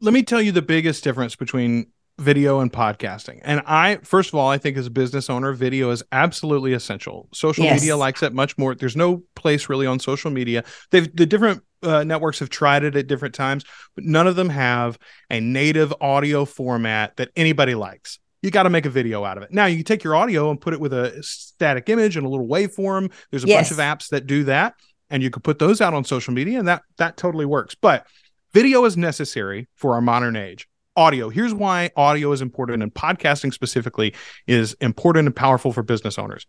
let 0.05 0.13
me 0.13 0.23
tell 0.23 0.43
you 0.43 0.53
the 0.53 0.63
biggest 0.63 1.03
difference 1.03 1.35
between 1.35 1.87
video 2.19 2.61
and 2.61 2.73
podcasting. 2.73 3.41
And 3.43 3.61
I, 3.67 3.97
first 4.03 4.31
of 4.31 4.37
all, 4.37 4.49
I 4.49 4.59
think 4.59 4.77
as 4.77 4.87
a 4.87 4.91
business 4.91 5.29
owner, 5.29 5.53
video 5.53 5.91
is 5.91 6.03
absolutely 6.13 6.73
essential. 6.73 7.29
Social 7.33 7.65
yes. 7.65 7.81
media 7.81 7.97
likes 7.97 8.23
it 8.23 8.33
much 8.33 8.57
more. 8.57 8.75
There's 8.75 8.97
no 8.97 9.23
place 9.35 9.69
really 9.69 9.87
on 9.87 9.99
social 9.99 10.31
media. 10.31 10.65
They've 10.91 11.15
the 11.15 11.27
different 11.27 11.63
uh, 11.83 12.05
networks 12.05 12.39
have 12.39 12.51
tried 12.51 12.85
it 12.85 12.97
at 12.97 13.07
different 13.07 13.35
times, 13.35 13.65
but 13.95 14.05
none 14.05 14.27
of 14.27 14.37
them 14.37 14.49
have 14.49 14.99
a 15.31 15.41
native 15.41 15.93
audio 16.01 16.45
format 16.45 17.17
that 17.17 17.31
anybody 17.37 17.75
likes. 17.75 18.19
You 18.43 18.51
got 18.51 18.65
to 18.65 18.71
make 18.71 18.87
a 18.87 18.91
video 18.91 19.25
out 19.25 19.37
of 19.37 19.43
it. 19.43 19.53
Now 19.53 19.67
you 19.67 19.77
can 19.77 19.85
take 19.85 20.05
your 20.05 20.15
audio 20.15 20.51
and 20.51 20.61
put 20.61 20.75
it 20.75 20.81
with 20.81 20.93
a 20.93 21.23
static 21.23 21.89
image 21.89 22.17
and 22.17 22.27
a 22.27 22.29
little 22.29 22.47
waveform. 22.47 23.11
There's 23.31 23.45
a 23.45 23.49
yes. 23.49 23.69
bunch 23.69 23.73
of 23.73 23.79
apps 23.79 24.11
that 24.11 24.27
do 24.27 24.45
that, 24.45 24.75
and 25.11 25.23
you 25.23 25.31
could 25.31 25.43
put 25.43 25.59
those 25.59 25.81
out 25.81 25.95
on 25.95 26.05
social 26.05 26.35
media, 26.35 26.59
and 26.59 26.69
that 26.69 26.83
that 26.99 27.17
totally 27.17 27.47
works. 27.47 27.75
But 27.75 28.07
Video 28.55 28.85
is 28.85 28.97
necessary 28.97 29.67
for 29.75 29.95
our 29.95 30.01
modern 30.01 30.37
age. 30.37 30.69
Audio. 30.97 31.29
Here's 31.29 31.53
why 31.53 31.91
audio 31.97 32.31
is 32.31 32.41
important 32.41 32.83
and 32.83 32.95
podcasting 32.95 33.53
specifically 33.53 34.15
is 34.47 34.75
important 34.81 35.27
and 35.27 35.35
powerful 35.35 35.73
for 35.73 35.83
business 35.83 36.19
owners. 36.19 36.47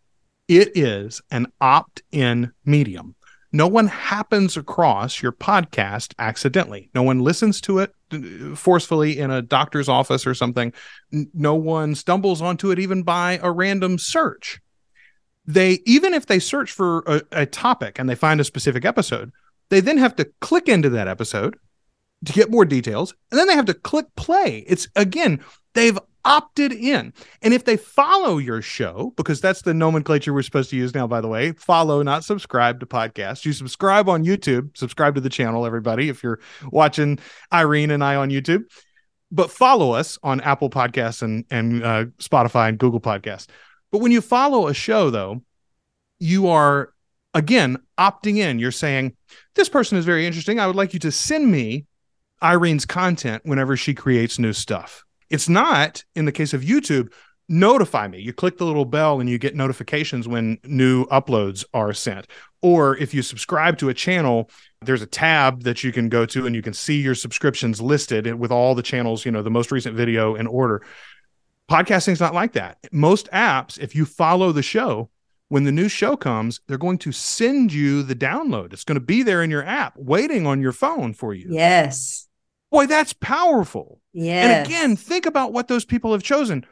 It 0.47 0.77
is 0.77 1.21
an 1.31 1.47
opt 1.59 2.03
in 2.11 2.51
medium. 2.63 3.15
No 3.51 3.67
one 3.67 3.87
happens 3.87 4.55
across 4.55 5.23
your 5.23 5.31
podcast 5.31 6.13
accidentally. 6.19 6.91
No 6.93 7.01
one 7.01 7.21
listens 7.21 7.59
to 7.61 7.79
it 7.79 7.91
uh, 8.11 8.55
forcefully 8.55 9.17
in 9.17 9.31
a 9.31 9.41
doctor's 9.41 9.89
office 9.89 10.27
or 10.27 10.35
something. 10.35 10.73
No 11.11 11.55
one 11.55 11.95
stumbles 11.95 12.41
onto 12.41 12.69
it 12.69 12.77
even 12.77 13.01
by 13.01 13.39
a 13.41 13.51
random 13.51 13.97
search. 13.97 14.59
They, 15.47 15.79
even 15.85 16.13
if 16.13 16.27
they 16.27 16.37
search 16.37 16.71
for 16.71 16.99
a, 17.07 17.21
a 17.31 17.45
topic 17.45 17.97
and 17.97 18.07
they 18.07 18.15
find 18.15 18.39
a 18.39 18.43
specific 18.43 18.85
episode, 18.85 19.31
they 19.69 19.79
then 19.79 19.97
have 19.97 20.15
to 20.17 20.29
click 20.41 20.67
into 20.69 20.89
that 20.89 21.07
episode 21.07 21.57
to 22.25 22.33
get 22.33 22.51
more 22.51 22.65
details. 22.65 23.13
And 23.31 23.39
then 23.39 23.47
they 23.47 23.55
have 23.55 23.65
to 23.65 23.73
click 23.73 24.07
play. 24.15 24.63
It's 24.67 24.87
again, 24.95 25.43
they've 25.73 25.99
opted 26.25 26.73
in. 26.73 27.13
And 27.41 27.53
if 27.53 27.65
they 27.65 27.77
follow 27.77 28.37
your 28.37 28.61
show, 28.61 29.13
because 29.15 29.39
that's 29.39 29.61
the 29.61 29.73
nomenclature 29.73 30.33
we're 30.33 30.41
supposed 30.41 30.71
to 30.71 30.75
use 30.75 30.93
now, 30.93 31.07
by 31.07 31.21
the 31.21 31.27
way, 31.27 31.51
follow, 31.53 32.01
not 32.01 32.23
subscribe 32.23 32.79
to 32.79 32.85
podcasts. 32.85 33.45
You 33.45 33.53
subscribe 33.53 34.09
on 34.09 34.25
YouTube, 34.25 34.75
subscribe 34.75 35.15
to 35.15 35.21
the 35.21 35.29
channel, 35.29 35.65
everybody, 35.65 36.09
if 36.09 36.23
you're 36.23 36.39
watching 36.71 37.19
Irene 37.53 37.91
and 37.91 38.03
I 38.03 38.15
on 38.15 38.29
YouTube. 38.29 38.63
But 39.31 39.51
follow 39.51 39.91
us 39.91 40.17
on 40.23 40.41
Apple 40.41 40.69
Podcasts 40.69 41.21
and, 41.21 41.45
and 41.51 41.83
uh, 41.83 42.05
Spotify 42.19 42.69
and 42.69 42.77
Google 42.77 43.01
Podcasts. 43.01 43.47
But 43.91 43.99
when 43.99 44.11
you 44.11 44.21
follow 44.21 44.67
a 44.67 44.73
show, 44.73 45.09
though, 45.09 45.41
you 46.19 46.47
are 46.47 46.93
again 47.33 47.77
opting 47.99 48.37
in. 48.37 48.59
You're 48.59 48.71
saying, 48.71 49.15
This 49.55 49.69
person 49.69 49.97
is 49.97 50.05
very 50.05 50.25
interesting. 50.25 50.59
I 50.59 50.67
would 50.67 50.75
like 50.75 50.93
you 50.93 50.99
to 50.99 51.11
send 51.11 51.51
me 51.51 51.85
Irene's 52.41 52.85
content 52.85 53.43
whenever 53.45 53.77
she 53.77 53.93
creates 53.93 54.39
new 54.39 54.53
stuff. 54.53 55.03
It's 55.29 55.49
not 55.49 56.03
in 56.15 56.25
the 56.25 56.31
case 56.31 56.53
of 56.53 56.61
YouTube, 56.61 57.11
notify 57.47 58.07
me. 58.07 58.19
You 58.19 58.33
click 58.33 58.57
the 58.57 58.65
little 58.65 58.85
bell 58.85 59.19
and 59.19 59.29
you 59.29 59.37
get 59.37 59.55
notifications 59.55 60.27
when 60.27 60.57
new 60.63 61.05
uploads 61.07 61.63
are 61.73 61.93
sent. 61.93 62.27
Or 62.61 62.97
if 62.97 63.13
you 63.13 63.21
subscribe 63.21 63.77
to 63.79 63.89
a 63.89 63.93
channel, 63.93 64.49
there's 64.81 65.01
a 65.01 65.07
tab 65.07 65.63
that 65.63 65.83
you 65.83 65.91
can 65.91 66.09
go 66.09 66.25
to 66.27 66.45
and 66.45 66.55
you 66.55 66.61
can 66.61 66.73
see 66.73 67.01
your 67.01 67.15
subscriptions 67.15 67.81
listed 67.81 68.33
with 68.35 68.51
all 68.51 68.75
the 68.75 68.83
channels, 68.83 69.25
you 69.25 69.31
know, 69.31 69.41
the 69.41 69.51
most 69.51 69.71
recent 69.71 69.95
video 69.95 70.35
in 70.35 70.47
order. 70.47 70.83
Podcasting 71.69 72.13
is 72.13 72.19
not 72.19 72.33
like 72.33 72.53
that. 72.53 72.77
Most 72.91 73.29
apps, 73.31 73.79
if 73.79 73.95
you 73.95 74.05
follow 74.05 74.51
the 74.51 74.63
show, 74.63 75.09
when 75.55 75.63
the 75.63 75.71
new 75.71 75.87
show 75.87 76.17
comes, 76.17 76.59
they're 76.67 76.77
going 76.77 76.97
to 76.97 77.13
send 77.13 77.71
you 77.71 78.03
the 78.03 78.13
download. 78.13 78.73
It's 78.73 78.83
going 78.83 78.99
to 78.99 79.05
be 79.05 79.23
there 79.23 79.41
in 79.41 79.49
your 79.49 79.63
app 79.63 79.93
waiting 79.95 80.45
on 80.45 80.59
your 80.59 80.73
phone 80.73 81.13
for 81.13 81.33
you. 81.33 81.47
Yes. 81.49 82.27
Boy, 82.73 82.87
that's 82.87 83.13
powerful. 83.13 84.01
Yeah. 84.11 84.33
And 84.33 84.65
again, 84.67 84.97
think 84.97 85.25
about 85.25 85.53
what 85.53 85.69
those 85.69 85.85
people 85.85 86.11
have 86.11 86.23
chosen. 86.23 86.65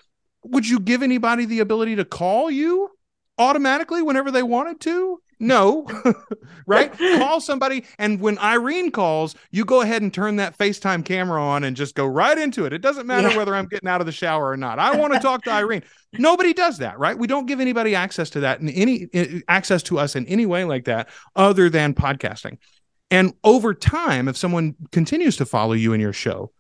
Would 0.43 0.67
you 0.67 0.81
give 0.81 1.01
anybody 1.01 1.45
the 1.45 1.61
ability 1.61 1.95
to 1.95 2.03
call 2.03 2.51
you 2.51 2.89
automatically 3.37 4.01
whenever 4.01 4.31
they 4.31 4.43
wanted 4.43 4.81
to? 4.81 5.21
No, 5.43 5.85
right? 6.67 6.97
Call 6.97 7.41
somebody. 7.41 7.83
And 7.99 8.21
when 8.21 8.37
Irene 8.39 8.91
calls, 8.91 9.35
you 9.51 9.65
go 9.65 9.81
ahead 9.81 10.01
and 10.01 10.13
turn 10.13 10.37
that 10.37 10.57
FaceTime 10.57 11.03
camera 11.03 11.43
on 11.43 11.65
and 11.65 11.75
just 11.75 11.95
go 11.95 12.05
right 12.05 12.37
into 12.37 12.65
it. 12.65 12.71
It 12.71 12.81
doesn't 12.81 13.05
matter 13.05 13.29
yeah. 13.29 13.37
whether 13.37 13.53
I'm 13.53 13.67
getting 13.67 13.89
out 13.89 13.99
of 13.99 14.05
the 14.05 14.13
shower 14.13 14.49
or 14.49 14.57
not. 14.57 14.79
I 14.79 14.95
want 14.97 15.13
to 15.13 15.19
talk 15.19 15.43
to 15.43 15.51
Irene. 15.51 15.83
Nobody 16.13 16.53
does 16.53 16.77
that, 16.77 16.97
right? 16.97 17.17
We 17.17 17.27
don't 17.27 17.45
give 17.45 17.59
anybody 17.59 17.93
access 17.93 18.29
to 18.31 18.39
that 18.41 18.61
in 18.61 18.69
any 18.69 19.09
access 19.49 19.83
to 19.83 19.99
us 19.99 20.15
in 20.15 20.25
any 20.27 20.45
way 20.45 20.63
like 20.63 20.85
that 20.85 21.09
other 21.35 21.69
than 21.69 21.93
podcasting. 21.93 22.57
And 23.11 23.33
over 23.43 23.73
time, 23.73 24.29
if 24.29 24.37
someone 24.37 24.75
continues 24.91 25.35
to 25.37 25.45
follow 25.45 25.73
you 25.73 25.91
in 25.91 25.99
your 25.99 26.13
show, 26.13 26.51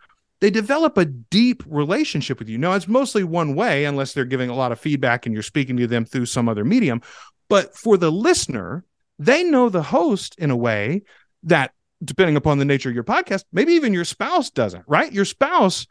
they 0.43 0.49
develop 0.49 0.97
a 0.97 1.05
deep 1.05 1.63
relationship 1.65 2.37
with 2.37 2.49
you. 2.49 2.57
Now, 2.57 2.73
it's 2.73 2.89
mostly 2.89 3.23
one 3.23 3.55
way, 3.55 3.85
unless 3.85 4.13
they're 4.13 4.25
giving 4.25 4.49
a 4.49 4.55
lot 4.55 4.73
of 4.73 4.79
feedback 4.79 5.25
and 5.25 5.33
you're 5.33 5.41
speaking 5.41 5.77
to 5.77 5.87
them 5.87 6.03
through 6.03 6.25
some 6.25 6.49
other 6.49 6.65
medium. 6.65 7.01
But 7.53 7.77
for 7.77 7.97
the 7.97 8.11
listener, 8.11 8.83
they 9.19 9.43
know 9.43 9.69
the 9.69 9.83
host 9.83 10.33
in 10.39 10.49
a 10.49 10.55
way 10.55 11.03
that, 11.43 11.71
depending 12.03 12.35
upon 12.35 12.57
the 12.57 12.65
nature 12.65 12.89
of 12.89 12.95
your 12.95 13.03
podcast, 13.03 13.43
maybe 13.53 13.73
even 13.73 13.93
your 13.93 14.05
spouse 14.05 14.49
doesn't, 14.49 14.83
right? 14.87 15.13
Your 15.13 15.23
spouse 15.23 15.85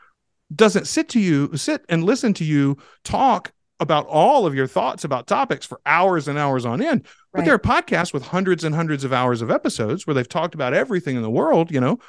doesn't 0.52 0.88
sit 0.88 1.08
to 1.10 1.20
you, 1.20 1.56
sit 1.56 1.84
and 1.88 2.02
listen 2.02 2.34
to 2.34 2.44
you 2.44 2.78
talk 3.04 3.52
about 3.78 4.08
all 4.08 4.44
of 4.44 4.56
your 4.56 4.66
thoughts 4.66 5.04
about 5.04 5.28
topics 5.28 5.64
for 5.64 5.80
hours 5.86 6.26
and 6.26 6.36
hours 6.36 6.66
on 6.66 6.82
end. 6.82 7.06
But 7.32 7.44
there 7.44 7.54
are 7.54 7.60
podcasts 7.60 8.12
with 8.12 8.24
hundreds 8.24 8.64
and 8.64 8.74
hundreds 8.74 9.04
of 9.04 9.12
hours 9.12 9.40
of 9.40 9.48
episodes 9.48 10.04
where 10.04 10.14
they've 10.14 10.28
talked 10.28 10.56
about 10.56 10.74
everything 10.74 11.14
in 11.14 11.22
the 11.22 11.30
world, 11.30 11.70
you 11.70 11.78
know. 11.78 12.00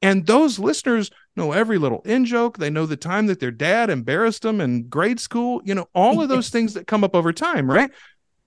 And 0.00 0.26
those 0.26 0.58
listeners 0.58 1.10
know 1.36 1.52
every 1.52 1.76
little 1.76 2.00
in 2.06 2.24
joke. 2.24 2.56
They 2.56 2.70
know 2.70 2.86
the 2.86 2.96
time 2.96 3.26
that 3.26 3.40
their 3.40 3.50
dad 3.50 3.90
embarrassed 3.90 4.40
them 4.40 4.62
in 4.62 4.88
grade 4.88 5.20
school, 5.20 5.60
you 5.66 5.74
know, 5.74 5.90
all 5.94 6.22
of 6.22 6.30
those 6.30 6.48
things 6.48 6.72
that 6.72 6.86
come 6.86 7.04
up 7.04 7.14
over 7.14 7.30
time, 7.30 7.70
right? 7.70 7.90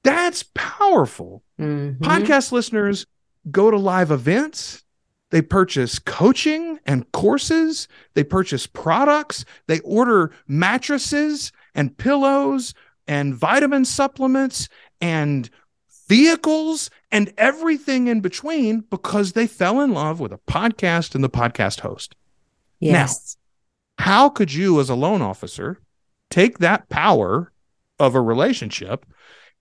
That's 0.06 0.44
powerful. 0.54 1.44
Mm-hmm. 1.60 2.04
Podcast 2.04 2.52
listeners 2.52 3.08
go 3.50 3.72
to 3.72 3.78
live 3.78 4.12
events. 4.12 4.84
They 5.32 5.42
purchase 5.42 5.98
coaching 5.98 6.80
and 6.86 7.12
courses. 7.12 7.88
They 8.14 8.24
purchase 8.24 8.68
products. 8.68 9.46
They 9.66 9.80
order 9.80 10.32
mattresses 10.48 11.52
and 11.74 11.98
pillows 11.98 12.76
and 13.08 13.34
vitamin 13.36 13.84
supplements 13.84 14.70
and 15.02 15.50
vehicles 16.08 16.92
and 17.12 17.34
everything 17.38 18.08
in 18.08 18.22
between 18.22 18.82
because 18.82 19.32
they 19.34 19.48
fell 19.48 19.82
in 19.82 19.92
love 19.92 20.20
with 20.20 20.32
a 20.32 20.38
podcast 20.48 21.16
and 21.16 21.24
the 21.24 21.30
podcast 21.30 21.80
host. 21.80 22.16
Yes. 22.80 23.38
Now, 23.98 24.06
how 24.06 24.30
could 24.30 24.54
you, 24.54 24.80
as 24.80 24.90
a 24.90 24.96
loan 24.96 25.24
officer, 25.24 25.80
take 26.30 26.60
that 26.60 26.90
power 26.90 27.52
of 28.00 28.14
a 28.14 28.22
relationship 28.22 29.06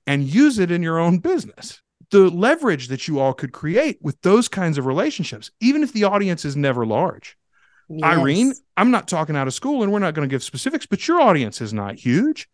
and 0.07 0.25
use 0.25 0.59
it 0.59 0.71
in 0.71 0.83
your 0.83 0.99
own 0.99 1.19
business. 1.19 1.81
The 2.11 2.31
leverage 2.31 2.89
that 2.89 3.09
you 3.09 3.19
all 3.19 3.33
could 3.33 3.53
create 3.53 3.99
with 4.01 4.21
those 4.23 4.49
kinds 4.49 4.79
of 4.79 4.87
relationships, 4.87 5.51
even 5.61 5.83
if 5.83 5.93
the 5.93 6.05
audience 6.05 6.45
is 6.45 6.57
never 6.57 6.87
large. 6.87 7.37
Yes. 7.89 8.19
Irene, 8.19 8.55
I'm 8.77 8.91
not 8.91 9.09
talking 9.09 9.37
out 9.37 9.47
of 9.47 9.55
school 9.55 9.83
and 9.83 9.93
we're 9.93 9.99
not 9.99 10.15
going 10.15 10.29
to 10.29 10.33
give 10.33 10.43
specifics, 10.43 10.87
but 10.87 11.07
your 11.07 11.21
audience 11.21 11.61
is 11.61 11.73
not 11.73 11.97
huge. 11.97 12.49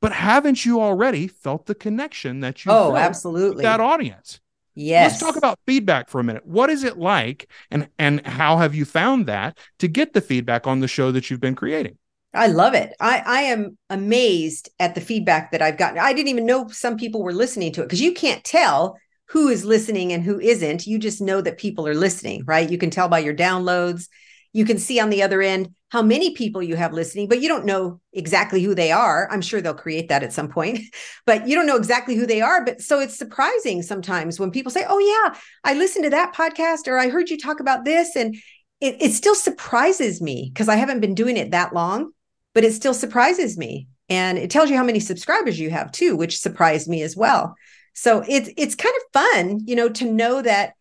But 0.00 0.12
haven't 0.12 0.64
you 0.64 0.80
already 0.80 1.26
felt 1.26 1.66
the 1.66 1.74
connection 1.74 2.40
that 2.40 2.64
you 2.64 2.70
Oh, 2.70 2.94
absolutely. 2.96 3.62
that 3.64 3.80
audience? 3.80 4.40
Yes. 4.74 5.10
Let's 5.12 5.22
talk 5.22 5.36
about 5.36 5.58
feedback 5.66 6.08
for 6.08 6.20
a 6.20 6.24
minute. 6.24 6.46
What 6.46 6.70
is 6.70 6.84
it 6.84 6.96
like 6.98 7.50
and 7.70 7.88
and 7.98 8.24
how 8.24 8.58
have 8.58 8.76
you 8.76 8.84
found 8.84 9.26
that 9.26 9.58
to 9.80 9.88
get 9.88 10.12
the 10.12 10.20
feedback 10.20 10.68
on 10.68 10.78
the 10.78 10.86
show 10.86 11.10
that 11.10 11.30
you've 11.30 11.40
been 11.40 11.56
creating? 11.56 11.98
I 12.34 12.48
love 12.48 12.74
it. 12.74 12.92
I, 13.00 13.22
I 13.24 13.40
am 13.42 13.78
amazed 13.88 14.68
at 14.78 14.94
the 14.94 15.00
feedback 15.00 15.52
that 15.52 15.62
I've 15.62 15.78
gotten. 15.78 15.98
I 15.98 16.12
didn't 16.12 16.28
even 16.28 16.46
know 16.46 16.68
some 16.68 16.96
people 16.96 17.22
were 17.22 17.32
listening 17.32 17.72
to 17.72 17.82
it 17.82 17.84
because 17.84 18.02
you 18.02 18.12
can't 18.12 18.44
tell 18.44 18.98
who 19.28 19.48
is 19.48 19.64
listening 19.64 20.12
and 20.12 20.22
who 20.22 20.38
isn't. 20.38 20.86
You 20.86 20.98
just 20.98 21.20
know 21.20 21.40
that 21.40 21.58
people 21.58 21.86
are 21.88 21.94
listening, 21.94 22.44
right? 22.44 22.68
You 22.68 22.78
can 22.78 22.90
tell 22.90 23.08
by 23.08 23.20
your 23.20 23.34
downloads. 23.34 24.08
You 24.52 24.64
can 24.64 24.78
see 24.78 25.00
on 25.00 25.10
the 25.10 25.22
other 25.22 25.40
end 25.40 25.74
how 25.90 26.02
many 26.02 26.34
people 26.34 26.62
you 26.62 26.76
have 26.76 26.92
listening, 26.92 27.28
but 27.28 27.40
you 27.40 27.48
don't 27.48 27.64
know 27.64 27.98
exactly 28.12 28.62
who 28.62 28.74
they 28.74 28.92
are. 28.92 29.26
I'm 29.30 29.40
sure 29.40 29.62
they'll 29.62 29.74
create 29.74 30.08
that 30.08 30.22
at 30.22 30.34
some 30.34 30.48
point, 30.48 30.80
but 31.26 31.48
you 31.48 31.54
don't 31.54 31.66
know 31.66 31.76
exactly 31.76 32.14
who 32.14 32.26
they 32.26 32.42
are. 32.42 32.62
But 32.62 32.82
so 32.82 33.00
it's 33.00 33.16
surprising 33.16 33.82
sometimes 33.82 34.38
when 34.38 34.50
people 34.50 34.70
say, 34.70 34.84
Oh, 34.86 34.98
yeah, 34.98 35.38
I 35.64 35.74
listened 35.74 36.04
to 36.04 36.10
that 36.10 36.34
podcast 36.34 36.88
or 36.88 36.98
I 36.98 37.08
heard 37.08 37.30
you 37.30 37.38
talk 37.38 37.60
about 37.60 37.86
this. 37.86 38.16
And 38.16 38.36
it, 38.80 38.96
it 39.00 39.12
still 39.12 39.34
surprises 39.34 40.20
me 40.20 40.50
because 40.52 40.68
I 40.68 40.76
haven't 40.76 41.00
been 41.00 41.14
doing 41.14 41.38
it 41.38 41.50
that 41.52 41.74
long 41.74 42.12
but 42.58 42.64
it 42.64 42.74
still 42.74 42.92
surprises 42.92 43.56
me. 43.56 43.86
And 44.08 44.36
it 44.36 44.50
tells 44.50 44.68
you 44.68 44.76
how 44.76 44.82
many 44.82 44.98
subscribers 44.98 45.60
you 45.60 45.70
have 45.70 45.92
too, 45.92 46.16
which 46.16 46.40
surprised 46.40 46.88
me 46.88 47.02
as 47.02 47.16
well. 47.16 47.54
So 47.94 48.24
it's 48.26 48.50
it's 48.56 48.74
kind 48.74 48.96
of 48.96 49.22
fun, 49.22 49.60
you 49.64 49.76
know, 49.76 49.88
to 49.90 50.10
know 50.10 50.42
that 50.42 50.72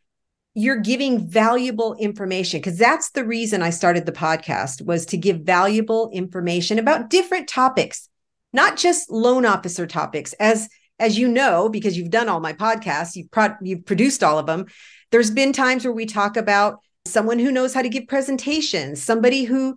you're 0.55 0.81
giving 0.81 1.29
valuable 1.29 1.93
information 1.99 2.61
because 2.61 2.79
that's 2.79 3.11
the 3.11 3.23
reason 3.23 3.61
I 3.61 3.69
started 3.69 4.07
the 4.07 4.11
podcast 4.11 4.83
was 4.83 5.05
to 5.05 5.17
give 5.17 5.41
valuable 5.41 6.09
information 6.11 6.79
about 6.79 7.11
different 7.11 7.47
topics, 7.47 8.09
not 8.53 8.75
just 8.75 9.11
loan 9.11 9.45
officer 9.45 9.85
topics. 9.85 10.33
As 10.39 10.69
as 10.97 11.19
you 11.19 11.27
know, 11.27 11.69
because 11.69 11.95
you've 11.95 12.09
done 12.09 12.27
all 12.27 12.39
my 12.39 12.53
podcasts, 12.53 13.15
you've 13.15 13.29
pro- 13.29 13.55
you've 13.61 13.85
produced 13.85 14.23
all 14.23 14.39
of 14.39 14.47
them. 14.47 14.65
There's 15.11 15.29
been 15.29 15.53
times 15.53 15.85
where 15.85 15.93
we 15.93 16.07
talk 16.07 16.37
about 16.37 16.79
someone 17.05 17.37
who 17.37 17.51
knows 17.51 17.75
how 17.75 17.83
to 17.83 17.89
give 17.89 18.07
presentations, 18.07 19.03
somebody 19.03 19.43
who 19.43 19.75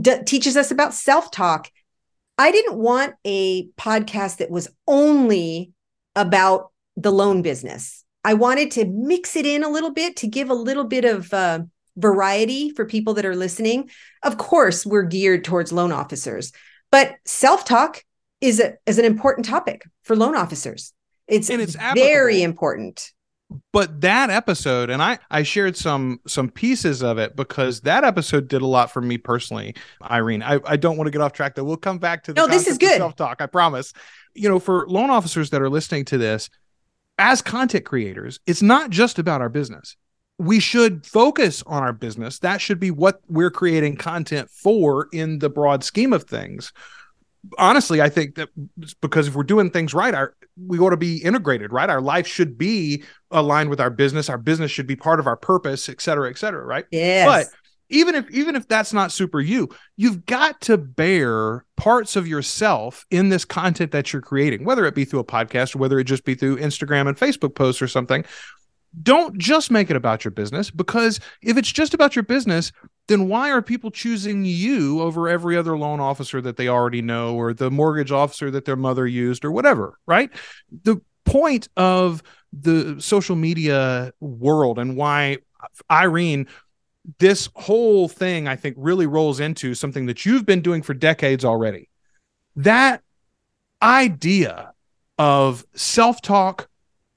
d- 0.00 0.22
teaches 0.24 0.56
us 0.56 0.70
about 0.70 0.94
self 0.94 1.30
talk. 1.30 1.70
I 2.38 2.50
didn't 2.50 2.76
want 2.76 3.14
a 3.24 3.66
podcast 3.78 4.38
that 4.38 4.50
was 4.50 4.68
only 4.86 5.72
about 6.16 6.70
the 6.96 7.12
loan 7.12 7.42
business. 7.42 8.04
I 8.24 8.34
wanted 8.34 8.70
to 8.72 8.84
mix 8.86 9.36
it 9.36 9.46
in 9.46 9.64
a 9.64 9.68
little 9.68 9.92
bit 9.92 10.16
to 10.16 10.26
give 10.26 10.50
a 10.50 10.54
little 10.54 10.84
bit 10.84 11.04
of 11.04 11.32
uh, 11.32 11.60
variety 11.96 12.70
for 12.70 12.84
people 12.84 13.14
that 13.14 13.26
are 13.26 13.36
listening. 13.36 13.90
Of 14.22 14.38
course, 14.38 14.86
we're 14.86 15.02
geared 15.02 15.44
towards 15.44 15.72
loan 15.72 15.92
officers, 15.92 16.52
but 16.90 17.16
self 17.24 17.64
talk 17.64 18.04
is 18.40 18.60
a, 18.60 18.74
is 18.86 18.98
an 18.98 19.04
important 19.04 19.46
topic 19.46 19.84
for 20.02 20.16
loan 20.16 20.36
officers. 20.36 20.92
It's, 21.28 21.48
and 21.50 21.62
it's 21.62 21.76
very 21.94 22.42
important 22.42 23.12
but 23.72 24.00
that 24.00 24.30
episode 24.30 24.90
and 24.90 25.02
i 25.02 25.18
i 25.30 25.42
shared 25.42 25.76
some 25.76 26.20
some 26.26 26.48
pieces 26.48 27.02
of 27.02 27.18
it 27.18 27.36
because 27.36 27.80
that 27.82 28.04
episode 28.04 28.48
did 28.48 28.62
a 28.62 28.66
lot 28.66 28.90
for 28.90 29.00
me 29.00 29.18
personally 29.18 29.74
irene. 30.10 30.42
I, 30.42 30.60
I 30.66 30.76
don't 30.76 30.96
want 30.96 31.06
to 31.06 31.10
get 31.10 31.20
off 31.20 31.32
track 31.32 31.54
though. 31.54 31.64
We'll 31.64 31.76
come 31.76 31.98
back 31.98 32.24
to 32.24 32.32
the 32.32 32.40
no 32.40 32.46
this 32.46 32.66
is 32.66 32.78
good. 32.78 32.96
self-talk 32.96 33.40
i 33.40 33.46
promise. 33.46 33.92
You 34.34 34.48
know 34.48 34.58
for 34.58 34.86
loan 34.88 35.10
officers 35.10 35.50
that 35.50 35.62
are 35.62 35.70
listening 35.70 36.04
to 36.06 36.18
this 36.18 36.50
as 37.18 37.42
content 37.42 37.84
creators 37.84 38.40
it's 38.46 38.62
not 38.62 38.90
just 38.90 39.18
about 39.18 39.40
our 39.40 39.48
business. 39.48 39.96
We 40.38 40.58
should 40.58 41.06
focus 41.06 41.62
on 41.66 41.82
our 41.82 41.92
business. 41.92 42.40
That 42.40 42.60
should 42.60 42.80
be 42.80 42.90
what 42.90 43.20
we're 43.28 43.50
creating 43.50 43.96
content 43.96 44.50
for 44.50 45.08
in 45.12 45.38
the 45.38 45.50
broad 45.50 45.84
scheme 45.84 46.12
of 46.12 46.24
things 46.24 46.72
honestly, 47.58 48.00
I 48.00 48.08
think 48.08 48.36
that 48.36 48.48
because 49.00 49.28
if 49.28 49.34
we're 49.34 49.42
doing 49.42 49.70
things 49.70 49.94
right, 49.94 50.14
our 50.14 50.34
we 50.56 50.78
ought 50.78 50.90
to 50.90 50.96
be 50.96 51.16
integrated, 51.18 51.72
right? 51.72 51.88
Our 51.88 52.00
life 52.00 52.26
should 52.26 52.58
be 52.58 53.04
aligned 53.30 53.70
with 53.70 53.80
our 53.80 53.90
business. 53.90 54.28
Our 54.28 54.38
business 54.38 54.70
should 54.70 54.86
be 54.86 54.96
part 54.96 55.18
of 55.18 55.26
our 55.26 55.36
purpose, 55.36 55.88
et 55.88 56.00
cetera, 56.00 56.30
et 56.30 56.38
cetera, 56.38 56.64
right? 56.64 56.84
Yes. 56.90 57.26
But 57.26 57.46
even 57.88 58.14
if 58.14 58.30
even 58.30 58.56
if 58.56 58.68
that's 58.68 58.92
not 58.92 59.12
super 59.12 59.40
you, 59.40 59.68
you've 59.96 60.24
got 60.26 60.60
to 60.62 60.78
bear 60.78 61.64
parts 61.76 62.16
of 62.16 62.26
yourself 62.26 63.04
in 63.10 63.28
this 63.28 63.44
content 63.44 63.92
that 63.92 64.12
you're 64.12 64.22
creating, 64.22 64.64
whether 64.64 64.84
it 64.86 64.94
be 64.94 65.04
through 65.04 65.20
a 65.20 65.24
podcast 65.24 65.74
or 65.74 65.78
whether 65.78 65.98
it 65.98 66.04
just 66.04 66.24
be 66.24 66.34
through 66.34 66.58
Instagram 66.58 67.08
and 67.08 67.16
Facebook 67.16 67.54
posts 67.54 67.82
or 67.82 67.88
something 67.88 68.24
don't 69.00 69.38
just 69.38 69.70
make 69.70 69.90
it 69.90 69.96
about 69.96 70.24
your 70.24 70.30
business 70.30 70.70
because 70.70 71.18
if 71.40 71.56
it's 71.56 71.72
just 71.72 71.94
about 71.94 72.14
your 72.14 72.22
business, 72.22 72.72
then 73.08 73.28
why 73.28 73.50
are 73.50 73.62
people 73.62 73.90
choosing 73.90 74.44
you 74.44 75.00
over 75.00 75.28
every 75.28 75.56
other 75.56 75.76
loan 75.76 76.00
officer 76.00 76.40
that 76.40 76.56
they 76.56 76.68
already 76.68 77.02
know 77.02 77.34
or 77.34 77.52
the 77.52 77.70
mortgage 77.70 78.12
officer 78.12 78.50
that 78.50 78.64
their 78.64 78.76
mother 78.76 79.06
used 79.06 79.44
or 79.44 79.50
whatever, 79.50 79.98
right? 80.06 80.30
The 80.84 81.00
point 81.24 81.68
of 81.76 82.22
the 82.52 83.00
social 83.00 83.36
media 83.36 84.12
world 84.20 84.78
and 84.78 84.96
why 84.96 85.38
Irene 85.90 86.46
this 87.18 87.48
whole 87.54 88.08
thing 88.08 88.46
I 88.46 88.56
think 88.56 88.76
really 88.78 89.06
rolls 89.06 89.40
into 89.40 89.74
something 89.74 90.06
that 90.06 90.24
you've 90.24 90.46
been 90.46 90.60
doing 90.60 90.82
for 90.82 90.94
decades 90.94 91.44
already. 91.44 91.88
That 92.56 93.02
idea 93.80 94.72
of 95.18 95.64
self-talk 95.74 96.68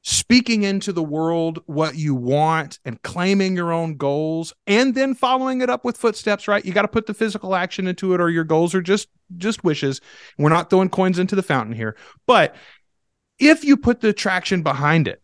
speaking 0.07 0.61
into 0.61 0.93
the 0.93 1.01
world 1.01 1.63
what 1.65 1.95
you 1.95 2.13
want 2.13 2.77
and 2.85 3.01
claiming 3.01 3.55
your 3.55 3.73
own 3.73 3.97
goals 3.97 4.53
and 4.67 4.93
then 4.93 5.15
following 5.15 5.61
it 5.61 5.69
up 5.69 5.83
with 5.83 5.97
footsteps 5.97 6.47
right? 6.47 6.63
You 6.63 6.73
got 6.73 6.83
to 6.83 6.87
put 6.87 7.07
the 7.07 7.13
physical 7.15 7.55
action 7.55 7.87
into 7.87 8.13
it 8.13 8.21
or 8.21 8.29
your 8.29 8.43
goals 8.43 8.75
are 8.75 8.83
just 8.83 9.07
just 9.37 9.63
wishes. 9.63 10.01
We're 10.37 10.49
not 10.49 10.69
throwing 10.69 10.89
coins 10.89 11.17
into 11.17 11.35
the 11.35 11.41
fountain 11.41 11.73
here. 11.73 11.97
But 12.27 12.55
if 13.39 13.65
you 13.65 13.77
put 13.77 14.01
the 14.01 14.13
traction 14.13 14.61
behind 14.61 15.07
it 15.07 15.23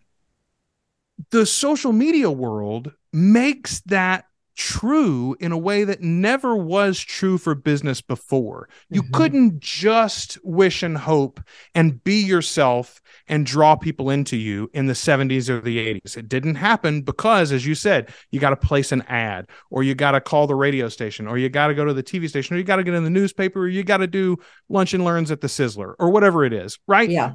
the 1.30 1.46
social 1.46 1.94
media 1.94 2.32
world 2.32 2.92
makes 3.14 3.82
that 3.82 4.26
true 4.62 5.36
in 5.40 5.52
a 5.52 5.58
way 5.58 5.84
that 5.84 6.02
never 6.02 6.56
was 6.56 7.00
true 7.00 7.38
for 7.40 7.56
business 7.56 8.00
before. 8.02 8.70
You 8.90 9.02
Mhm. 9.02 9.12
couldn't 9.14 9.60
just 9.60 10.38
wish 10.44 10.84
and 10.84 10.98
hope 10.98 11.40
and 11.74 12.04
be 12.04 12.22
yourself 12.22 13.02
and 13.28 13.46
draw 13.46 13.76
people 13.76 14.10
into 14.12 14.38
you 14.38 14.70
in 14.74 14.86
the 14.86 14.94
70s 14.94 15.50
or 15.50 15.60
the 15.62 15.80
80s. 15.80 16.16
It 16.16 16.30
didn't 16.30 16.56
happen 16.56 17.02
because, 17.02 17.52
as 17.52 17.66
you 17.66 17.74
said, 17.74 18.10
you 18.30 18.40
got 18.40 18.52
to 18.52 18.56
place 18.56 18.92
an 18.92 19.02
ad 19.04 19.48
or 19.72 19.82
you 19.82 19.96
got 19.96 20.12
to 20.12 20.22
call 20.22 20.46
the 20.46 20.56
radio 20.56 20.88
station 20.90 21.28
or 21.28 21.38
you 21.40 21.50
got 21.50 21.68
to 21.68 21.74
go 21.74 21.84
to 21.86 21.94
the 21.94 22.04
TV 22.04 22.28
station 22.30 22.56
or 22.56 22.60
you 22.60 22.64
got 22.64 22.76
to 22.76 22.84
get 22.84 22.94
in 22.94 23.04
the 23.04 23.10
newspaper 23.10 23.62
or 23.62 23.68
you 23.68 23.84
got 23.84 23.98
to 23.98 24.08
do 24.08 24.38
lunch 24.70 24.94
and 24.94 25.04
learns 25.04 25.32
at 25.32 25.42
the 25.42 25.48
Sizzler 25.48 25.96
or 25.98 26.12
whatever 26.12 26.46
it 26.46 26.54
is, 26.54 26.78
right? 26.88 27.10
Yeah. 27.10 27.34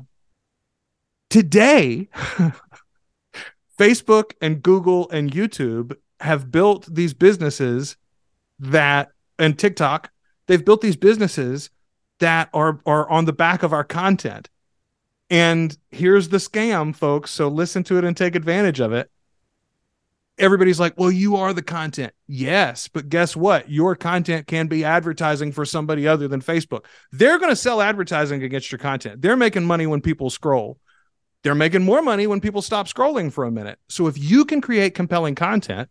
today 1.29 2.09
facebook 3.79 4.33
and 4.41 4.63
google 4.63 5.11
and 5.11 5.33
youtube 5.33 5.95
have 6.21 6.51
built 6.51 6.87
these 6.93 7.15
businesses 7.15 7.97
that 8.59 9.11
and 9.39 9.59
tiktok 9.59 10.11
they've 10.47 10.65
built 10.65 10.81
these 10.81 10.97
businesses 10.97 11.71
that 12.19 12.49
are 12.55 12.81
are 12.87 13.09
on 13.09 13.25
the 13.25 13.33
back 13.33 13.63
of 13.63 13.73
our 13.73 13.85
content. 13.85 14.49
And 15.29 15.77
here's 15.91 16.29
the 16.29 16.39
scam 16.39 16.95
folks 16.95 17.31
so 17.31 17.49
listen 17.49 17.83
to 17.85 17.99
it 17.99 18.05
and 18.05 18.17
take 18.17 18.35
advantage 18.35 18.81
of 18.81 18.93
it. 18.93 19.11
Everybody's 20.39 20.79
like 20.81 20.95
well 20.99 21.11
you 21.11 21.37
are 21.37 21.53
the 21.53 21.63
content. 21.63 22.13
Yes 22.27 22.89
but 22.89 23.09
guess 23.09 23.37
what? 23.37 23.71
Your 23.71 23.97
content 23.97 24.47
can 24.47 24.67
be 24.67 24.85
advertising 24.85 25.53
for 25.53 25.65
somebody 25.65 26.07
other 26.07 26.29
than 26.29 26.41
facebook. 26.41 26.85
They're 27.13 27.39
going 27.39 27.51
to 27.51 27.57
sell 27.57 27.81
advertising 27.81 28.43
against 28.43 28.71
your 28.71 28.79
content. 28.79 29.21
They're 29.21 29.37
making 29.37 29.65
money 29.65 29.87
when 29.87 30.01
people 30.01 30.31
scroll. 30.31 30.79
They're 31.43 31.55
making 31.55 31.85
more 31.85 32.03
money 32.03 32.27
when 32.27 32.41
people 32.41 32.63
stop 32.63 32.89
scrolling 32.89 33.33
for 33.33 33.45
a 33.45 33.53
minute. 33.53 33.79
So 33.89 34.09
if 34.09 34.19
you 34.19 34.45
can 34.45 34.61
create 34.61 34.95
compelling 34.95 35.35
content 35.37 35.89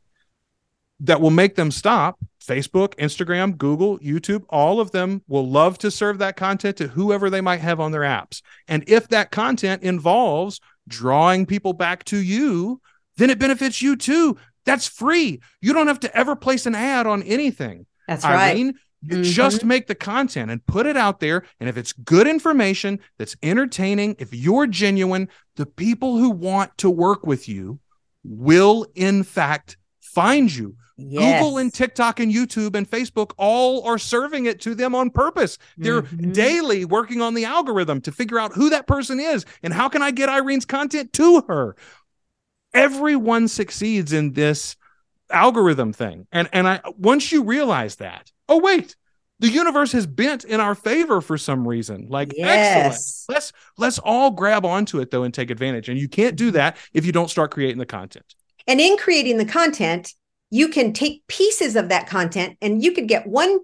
that 1.01 1.21
will 1.21 1.31
make 1.31 1.55
them 1.55 1.71
stop, 1.71 2.19
Facebook, 2.45 2.95
Instagram, 2.95 3.57
Google, 3.57 3.99
YouTube, 3.99 4.43
all 4.49 4.79
of 4.79 4.91
them 4.91 5.21
will 5.27 5.49
love 5.49 5.77
to 5.79 5.91
serve 5.91 6.19
that 6.19 6.37
content 6.37 6.77
to 6.77 6.87
whoever 6.87 7.29
they 7.29 7.41
might 7.41 7.59
have 7.59 7.79
on 7.79 7.91
their 7.91 8.01
apps. 8.01 8.41
And 8.67 8.83
if 8.87 9.07
that 9.09 9.31
content 9.31 9.83
involves 9.83 10.61
drawing 10.87 11.45
people 11.45 11.73
back 11.73 12.03
to 12.05 12.17
you, 12.17 12.81
then 13.17 13.29
it 13.29 13.39
benefits 13.39 13.81
you 13.81 13.95
too. 13.95 14.37
That's 14.65 14.87
free. 14.87 15.41
You 15.61 15.73
don't 15.73 15.87
have 15.87 15.99
to 16.01 16.15
ever 16.15 16.35
place 16.35 16.65
an 16.65 16.75
ad 16.75 17.07
on 17.07 17.23
anything. 17.23 17.85
That's 18.07 18.23
right. 18.23 18.51
Irene, 18.51 18.75
you 19.01 19.17
mm-hmm. 19.17 19.23
just 19.23 19.63
make 19.63 19.87
the 19.87 19.95
content 19.95 20.49
and 20.49 20.65
put 20.65 20.85
it 20.85 20.97
out 20.97 21.19
there. 21.19 21.43
And 21.59 21.69
if 21.69 21.77
it's 21.77 21.93
good 21.93 22.27
information 22.27 22.99
that's 23.17 23.35
entertaining, 23.43 24.15
if 24.19 24.33
you're 24.33 24.67
genuine, 24.67 25.29
the 25.55 25.65
people 25.65 26.17
who 26.17 26.31
want 26.31 26.77
to 26.79 26.89
work 26.89 27.25
with 27.25 27.47
you 27.47 27.79
will, 28.23 28.87
in 28.95 29.23
fact, 29.23 29.77
find 30.01 30.53
you. 30.53 30.75
Yes. 30.97 31.41
Google 31.43 31.57
and 31.57 31.73
TikTok 31.73 32.19
and 32.21 32.33
YouTube 32.33 32.75
and 32.75 32.89
Facebook 32.89 33.31
all 33.37 33.83
are 33.85 33.97
serving 33.97 34.45
it 34.45 34.61
to 34.61 34.73
them 34.75 34.95
on 34.95 35.09
purpose. 35.09 35.57
They're 35.77 36.03
Mhm. 36.03 36.33
daily 36.33 36.85
working 36.85 37.21
on 37.21 37.33
the 37.33 37.43
algorithm 37.45 37.99
to 38.01 38.11
figure 38.11 38.39
out 38.39 38.53
who 38.53 38.69
that 38.69 38.87
person 38.87 39.19
is 39.19 39.45
and 39.61 39.73
how 39.73 39.89
can 39.89 40.01
I 40.01 40.11
get 40.11 40.29
Irene's 40.29 40.65
content 40.65 41.11
to 41.13 41.43
her. 41.49 41.75
Everyone 42.73 43.47
succeeds 43.47 44.11
in 44.13 44.33
this 44.33 44.75
algorithm 45.31 45.91
thing. 45.93 46.27
And 46.31 46.47
and 46.53 46.67
I 46.67 46.81
once 46.97 47.31
you 47.31 47.43
realize 47.43 47.95
that, 47.95 48.31
oh 48.47 48.59
wait, 48.59 48.95
the 49.39 49.49
universe 49.49 49.91
has 49.91 50.05
bent 50.07 50.43
in 50.45 50.59
our 50.59 50.75
favor 50.75 51.19
for 51.19 51.37
some 51.37 51.67
reason. 51.67 52.07
Like 52.09 52.33
excellent. 52.37 53.01
Let's 53.29 53.51
let's 53.77 53.99
all 53.99 54.31
grab 54.31 54.65
onto 54.65 54.99
it 54.99 55.11
though 55.11 55.23
and 55.23 55.33
take 55.33 55.51
advantage. 55.51 55.89
And 55.89 55.99
you 55.99 56.07
can't 56.07 56.35
do 56.35 56.51
that 56.51 56.77
if 56.93 57.05
you 57.05 57.11
don't 57.11 57.29
start 57.29 57.51
creating 57.51 57.79
the 57.79 57.85
content. 57.85 58.35
And 58.67 58.79
in 58.81 58.97
creating 58.97 59.37
the 59.37 59.45
content, 59.45 60.13
you 60.56 60.70
can 60.70 60.93
take 60.93 61.28
pieces 61.28 61.76
of 61.76 61.89
that 61.89 62.08
content 62.08 62.58
and 62.62 62.82
you 62.82 62.93
could 62.93 63.10
get 63.10 63.28
one 63.28 63.60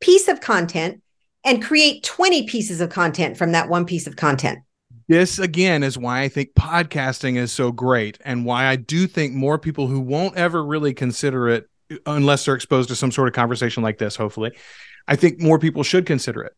piece 0.00 0.28
of 0.28 0.42
content 0.42 1.02
and 1.42 1.62
create 1.62 2.04
20 2.04 2.46
pieces 2.46 2.82
of 2.82 2.90
content 2.90 3.38
from 3.38 3.52
that 3.52 3.70
one 3.70 3.86
piece 3.86 4.06
of 4.06 4.16
content. 4.16 4.58
This 5.08 5.38
again 5.38 5.82
is 5.82 5.96
why 5.96 6.20
I 6.20 6.28
think 6.28 6.52
podcasting 6.54 7.36
is 7.36 7.50
so 7.50 7.72
great 7.72 8.18
and 8.26 8.44
why 8.44 8.66
I 8.66 8.76
do 8.76 9.06
think 9.06 9.32
more 9.32 9.58
people 9.58 9.86
who 9.86 10.00
won't 10.00 10.36
ever 10.36 10.62
really 10.62 10.92
consider 10.92 11.48
it 11.48 11.66
unless 12.04 12.44
they're 12.44 12.54
exposed 12.54 12.90
to 12.90 12.96
some 12.96 13.10
sort 13.10 13.28
of 13.28 13.32
conversation 13.32 13.82
like 13.82 13.96
this, 13.96 14.14
hopefully, 14.14 14.52
I 15.08 15.16
think 15.16 15.40
more 15.40 15.58
people 15.58 15.82
should 15.82 16.04
consider 16.04 16.42
it. 16.42 16.52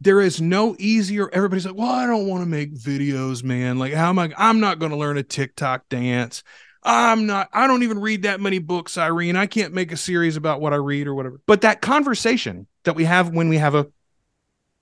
There 0.00 0.20
is 0.20 0.40
no 0.40 0.76
easier. 0.78 1.28
Everybody's 1.32 1.66
like, 1.66 1.76
well, 1.76 1.90
I 1.90 2.06
don't 2.06 2.28
want 2.28 2.42
to 2.42 2.48
make 2.48 2.74
videos, 2.74 3.42
man. 3.42 3.78
Like, 3.78 3.92
how 3.92 4.10
am 4.10 4.20
I? 4.20 4.32
I'm 4.36 4.60
not 4.60 4.78
going 4.78 4.92
to 4.92 4.98
learn 4.98 5.18
a 5.18 5.22
TikTok 5.24 5.88
dance. 5.88 6.44
I'm 6.86 7.26
not, 7.26 7.48
I 7.52 7.66
don't 7.66 7.82
even 7.82 8.00
read 8.00 8.22
that 8.22 8.40
many 8.40 8.58
books, 8.60 8.96
Irene. 8.96 9.36
I 9.36 9.46
can't 9.46 9.74
make 9.74 9.90
a 9.92 9.96
series 9.96 10.36
about 10.36 10.60
what 10.60 10.72
I 10.72 10.76
read 10.76 11.06
or 11.06 11.14
whatever. 11.14 11.40
But 11.46 11.62
that 11.62 11.80
conversation 11.80 12.66
that 12.84 12.94
we 12.94 13.04
have 13.04 13.30
when 13.30 13.48
we 13.48 13.58
have 13.58 13.74
a 13.74 13.88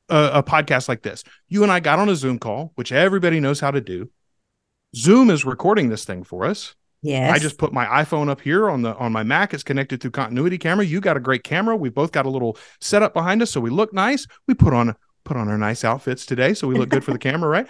a, 0.09 0.31
a 0.35 0.43
podcast 0.43 0.89
like 0.89 1.03
this. 1.03 1.25
You 1.49 1.63
and 1.63 1.73
I 1.73 1.81
got 1.81 1.99
on 1.99 2.09
a 2.09 2.17
Zoom 2.17 2.39
call, 2.39 2.73
which 2.75 2.93
everybody 2.93 3.41
knows 3.41 3.61
how 3.61 3.71
to 3.71 3.81
do. 3.81 4.11
Zoom 4.95 5.31
is 5.31 5.45
recording 5.45 5.89
this 5.89 6.05
thing 6.05 6.25
for 6.25 6.45
us. 6.45 6.75
Yes. 7.03 7.35
I 7.35 7.39
just 7.39 7.59
put 7.59 7.73
my 7.73 7.85
iPhone 7.85 8.31
up 8.31 8.41
here 8.41 8.71
on 8.71 8.83
the 8.83 8.95
on 8.97 9.13
my 9.13 9.23
Mac. 9.23 9.53
It's 9.53 9.63
connected 9.63 10.01
through 10.01 10.13
continuity 10.13 10.57
camera. 10.57 10.87
You 10.87 11.01
got 11.01 11.17
a 11.17 11.21
great 11.21 11.45
camera. 11.45 11.77
We 11.77 11.91
both 11.91 12.13
got 12.13 12.25
a 12.25 12.31
little 12.31 12.57
setup 12.81 13.13
behind 13.13 13.43
us, 13.43 13.51
so 13.51 13.61
we 13.61 13.71
look 13.71 13.93
nice. 13.93 14.27
We 14.47 14.55
put 14.55 14.73
on 14.73 14.95
put 15.25 15.37
on 15.37 15.49
our 15.49 15.59
nice 15.59 15.85
outfits 15.85 16.25
today, 16.25 16.55
so 16.55 16.67
we 16.67 16.77
look 16.77 16.89
good 16.89 17.05
for 17.05 17.13
the 17.13 17.19
camera, 17.31 17.49
right? 17.49 17.67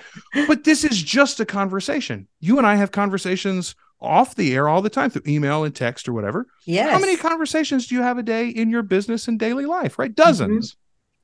But 0.47 0.65
this 0.65 0.85
is 0.85 1.03
just 1.03 1.41
a 1.41 1.45
conversation. 1.45 2.29
You 2.41 2.59
and 2.59 2.67
I 2.67 2.77
have 2.77 2.93
conversations 2.93 3.75
off 4.05 4.35
the 4.37 4.55
air 4.55 4.69
all 4.69 4.83
the 4.83 4.91
time 4.91 5.11
through 5.11 5.23
email 5.27 5.65
and 5.65 5.75
text 5.75 6.09
or 6.09 6.13
whatever. 6.13 6.47
yes. 6.67 6.91
How 6.91 6.99
many 7.01 7.17
conversations 7.17 7.87
do 7.87 7.95
you 7.95 8.03
have 8.03 8.19
a 8.19 8.23
day 8.23 8.49
in 8.49 8.71
your 8.71 8.83
business 8.83 9.27
and 9.29 9.39
daily 9.39 9.67
life? 9.67 9.99
Right, 9.99 10.15
Mm-hmm. 10.15 10.61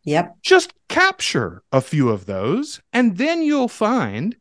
Yep. 0.05 0.37
just 0.43 0.73
capture 0.89 1.63
a 1.73 1.81
few 1.83 2.09
of 2.09 2.25
those 2.25 2.81
and 2.93 3.19
then 3.19 3.43
you'll 3.43 3.69
find 3.69 4.35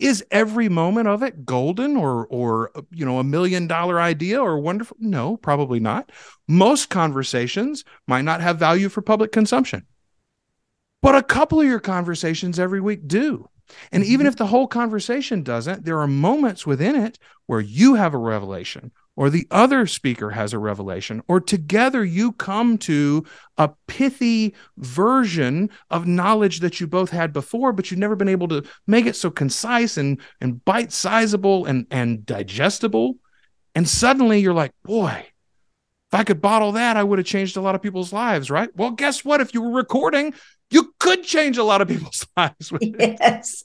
is 0.00 0.24
every 0.32 0.68
moment 0.68 1.06
of 1.06 1.22
it 1.22 1.46
golden 1.46 1.96
or 1.96 2.26
or 2.26 2.72
you 2.90 3.06
know 3.06 3.20
a 3.20 3.24
million 3.24 3.68
dollar 3.68 4.00
idea 4.00 4.42
or 4.42 4.58
wonderful 4.58 4.96
no 4.98 5.36
probably 5.36 5.78
not 5.78 6.10
most 6.48 6.90
conversations 6.90 7.84
might 8.08 8.22
not 8.22 8.40
have 8.40 8.58
value 8.58 8.88
for 8.88 9.02
public 9.02 9.30
consumption 9.30 9.86
but 11.00 11.14
a 11.14 11.22
couple 11.22 11.60
of 11.60 11.66
your 11.66 11.78
conversations 11.80 12.58
every 12.58 12.80
week 12.80 13.06
do 13.06 13.48
and 13.92 14.04
even 14.04 14.26
Mhm. 14.26 14.28
if 14.28 14.36
the 14.36 14.46
whole 14.46 14.66
conversation 14.66 15.42
doesn't 15.42 15.84
there 15.84 15.98
are 16.00 16.06
moments 16.06 16.66
within 16.66 16.94
it 16.96 17.18
where 17.46 17.60
you 17.60 17.94
have 17.94 18.14
a 18.14 18.18
revelation 18.18 18.90
or 19.16 19.30
the 19.30 19.46
other 19.50 19.86
speaker 19.86 20.30
has 20.30 20.52
a 20.52 20.58
revelation 20.58 21.22
or 21.28 21.40
together 21.40 22.04
you 22.04 22.32
come 22.32 22.76
to 22.76 23.24
a 23.58 23.70
pithy 23.86 24.54
version 24.76 25.70
of 25.90 26.06
knowledge 26.06 26.60
that 26.60 26.80
you 26.80 26.86
both 26.86 27.10
had 27.10 27.32
before 27.32 27.72
but 27.72 27.90
you've 27.90 28.00
never 28.00 28.16
been 28.16 28.28
able 28.28 28.48
to 28.48 28.62
make 28.86 29.06
it 29.06 29.16
so 29.16 29.30
concise 29.30 29.96
and 29.96 30.20
and 30.40 30.64
bite 30.64 30.92
sizable 30.92 31.64
and 31.66 31.86
and 31.90 32.26
digestible. 32.26 33.16
And 33.76 33.88
suddenly 33.88 34.40
you're 34.40 34.54
like 34.54 34.72
boy 34.84 35.26
if 36.12 36.18
i 36.20 36.22
could 36.24 36.40
bottle 36.40 36.72
that 36.72 36.96
i 36.96 37.02
would 37.02 37.18
have 37.18 37.26
changed 37.26 37.56
a 37.56 37.60
lot 37.60 37.74
of 37.74 37.82
people's 37.82 38.12
lives 38.12 38.50
right? 38.50 38.70
Well 38.76 38.90
guess 38.90 39.24
what? 39.24 39.40
If 39.40 39.54
you 39.54 39.62
were 39.62 39.76
recording 39.76 40.34
you 40.70 40.94
could 40.98 41.22
change 41.22 41.58
a 41.58 41.64
lot 41.64 41.80
of 41.80 41.88
people's 41.88 42.26
lives 42.36 42.72
with 42.72 42.82
it. 42.82 43.16
Yes. 43.20 43.64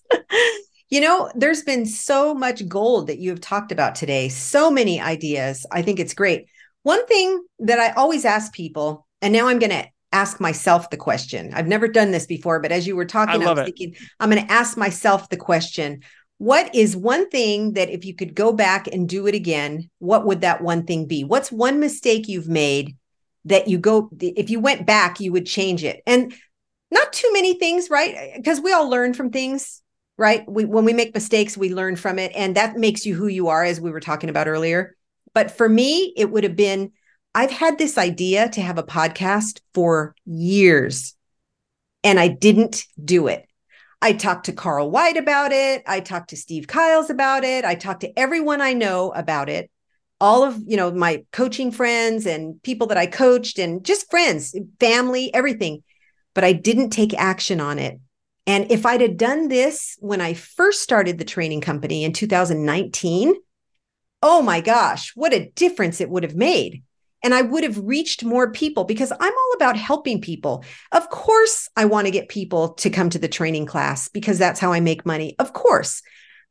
You 0.89 1.01
know, 1.01 1.31
there's 1.35 1.63
been 1.63 1.85
so 1.85 2.33
much 2.33 2.67
gold 2.67 3.07
that 3.07 3.19
you 3.19 3.29
have 3.29 3.41
talked 3.41 3.71
about 3.71 3.95
today, 3.95 4.29
so 4.29 4.71
many 4.71 4.99
ideas. 4.99 5.65
I 5.71 5.83
think 5.83 5.99
it's 5.99 6.15
great. 6.15 6.47
One 6.83 7.05
thing 7.05 7.43
that 7.59 7.79
I 7.79 7.91
always 7.91 8.25
ask 8.25 8.53
people, 8.53 9.05
and 9.21 9.31
now 9.31 9.47
I'm 9.47 9.59
going 9.59 9.69
to 9.69 9.85
ask 10.11 10.39
myself 10.39 10.89
the 10.89 10.97
question. 10.97 11.51
I've 11.53 11.67
never 11.67 11.87
done 11.87 12.11
this 12.11 12.25
before, 12.25 12.59
but 12.59 12.71
as 12.71 12.87
you 12.87 12.95
were 12.95 13.05
talking, 13.05 13.43
I, 13.43 13.45
love 13.45 13.57
was 13.57 13.67
it. 13.67 13.75
thinking, 13.75 13.95
I'm 14.19 14.31
going 14.31 14.43
to 14.43 14.51
ask 14.51 14.77
myself 14.77 15.29
the 15.29 15.37
question 15.37 16.01
What 16.39 16.73
is 16.73 16.95
one 16.95 17.29
thing 17.29 17.73
that 17.73 17.89
if 17.89 18.05
you 18.05 18.15
could 18.15 18.33
go 18.33 18.51
back 18.51 18.87
and 18.87 19.07
do 19.07 19.27
it 19.27 19.35
again, 19.35 19.89
what 19.99 20.25
would 20.25 20.41
that 20.41 20.61
one 20.61 20.85
thing 20.85 21.05
be? 21.05 21.23
What's 21.23 21.51
one 21.51 21.79
mistake 21.79 22.27
you've 22.27 22.49
made 22.49 22.95
that 23.45 23.67
you 23.67 23.77
go, 23.77 24.09
if 24.19 24.49
you 24.49 24.59
went 24.59 24.87
back, 24.87 25.19
you 25.19 25.31
would 25.31 25.45
change 25.45 25.83
it? 25.83 26.01
And 26.07 26.33
not 26.91 27.13
too 27.13 27.31
many 27.33 27.53
things, 27.55 27.89
right? 27.89 28.33
Because 28.35 28.59
we 28.61 28.73
all 28.73 28.89
learn 28.89 29.13
from 29.13 29.31
things 29.31 29.81
right? 30.19 30.43
We, 30.51 30.65
when 30.65 30.83
we 30.83 30.91
make 30.91 31.13
mistakes, 31.13 31.55
we 31.55 31.73
learn 31.73 31.95
from 31.95 32.19
it. 32.19 32.33
And 32.35 32.57
that 32.57 32.75
makes 32.75 33.05
you 33.05 33.15
who 33.15 33.27
you 33.27 33.47
are, 33.47 33.63
as 33.63 33.79
we 33.79 33.89
were 33.89 34.01
talking 34.01 34.29
about 34.29 34.49
earlier. 34.49 34.97
But 35.33 35.49
for 35.49 35.69
me, 35.69 36.13
it 36.17 36.29
would 36.29 36.43
have 36.43 36.57
been 36.57 36.91
I've 37.33 37.51
had 37.51 37.77
this 37.77 37.97
idea 37.97 38.49
to 38.49 38.61
have 38.61 38.77
a 38.77 38.83
podcast 38.83 39.61
for 39.73 40.15
years, 40.25 41.15
and 42.03 42.19
I 42.19 42.27
didn't 42.27 42.85
do 43.03 43.27
it. 43.27 43.45
I 44.01 44.13
talked 44.13 44.47
to 44.47 44.53
Carl 44.53 44.89
White 44.89 45.17
about 45.17 45.51
it. 45.51 45.83
I 45.85 45.99
talked 45.99 46.31
to 46.31 46.37
Steve 46.37 46.67
Kiles 46.67 47.09
about 47.09 47.43
it. 47.43 47.65
I 47.65 47.75
talked 47.75 48.01
to 48.01 48.19
everyone 48.19 48.61
I 48.61 48.73
know 48.73 49.11
about 49.11 49.47
it. 49.47 49.69
All 50.19 50.43
of, 50.43 50.59
you 50.65 50.75
know, 50.75 50.91
my 50.91 51.23
coaching 51.31 51.71
friends 51.71 52.25
and 52.25 52.61
people 52.63 52.87
that 52.87 52.97
I 52.97 53.05
coached 53.05 53.59
and 53.59 53.85
just 53.85 54.09
friends, 54.09 54.57
family, 54.79 55.33
everything. 55.33 55.83
But 56.33 56.43
I 56.43 56.53
didn't 56.53 56.91
take 56.91 57.13
action 57.13 57.59
on 57.59 57.79
it. 57.79 57.99
And 58.47 58.71
if 58.71 58.85
I'd 58.85 59.01
have 59.01 59.17
done 59.17 59.47
this 59.47 59.95
when 59.99 60.21
I 60.21 60.33
first 60.33 60.81
started 60.81 61.17
the 61.17 61.25
training 61.25 61.61
company 61.61 62.03
in 62.03 62.13
2019, 62.13 63.35
oh 64.21 64.41
my 64.41 64.61
gosh, 64.61 65.11
what 65.15 65.33
a 65.33 65.49
difference 65.55 66.01
it 66.01 66.09
would 66.09 66.23
have 66.23 66.35
made. 66.35 66.83
and 67.23 67.33
I 67.33 67.41
would 67.41 67.63
have 67.63 67.77
reached 67.77 68.23
more 68.23 68.51
people 68.51 68.85
because 68.85 69.11
I'm 69.11 69.33
all 69.33 69.53
about 69.55 69.77
helping 69.77 70.21
people. 70.21 70.63
Of 70.91 71.09
course, 71.09 71.69
I 71.75 71.85
want 71.85 72.07
to 72.07 72.11
get 72.11 72.29
people 72.29 72.69
to 72.75 72.89
come 72.89 73.09
to 73.09 73.19
the 73.19 73.27
training 73.27 73.65
class 73.65 74.07
because 74.07 74.37
that's 74.37 74.59
how 74.59 74.71
I 74.71 74.79
make 74.79 75.05
money. 75.05 75.35
Of 75.39 75.53
course. 75.53 76.01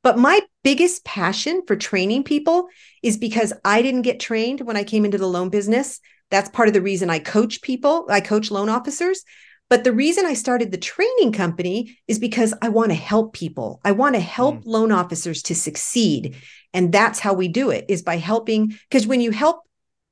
But 0.03 0.19
my 0.19 0.41
biggest 0.63 1.05
passion 1.05 1.63
for 1.67 1.75
training 1.75 2.25
people 2.25 2.69
is 3.03 3.17
because 3.17 3.53
I 3.65 3.83
didn't 3.83 4.03
get 4.03 4.21
trained 4.21 4.61
when 4.61 4.77
I 4.77 4.85
came 4.85 5.05
into 5.05 5.19
the 5.19 5.27
loan 5.27 5.49
business. 5.49 6.01
That's 6.31 6.51
part 6.51 6.69
of 6.69 6.75
the 6.75 6.83
reason 6.83 7.11
I 7.11 7.19
coach 7.19 7.63
people, 7.63 8.07
I 8.09 8.21
coach 8.21 8.51
loan 8.51 8.69
officers. 8.69 9.25
But 9.71 9.85
the 9.85 9.93
reason 9.93 10.25
I 10.25 10.35
started 10.35 10.71
the 10.71 10.79
training 10.79 11.33
company 11.33 11.99
is 12.09 12.19
because 12.19 12.55
I 12.63 12.71
want 12.71 12.91
to 12.91 12.95
help 12.95 13.35
people. 13.35 13.81
I 13.85 13.93
want 13.93 14.15
to 14.15 14.21
help 14.21 14.57
mm. 14.57 14.63
loan 14.65 14.93
officers 14.93 15.43
to 15.45 15.55
succeed. 15.55 16.37
And 16.73 16.93
that's 16.93 17.19
how 17.19 17.35
we 17.35 17.49
do 17.49 17.71
it 17.71 17.85
is 17.89 18.03
by 18.03 18.17
helping. 18.17 18.75
Because 18.89 19.07
when 19.07 19.21
you 19.21 19.31
help 19.31 19.63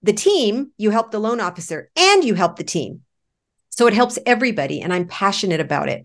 the 0.03 0.13
team, 0.13 0.73
you 0.77 0.91
help 0.91 1.11
the 1.11 1.19
loan 1.19 1.41
officer 1.41 1.91
and 1.97 2.23
you 2.23 2.35
help 2.35 2.57
the 2.57 2.65
team. 2.65 3.01
So 3.71 3.87
it 3.87 3.95
helps 3.95 4.19
everybody. 4.27 4.83
And 4.83 4.93
I'm 4.93 5.07
passionate 5.07 5.61
about 5.61 5.89
it. 5.89 6.05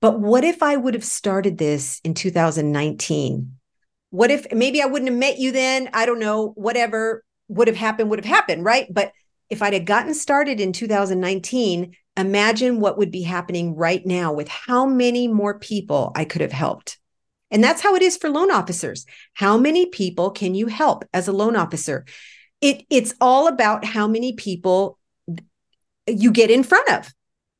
But 0.00 0.20
what 0.20 0.44
if 0.44 0.62
I 0.62 0.76
would 0.76 0.94
have 0.94 1.04
started 1.04 1.58
this 1.58 2.00
in 2.04 2.14
2019? 2.14 3.52
What 4.10 4.30
if 4.30 4.50
maybe 4.52 4.82
I 4.82 4.86
wouldn't 4.86 5.10
have 5.10 5.18
met 5.18 5.38
you 5.38 5.52
then? 5.52 5.90
I 5.92 6.06
don't 6.06 6.20
know, 6.20 6.52
whatever 6.56 7.24
would 7.48 7.68
have 7.68 7.76
happened 7.76 8.10
would 8.10 8.18
have 8.18 8.26
happened, 8.26 8.64
right? 8.64 8.86
But 8.90 9.12
if 9.48 9.62
I'd 9.62 9.72
have 9.72 9.84
gotten 9.84 10.14
started 10.14 10.60
in 10.60 10.72
2019, 10.72 11.94
imagine 12.16 12.80
what 12.80 12.98
would 12.98 13.10
be 13.10 13.22
happening 13.22 13.74
right 13.74 14.04
now 14.04 14.32
with 14.32 14.48
how 14.48 14.86
many 14.86 15.28
more 15.28 15.58
people 15.58 16.12
I 16.14 16.24
could 16.24 16.40
have 16.40 16.52
helped. 16.52 16.98
And 17.50 17.62
that's 17.62 17.82
how 17.82 17.94
it 17.94 18.02
is 18.02 18.16
for 18.16 18.28
loan 18.28 18.50
officers. 18.50 19.06
How 19.34 19.56
many 19.56 19.86
people 19.86 20.30
can 20.30 20.54
you 20.54 20.66
help 20.66 21.04
as 21.12 21.28
a 21.28 21.32
loan 21.32 21.56
officer? 21.56 22.04
It, 22.60 22.84
it's 22.90 23.14
all 23.20 23.46
about 23.48 23.84
how 23.84 24.08
many 24.08 24.34
people 24.34 24.98
you 26.06 26.32
get 26.32 26.50
in 26.50 26.62
front 26.62 26.88
of. 26.90 27.12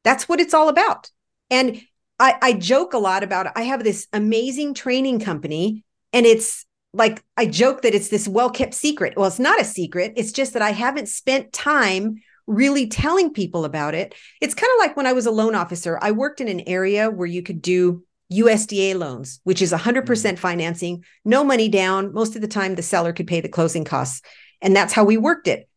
That's 0.05 0.29
what 0.29 0.41
it's 0.41 0.55
all 0.55 0.69
about. 0.69 1.11
And 1.51 1.83
I, 2.19 2.37
I 2.41 2.53
joke 2.55 2.95
a 2.95 2.99
lot 2.99 3.23
about 3.23 3.47
it. 3.47 3.53
I 3.57 3.63
have 3.63 3.85
this 3.85 4.07
amazing 4.13 4.75
training 4.75 5.21
company, 5.21 5.85
and 6.13 6.25
it's 6.25 6.65
like 6.93 7.23
I 7.37 7.47
joke 7.47 7.83
that 7.83 7.95
it's 7.95 8.09
this 8.09 8.27
well 8.27 8.51
kept 8.51 8.75
secret. 8.75 9.15
Well, 9.17 9.27
it's 9.27 9.39
not 9.39 9.61
a 9.61 9.65
secret. 9.65 10.15
It's 10.17 10.33
just 10.33 10.55
that 10.55 10.63
I 10.63 10.71
haven't 10.71 11.09
spent 11.09 11.53
time 11.53 12.23
really 12.47 12.87
telling 12.87 13.33
people 13.33 13.65
about 13.65 13.95
it. 13.95 14.15
It's 14.41 14.55
kind 14.55 14.71
of 14.75 14.79
like 14.79 14.97
when 14.97 15.07
I 15.07 15.13
was 15.13 15.27
a 15.27 15.31
loan 15.31 15.55
officer, 15.55 15.99
I 16.01 16.13
worked 16.13 16.41
in 16.41 16.49
an 16.49 16.61
area 16.67 17.11
where 17.11 17.27
you 17.27 17.43
could 17.43 17.61
do 17.61 18.05
USDA 18.33 18.97
loans, 18.97 19.41
which 19.45 19.63
is 19.63 19.73
100% 19.73 20.05
mm-hmm. 20.05 20.37
financing, 20.37 21.05
no 21.25 21.45
money 21.45 21.69
down. 21.69 22.13
Most 22.13 22.35
of 22.35 22.43
the 22.43 22.49
time, 22.49 22.75
the 22.75 22.83
seller 22.83 23.13
could 23.13 23.27
pay 23.27 23.41
the 23.41 23.49
closing 23.49 23.85
costs. 23.85 24.23
And 24.61 24.75
that's 24.75 24.93
how 24.93 25.05
we 25.05 25.17
worked 25.17 25.49
it. 25.49 25.69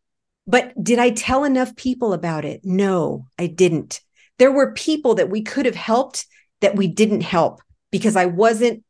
But 0.46 0.72
did 0.82 0.98
I 0.98 1.10
tell 1.10 1.44
enough 1.44 1.76
people 1.76 2.12
about 2.12 2.44
it? 2.44 2.62
No, 2.64 3.26
I 3.38 3.46
didn't. 3.46 4.00
There 4.38 4.50
were 4.50 4.72
people 4.72 5.16
that 5.16 5.30
we 5.30 5.42
could 5.42 5.66
have 5.66 5.74
helped 5.74 6.26
that 6.60 6.76
we 6.76 6.88
didn't 6.88 7.20
help 7.20 7.60
because 7.90 8.16
I 8.16 8.26
wasn't 8.26 8.82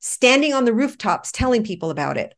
standing 0.00 0.52
on 0.52 0.64
the 0.64 0.72
rooftops 0.72 1.32
telling 1.32 1.64
people 1.64 1.90
about 1.90 2.18
it. 2.18 2.34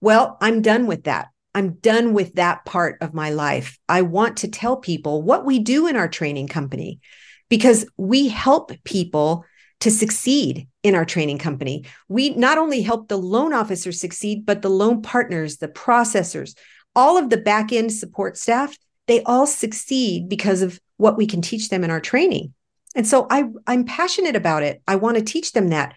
Well, 0.00 0.38
I'm 0.40 0.62
done 0.62 0.86
with 0.86 1.04
that. 1.04 1.28
I'm 1.54 1.74
done 1.74 2.12
with 2.12 2.34
that 2.34 2.64
part 2.64 2.98
of 3.00 3.14
my 3.14 3.30
life. 3.30 3.78
I 3.88 4.02
want 4.02 4.38
to 4.38 4.48
tell 4.48 4.76
people 4.76 5.22
what 5.22 5.44
we 5.44 5.58
do 5.58 5.86
in 5.86 5.96
our 5.96 6.08
training 6.08 6.48
company 6.48 7.00
because 7.48 7.84
we 7.96 8.28
help 8.28 8.72
people 8.84 9.44
to 9.80 9.90
succeed 9.90 10.68
in 10.82 10.94
our 10.94 11.04
training 11.04 11.38
company. 11.38 11.84
We 12.08 12.30
not 12.30 12.56
only 12.56 12.82
help 12.82 13.08
the 13.08 13.18
loan 13.18 13.52
officers 13.52 14.00
succeed, 14.00 14.46
but 14.46 14.62
the 14.62 14.70
loan 14.70 15.02
partners, 15.02 15.56
the 15.56 15.68
processors, 15.68 16.56
all 16.94 17.18
of 17.18 17.30
the 17.30 17.36
back 17.36 17.72
end 17.72 17.92
support 17.92 18.36
staff, 18.36 18.78
they 19.08 19.24
all 19.24 19.46
succeed 19.46 20.28
because 20.28 20.62
of 20.62 20.78
what 20.98 21.16
we 21.16 21.26
can 21.26 21.42
teach 21.42 21.68
them 21.68 21.82
in 21.82 21.90
our 21.90 22.00
training. 22.00 22.54
And 22.94 23.06
so 23.06 23.26
I, 23.28 23.46
I'm 23.66 23.84
passionate 23.84 24.36
about 24.36 24.62
it. 24.62 24.80
I 24.86 24.96
want 24.96 25.16
to 25.16 25.24
teach 25.24 25.50
them 25.50 25.68
that. 25.68 25.94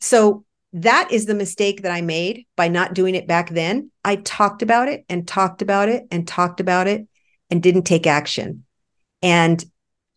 So 0.00 0.45
that 0.76 1.08
is 1.10 1.24
the 1.24 1.34
mistake 1.34 1.82
that 1.82 1.92
I 1.92 2.02
made 2.02 2.46
by 2.54 2.68
not 2.68 2.92
doing 2.92 3.14
it 3.14 3.26
back 3.26 3.48
then. 3.48 3.90
I 4.04 4.16
talked 4.16 4.60
about 4.60 4.88
it 4.88 5.06
and 5.08 5.26
talked 5.26 5.62
about 5.62 5.88
it 5.88 6.06
and 6.10 6.28
talked 6.28 6.60
about 6.60 6.86
it 6.86 7.08
and 7.50 7.62
didn't 7.62 7.84
take 7.84 8.06
action. 8.06 8.64
And, 9.22 9.64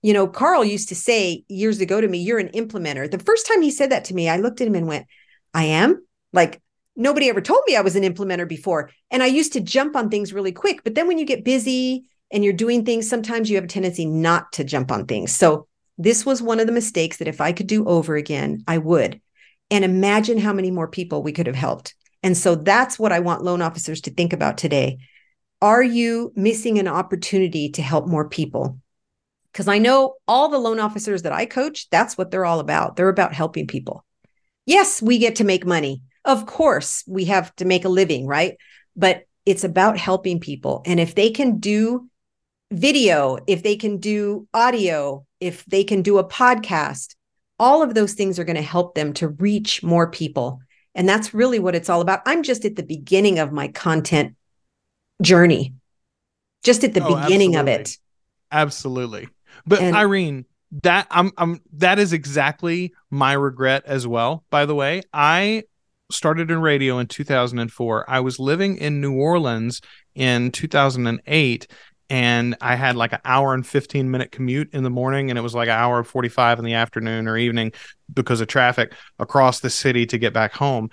you 0.01 0.11
know, 0.11 0.27
Carl 0.27 0.65
used 0.65 0.89
to 0.89 0.95
say 0.95 1.45
years 1.47 1.79
ago 1.79 2.01
to 2.01 2.07
me, 2.07 2.17
You're 2.17 2.39
an 2.39 2.49
implementer. 2.49 3.09
The 3.09 3.19
first 3.19 3.47
time 3.47 3.61
he 3.61 3.71
said 3.71 3.91
that 3.91 4.05
to 4.05 4.13
me, 4.13 4.27
I 4.27 4.35
looked 4.35 4.59
at 4.59 4.67
him 4.67 4.75
and 4.75 4.85
went, 4.85 5.07
I 5.53 5.63
am? 5.63 6.05
Like, 6.33 6.61
nobody 6.93 7.29
ever 7.29 7.39
told 7.39 7.61
me 7.65 7.77
I 7.77 7.81
was 7.81 7.95
an 7.95 8.03
implementer 8.03 8.47
before. 8.47 8.91
And 9.09 9.23
I 9.23 9.27
used 9.27 9.53
to 9.53 9.61
jump 9.61 9.95
on 9.95 10.09
things 10.09 10.33
really 10.33 10.51
quick. 10.51 10.83
But 10.83 10.93
then 10.93 11.07
when 11.07 11.17
you 11.17 11.25
get 11.25 11.45
busy 11.45 12.03
and 12.31 12.43
you're 12.43 12.51
doing 12.51 12.83
things, 12.83 13.07
sometimes 13.07 13.49
you 13.49 13.55
have 13.55 13.63
a 13.63 13.67
tendency 13.67 14.05
not 14.05 14.51
to 14.53 14.65
jump 14.65 14.91
on 14.91 15.05
things. 15.05 15.33
So 15.33 15.67
this 15.97 16.25
was 16.25 16.41
one 16.41 16.59
of 16.59 16.67
the 16.67 16.73
mistakes 16.73 17.17
that 17.17 17.29
if 17.29 17.39
I 17.39 17.53
could 17.53 17.67
do 17.67 17.85
over 17.85 18.17
again, 18.17 18.65
I 18.67 18.77
would 18.77 19.21
and 19.71 19.83
imagine 19.83 20.37
how 20.37 20.53
many 20.53 20.71
more 20.71 20.87
people 20.87 21.21
we 21.21 21.31
could 21.31 21.47
have 21.47 21.55
helped. 21.55 21.95
And 22.23 22.35
so 22.35 22.55
that's 22.55 22.99
what 22.99 23.11
I 23.11 23.19
want 23.19 23.43
loan 23.43 23.61
officers 23.61 24.01
to 24.01 24.11
think 24.11 24.33
about 24.33 24.57
today. 24.57 24.99
Are 25.61 25.83
you 25.83 26.31
missing 26.35 26.79
an 26.79 26.87
opportunity 26.87 27.69
to 27.71 27.81
help 27.81 28.07
more 28.07 28.27
people? 28.27 28.79
Because 29.51 29.67
I 29.67 29.77
know 29.77 30.15
all 30.27 30.49
the 30.49 30.57
loan 30.57 30.79
officers 30.79 31.23
that 31.23 31.33
I 31.33 31.45
coach, 31.45 31.89
that's 31.89 32.17
what 32.17 32.31
they're 32.31 32.45
all 32.45 32.59
about. 32.59 32.95
They're 32.95 33.09
about 33.09 33.33
helping 33.33 33.67
people. 33.67 34.05
Yes, 34.65 35.01
we 35.01 35.17
get 35.17 35.37
to 35.37 35.43
make 35.43 35.65
money. 35.65 36.01
Of 36.25 36.45
course, 36.45 37.03
we 37.07 37.25
have 37.25 37.55
to 37.55 37.65
make 37.65 37.85
a 37.85 37.89
living, 37.89 38.27
right? 38.27 38.57
But 38.95 39.23
it's 39.45 39.63
about 39.63 39.97
helping 39.97 40.39
people. 40.39 40.83
And 40.85 40.99
if 40.99 41.15
they 41.15 41.31
can 41.31 41.57
do 41.57 42.07
video, 42.71 43.37
if 43.47 43.63
they 43.63 43.75
can 43.75 43.97
do 43.97 44.47
audio, 44.53 45.25
if 45.39 45.65
they 45.65 45.83
can 45.83 46.01
do 46.01 46.19
a 46.19 46.27
podcast, 46.27 47.15
all 47.59 47.83
of 47.83 47.93
those 47.93 48.13
things 48.13 48.39
are 48.39 48.43
going 48.43 48.55
to 48.55 48.61
help 48.61 48.95
them 48.95 49.13
to 49.13 49.27
reach 49.27 49.83
more 49.83 50.09
people. 50.09 50.61
And 50.95 51.07
that's 51.07 51.33
really 51.33 51.59
what 51.59 51.75
it's 51.75 51.89
all 51.89 52.01
about. 52.01 52.21
I'm 52.25 52.43
just 52.43 52.65
at 52.65 52.75
the 52.75 52.83
beginning 52.83 53.39
of 53.39 53.51
my 53.51 53.67
content 53.67 54.35
journey, 55.21 55.73
just 56.63 56.83
at 56.83 56.93
the 56.93 57.03
oh, 57.03 57.21
beginning 57.21 57.55
absolutely. 57.55 57.73
of 57.73 57.81
it. 57.81 57.97
Absolutely. 58.51 59.27
But 59.65 59.81
and, 59.81 59.95
Irene, 59.95 60.45
that 60.83 61.07
I'm 61.11 61.31
I'm 61.37 61.61
that 61.73 61.99
is 61.99 62.13
exactly 62.13 62.93
my 63.09 63.33
regret 63.33 63.83
as 63.85 64.07
well, 64.07 64.43
by 64.49 64.65
the 64.65 64.75
way. 64.75 65.01
I 65.13 65.63
started 66.11 66.49
in 66.49 66.59
radio 66.61 66.97
in 66.99 67.07
2004. 67.07 68.09
I 68.09 68.19
was 68.19 68.39
living 68.39 68.77
in 68.77 69.01
New 69.01 69.13
Orleans 69.13 69.81
in 70.15 70.51
2008 70.51 71.67
and 72.09 72.55
I 72.59 72.75
had 72.75 72.95
like 72.95 73.13
an 73.13 73.19
hour 73.23 73.53
and 73.53 73.65
15 73.65 74.09
minute 74.09 74.31
commute 74.31 74.73
in 74.73 74.83
the 74.83 74.89
morning 74.89 75.29
and 75.29 75.37
it 75.37 75.41
was 75.41 75.53
like 75.53 75.67
an 75.67 75.77
hour 75.77 75.99
and 75.99 76.07
45 76.07 76.59
in 76.59 76.65
the 76.65 76.73
afternoon 76.73 77.27
or 77.27 77.37
evening 77.37 77.71
because 78.13 78.41
of 78.41 78.47
traffic 78.47 78.93
across 79.19 79.59
the 79.59 79.69
city 79.69 80.05
to 80.07 80.17
get 80.17 80.33
back 80.33 80.53
home. 80.53 80.89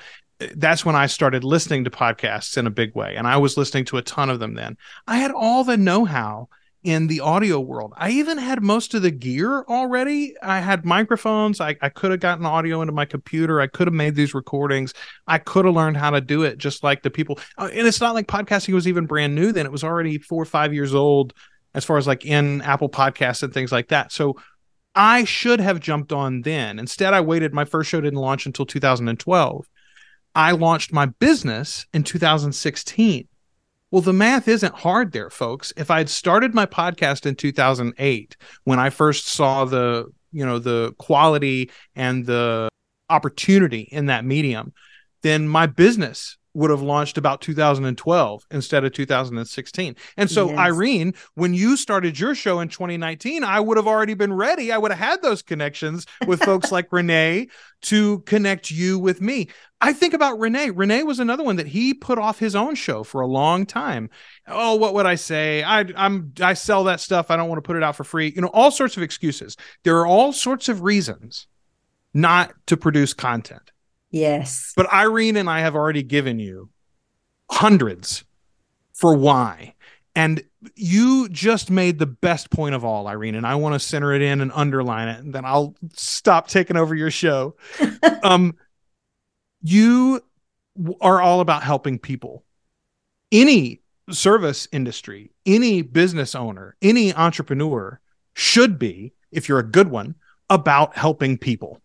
That's 0.55 0.85
when 0.85 0.95
I 0.95 1.07
started 1.07 1.45
listening 1.45 1.85
to 1.85 1.91
podcasts 1.91 2.59
in 2.59 2.67
a 2.67 2.71
big 2.71 2.95
way. 2.95 3.17
And 3.17 3.27
I 3.27 3.39
was 3.39 3.57
listening 3.57 3.87
to 3.87 3.97
a 3.97 4.03
ton 4.03 4.29
of 4.29 4.39
them 4.39 4.55
then. 4.55 4.77
I 5.07 5.17
had 5.17 5.31
all 5.31 5.64
the 5.64 5.79
know 5.79 6.05
how 6.05 6.49
in 6.87 7.09
the 7.09 7.18
audio 7.18 7.59
world. 7.59 7.93
I 7.97 8.11
even 8.11 8.39
had 8.39 8.62
most 8.62 8.95
of 8.95 9.03
the 9.03 9.11
gear 9.11 9.64
already. 9.68 10.37
I 10.41 10.61
had 10.61 10.84
microphones. 10.84 11.61
I, 11.61 11.76
I 11.82 11.89
could 11.89 12.12
have 12.12 12.20
gotten 12.20 12.47
audio 12.47 12.80
into 12.80 12.93
my 12.93 13.05
computer. 13.05 13.61
I 13.61 13.66
could 13.66 13.89
have 13.89 13.95
made 13.95 14.14
these 14.14 14.34
recordings. 14.34 14.95
I 15.26 15.39
could 15.39 15.64
have 15.64 15.74
learned 15.74 15.97
how 15.97 16.11
to 16.11 16.20
do 16.20 16.45
it 16.45 16.59
just 16.59 16.84
like 16.84 17.03
the 17.03 17.11
people. 17.11 17.41
Uh, 17.59 17.68
and 17.72 17.89
it's 17.89 18.01
not 18.01 18.14
like 18.14 18.28
podcasting 18.28 18.72
was 18.72 18.87
even 18.87 19.07
brand 19.07 19.34
new 19.34 19.51
then. 19.51 19.66
It 19.66 19.72
was 19.72 19.82
already 19.82 20.18
four 20.18 20.41
or 20.41 20.47
five 20.47 20.72
years 20.72 20.95
old 20.95 21.34
as 21.74 21.84
far 21.84 21.99
as 21.99 22.07
like 22.07 22.24
in 22.24 22.62
Apple 22.62 22.89
Podcasts 22.89 23.43
and 23.43 23.53
things 23.53 23.72
like 23.72 23.89
that. 23.89 24.12
So 24.12 24.37
I 24.95 25.24
should 25.24 25.59
have 25.59 25.80
jumped 25.80 26.12
on 26.12 26.43
then. 26.43 26.78
Instead, 26.78 27.14
I 27.14 27.20
waited. 27.20 27.53
My 27.53 27.64
first 27.64 27.91
show 27.91 28.01
didn't 28.01 28.20
launch 28.20 28.47
until 28.47 28.64
2012. 28.64 29.66
I 30.37 30.53
launched 30.53 30.93
my 30.93 31.07
business 31.07 31.84
in 31.93 32.05
2016. 32.05 33.26
Well, 33.91 34.03
the 34.03 34.12
math 34.12 34.49
isn't 34.49 34.74
hard 34.74 35.12
there, 35.12 35.30
folks. 35.30 35.72
If 35.76 35.91
I 35.91 35.99
had 35.99 36.09
started 36.09 36.55
my 36.55 36.66
podcast 36.66 37.24
in 37.24 37.37
2008, 37.37 38.37
when 38.64 38.80
I 38.80 38.91
first 38.91 39.28
saw 39.28 39.64
the, 39.64 40.07
you 40.32 40.45
know, 40.45 40.59
the 40.59 40.93
quality 40.99 41.70
and 41.95 42.26
the 42.26 42.68
opportunity 43.09 43.82
in 43.82 44.07
that 44.07 44.24
medium, 44.24 44.72
then 45.22 45.49
my 45.49 45.66
business 45.66 46.37
would 46.57 46.70
have 46.70 46.80
launched 46.80 47.18
about 47.18 47.42
2012 47.42 48.46
instead 48.50 48.82
of 48.82 48.92
2016. 48.92 49.94
And 50.16 50.30
so, 50.30 50.48
yes. 50.48 50.59
Irene, 50.59 51.14
when 51.34 51.52
you 51.52 51.76
started 51.76 52.18
your 52.18 52.34
show 52.34 52.61
in 52.61 52.68
2019, 52.68 53.44
I 53.44 53.61
would 53.61 53.76
have 53.76 53.86
already 53.86 54.14
been 54.14 54.32
ready. 54.32 54.72
I 54.72 54.78
would 54.78 54.90
have 54.90 54.98
had 54.98 55.22
those 55.22 55.42
connections 55.42 56.07
with 56.26 56.42
folks 56.42 56.72
like 56.72 56.90
Renee 56.90 57.48
to 57.82 58.20
connect 58.20 58.70
you 58.70 58.98
with 58.98 59.20
me. 59.20 59.48
I 59.82 59.92
think 59.92 60.14
about 60.14 60.38
Renee. 60.38 60.70
Renee 60.70 61.02
was 61.02 61.20
another 61.20 61.44
one 61.44 61.57
that 61.57 61.66
he 61.66 61.92
put 61.92 62.18
off 62.18 62.38
his 62.38 62.57
own 62.57 62.74
show 62.74 63.04
for 63.04 63.20
a 63.20 63.26
long 63.26 63.66
time. 63.66 64.09
Oh, 64.48 64.76
what 64.76 64.94
would 64.94 65.04
I 65.04 65.16
say? 65.16 65.62
I 65.62 65.84
I'm 65.94 66.32
I 66.40 66.54
sell 66.54 66.84
that 66.84 67.00
stuff. 67.00 67.30
I 67.30 67.36
don't 67.36 67.50
want 67.50 67.59
to 67.59 67.66
put 67.66 67.76
it 67.76 67.82
out 67.82 67.96
for 67.96 68.04
free. 68.04 68.32
You 68.34 68.40
know, 68.40 68.50
all 68.54 68.70
sorts 68.70 68.96
of 68.96 69.02
excuses. 69.02 69.59
There 69.84 69.98
are 69.98 70.07
all 70.07 70.32
sorts 70.32 70.70
of 70.70 70.80
reasons 70.80 71.46
not 72.14 72.54
to 72.68 72.78
produce 72.78 73.12
content. 73.12 73.72
Yes. 74.11 74.72
But 74.76 74.92
Irene 74.92 75.36
and 75.36 75.50
I 75.50 75.61
have 75.61 75.74
already 75.74 76.02
given 76.02 76.38
you 76.38 76.70
hundreds 77.50 78.24
for 78.92 79.14
why. 79.14 79.74
And 80.14 80.42
you 80.74 81.28
just 81.28 81.70
made 81.70 81.98
the 81.98 82.07
best 82.07 82.50
point 82.50 82.74
of 82.74 82.84
all, 82.84 83.07
Irene, 83.07 83.34
and 83.34 83.46
I 83.46 83.54
want 83.57 83.74
to 83.74 83.78
center 83.78 84.14
it 84.14 84.22
in 84.22 84.40
and 84.40 84.50
underline 84.54 85.09
it, 85.09 85.20
and 85.20 85.34
then 85.34 85.44
I'll 85.44 85.76
stop 85.92 86.48
taking 86.48 86.76
over 86.76 86.94
your 86.94 87.11
show. 87.11 87.54
um, 88.22 88.54
you 89.62 90.22
are 91.00 91.20
all 91.20 91.40
about 91.40 91.62
helping 91.62 91.98
people. 91.98 92.44
Any 93.30 93.82
service 94.11 94.68
industry, 94.72 95.32
any 95.44 95.82
business 95.82 96.34
owner, 96.34 96.76
any 96.80 97.12
entrepreneur 97.12 98.00
should 98.34 98.78
be, 98.78 99.12
if 99.30 99.48
you're 99.48 99.59
a 99.59 99.70
good 99.70 99.90
one, 99.90 100.14
about 100.48 100.96
helping 100.96 101.36
people 101.36 101.82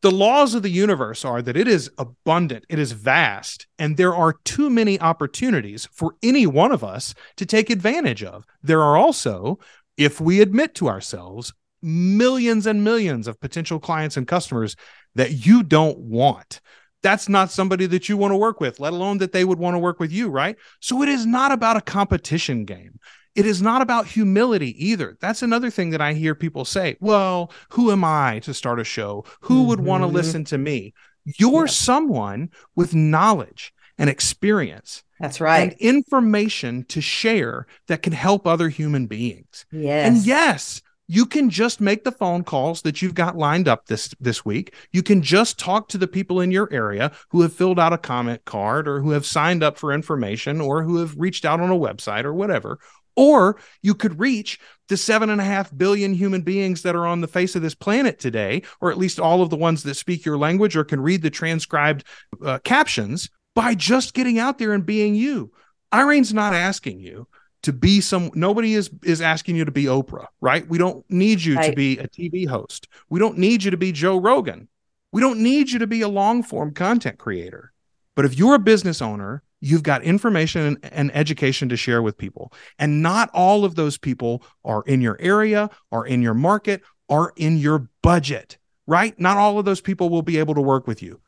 the 0.00 0.10
laws 0.10 0.54
of 0.54 0.62
the 0.62 0.70
universe 0.70 1.24
are 1.24 1.42
that 1.42 1.56
it 1.56 1.66
is 1.66 1.90
abundant, 1.98 2.64
it 2.68 2.78
is 2.78 2.92
vast, 2.92 3.66
and 3.78 3.96
there 3.96 4.14
are 4.14 4.36
too 4.44 4.70
many 4.70 5.00
opportunities 5.00 5.88
for 5.92 6.14
any 6.22 6.46
one 6.46 6.70
of 6.70 6.84
us 6.84 7.14
to 7.36 7.44
take 7.44 7.68
advantage 7.68 8.22
of. 8.22 8.44
There 8.62 8.82
are 8.82 8.96
also, 8.96 9.58
if 9.96 10.20
we 10.20 10.40
admit 10.40 10.74
to 10.76 10.88
ourselves, 10.88 11.52
millions 11.82 12.66
and 12.66 12.84
millions 12.84 13.26
of 13.26 13.40
potential 13.40 13.78
clients 13.80 14.16
and 14.16 14.26
customers 14.26 14.76
that 15.14 15.46
you 15.46 15.62
don't 15.62 15.98
want. 15.98 16.60
That's 17.02 17.28
not 17.28 17.50
somebody 17.50 17.86
that 17.86 18.08
you 18.08 18.16
want 18.16 18.32
to 18.32 18.36
work 18.36 18.60
with, 18.60 18.80
let 18.80 18.92
alone 18.92 19.18
that 19.18 19.32
they 19.32 19.44
would 19.44 19.58
want 19.58 19.74
to 19.74 19.78
work 19.78 20.00
with 20.00 20.12
you, 20.12 20.28
right? 20.28 20.56
So 20.80 21.02
it 21.02 21.08
is 21.08 21.26
not 21.26 21.52
about 21.52 21.76
a 21.76 21.80
competition 21.80 22.64
game. 22.64 22.98
It 23.38 23.46
is 23.46 23.62
not 23.62 23.82
about 23.82 24.06
humility 24.06 24.74
either. 24.84 25.16
That's 25.20 25.42
another 25.42 25.70
thing 25.70 25.90
that 25.90 26.00
I 26.00 26.12
hear 26.12 26.34
people 26.34 26.64
say. 26.64 26.96
Well, 26.98 27.52
who 27.70 27.92
am 27.92 28.02
I 28.02 28.40
to 28.40 28.52
start 28.52 28.80
a 28.80 28.84
show? 28.84 29.24
Who 29.42 29.60
mm-hmm. 29.60 29.68
would 29.68 29.80
want 29.80 30.02
to 30.02 30.08
listen 30.08 30.44
to 30.46 30.58
me? 30.58 30.92
You're 31.24 31.66
yeah. 31.66 31.72
someone 31.72 32.50
with 32.74 32.94
knowledge 32.94 33.72
and 33.96 34.10
experience. 34.10 35.04
That's 35.20 35.40
right. 35.40 35.70
And 35.70 35.72
information 35.80 36.84
to 36.86 37.00
share 37.00 37.66
that 37.86 38.02
can 38.02 38.12
help 38.12 38.46
other 38.46 38.68
human 38.68 39.06
beings. 39.06 39.66
Yes. 39.70 40.08
And 40.08 40.26
yes, 40.26 40.82
you 41.08 41.24
can 41.24 41.48
just 41.48 41.80
make 41.80 42.04
the 42.04 42.12
phone 42.12 42.44
calls 42.44 42.82
that 42.82 43.00
you've 43.00 43.14
got 43.14 43.36
lined 43.36 43.66
up 43.66 43.86
this 43.86 44.14
this 44.20 44.44
week 44.44 44.74
you 44.92 45.02
can 45.02 45.22
just 45.22 45.58
talk 45.58 45.88
to 45.88 45.98
the 45.98 46.06
people 46.06 46.40
in 46.40 46.50
your 46.50 46.68
area 46.70 47.10
who 47.30 47.40
have 47.40 47.52
filled 47.52 47.80
out 47.80 47.92
a 47.92 47.98
comment 47.98 48.44
card 48.44 48.86
or 48.86 49.00
who 49.00 49.10
have 49.10 49.26
signed 49.26 49.62
up 49.62 49.78
for 49.78 49.92
information 49.92 50.60
or 50.60 50.82
who 50.82 50.98
have 50.98 51.16
reached 51.16 51.44
out 51.44 51.60
on 51.60 51.70
a 51.70 51.76
website 51.76 52.24
or 52.24 52.34
whatever 52.34 52.78
or 53.18 53.56
you 53.82 53.96
could 53.96 54.20
reach 54.20 54.60
the 54.88 54.96
seven 54.96 55.28
and 55.28 55.40
a 55.40 55.44
half 55.44 55.76
billion 55.76 56.14
human 56.14 56.40
beings 56.40 56.82
that 56.82 56.94
are 56.94 57.04
on 57.04 57.20
the 57.20 57.26
face 57.26 57.56
of 57.56 57.62
this 57.62 57.74
planet 57.74 58.20
today, 58.20 58.62
or 58.80 58.92
at 58.92 58.96
least 58.96 59.18
all 59.18 59.42
of 59.42 59.50
the 59.50 59.56
ones 59.56 59.82
that 59.82 59.96
speak 59.96 60.24
your 60.24 60.38
language 60.38 60.76
or 60.76 60.84
can 60.84 61.00
read 61.00 61.20
the 61.20 61.28
transcribed 61.28 62.04
uh, 62.44 62.60
captions 62.62 63.28
by 63.56 63.74
just 63.74 64.14
getting 64.14 64.38
out 64.38 64.58
there 64.58 64.72
and 64.72 64.86
being 64.86 65.16
you. 65.16 65.50
Irene's 65.90 66.32
not 66.32 66.54
asking 66.54 67.00
you 67.00 67.26
to 67.64 67.72
be 67.72 68.00
some 68.00 68.30
nobody 68.34 68.74
is 68.74 68.88
is 69.02 69.20
asking 69.20 69.56
you 69.56 69.64
to 69.64 69.72
be 69.72 69.84
Oprah, 69.86 70.26
right? 70.40 70.66
We 70.68 70.78
don't 70.78 71.04
need 71.10 71.42
you 71.42 71.56
right. 71.56 71.70
to 71.70 71.74
be 71.74 71.98
a 71.98 72.06
TV 72.06 72.46
host. 72.46 72.86
We 73.10 73.18
don't 73.18 73.36
need 73.36 73.64
you 73.64 73.72
to 73.72 73.76
be 73.76 73.90
Joe 73.90 74.20
Rogan. 74.20 74.68
We 75.10 75.20
don't 75.20 75.40
need 75.40 75.70
you 75.70 75.80
to 75.80 75.88
be 75.88 76.02
a 76.02 76.08
long 76.08 76.44
form 76.44 76.72
content 76.72 77.18
creator. 77.18 77.72
But 78.14 78.26
if 78.26 78.38
you're 78.38 78.54
a 78.54 78.60
business 78.60 79.02
owner 79.02 79.42
you've 79.60 79.82
got 79.82 80.02
information 80.02 80.78
and, 80.82 81.14
education 81.14 81.68
to 81.68 81.76
share 81.76 82.02
with 82.02 82.16
people. 82.16 82.52
And 82.78 83.02
not 83.02 83.30
all 83.32 83.64
of 83.64 83.74
those 83.74 83.98
people 83.98 84.42
are 84.64 84.82
in 84.86 85.00
your 85.00 85.16
area, 85.20 85.70
are 85.90 86.06
in 86.06 86.22
your 86.22 86.34
market, 86.34 86.82
are 87.08 87.32
in 87.36 87.58
your 87.58 87.88
budget, 88.02 88.58
right? 88.86 89.18
Not 89.18 89.36
all 89.36 89.58
of 89.58 89.64
those 89.64 89.80
people 89.80 90.10
will 90.10 90.22
be 90.22 90.38
able 90.38 90.54
to 90.54 90.60
work 90.60 90.86
with 90.86 91.02
you, 91.02 91.20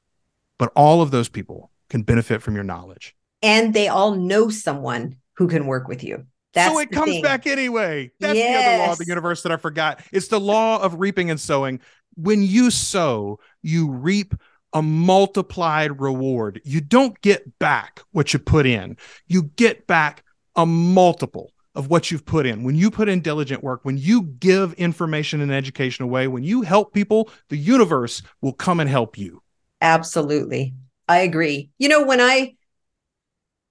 but 0.59 0.73
all 0.77 1.03
of 1.03 1.11
those 1.11 1.29
people 1.29 1.71
can 1.89 2.03
benefit 2.03 2.43
from 2.43 2.55
your 2.55 2.65
knowledge. 2.65 3.15
And 3.43 3.75
they 3.75 3.89
all 3.89 4.15
know 4.15 4.49
someone 4.51 5.17
who 5.35 5.49
can 5.49 5.67
work 5.67 5.89
with 5.89 6.05
you. 6.05 6.27
That's 6.53 6.73
so 6.73 6.81
it 6.81 6.91
comes 6.91 7.13
thing. 7.13 7.23
back 7.23 7.47
anyway. 7.47 8.11
That's 8.21 8.37
yes. 8.37 8.65
the 8.65 8.69
other 8.69 8.79
law 8.79 8.93
of 8.93 8.99
the 8.99 9.07
universe 9.07 9.43
that 9.43 9.53
I 9.53 9.57
forgot. 9.57 10.03
It's 10.13 10.29
the 10.29 10.41
law 10.41 10.83
of 10.83 10.99
reaping 10.99 11.31
and 11.31 11.41
sowing. 11.41 11.81
When 12.17 12.43
you 12.43 12.71
sow, 12.71 13.39
you 13.63 13.91
reap 13.91 14.35
a 14.73 14.83
multiplied 14.83 16.01
reward. 16.01 16.61
You 16.65 16.81
don't 16.81 17.21
get 17.21 17.59
back 17.59 18.03
what 18.13 18.33
you 18.33 18.39
put 18.39 18.67
in, 18.67 18.97
you 19.27 19.45
get 19.57 19.87
back 19.87 20.25
a 20.57 20.67
multiple 20.67 21.53
of 21.75 21.89
what 21.89 22.11
you've 22.11 22.27
put 22.27 22.47
in. 22.47 22.65
When 22.65 22.75
you 22.75 22.91
put 22.91 23.09
in 23.09 23.21
diligent 23.21 23.63
work, 23.63 23.85
when 23.85 23.97
you 23.97 24.23
give 24.23 24.73
information 24.75 25.41
and 25.41 25.53
education 25.53 26.05
away, 26.05 26.27
when 26.27 26.43
you 26.43 26.63
help 26.63 26.93
people, 26.93 27.31
the 27.49 27.57
universe 27.57 28.23
will 28.41 28.53
come 28.53 28.81
and 28.81 28.91
help 28.91 29.17
you. 29.17 29.43
Absolutely. 29.81 30.75
I 31.09 31.19
agree. 31.19 31.71
You 31.79 31.89
know, 31.89 32.05
when 32.05 32.21
I 32.21 32.55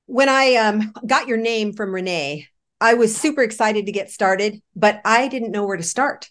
when 0.05 0.27
I 0.27 0.55
um, 0.55 0.91
got 1.05 1.27
your 1.27 1.37
name 1.37 1.73
from 1.73 1.93
Renee, 1.93 2.47
I 2.81 2.95
was 2.95 3.15
super 3.15 3.43
excited 3.43 3.85
to 3.85 3.91
get 3.91 4.09
started, 4.09 4.61
but 4.75 5.01
I 5.05 5.27
didn't 5.27 5.51
know 5.51 5.65
where 5.65 5.77
to 5.77 5.83
start. 5.83 6.29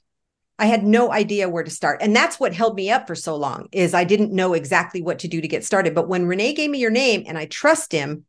I 0.58 0.66
had 0.66 0.84
no 0.84 1.12
idea 1.12 1.48
where 1.48 1.62
to 1.62 1.70
start. 1.70 2.02
And 2.02 2.14
that's 2.14 2.40
what 2.40 2.52
held 2.52 2.74
me 2.74 2.90
up 2.90 3.06
for 3.06 3.14
so 3.14 3.36
long 3.36 3.68
is 3.70 3.94
I 3.94 4.04
didn't 4.04 4.32
know 4.32 4.54
exactly 4.54 5.00
what 5.00 5.20
to 5.20 5.28
do 5.28 5.40
to 5.40 5.48
get 5.48 5.64
started. 5.64 5.94
But 5.94 6.08
when 6.08 6.26
Renee 6.26 6.54
gave 6.54 6.70
me 6.70 6.78
your 6.78 6.90
name 6.90 7.24
and 7.26 7.38
I 7.38 7.46
trust 7.46 7.92
him, 7.92 8.24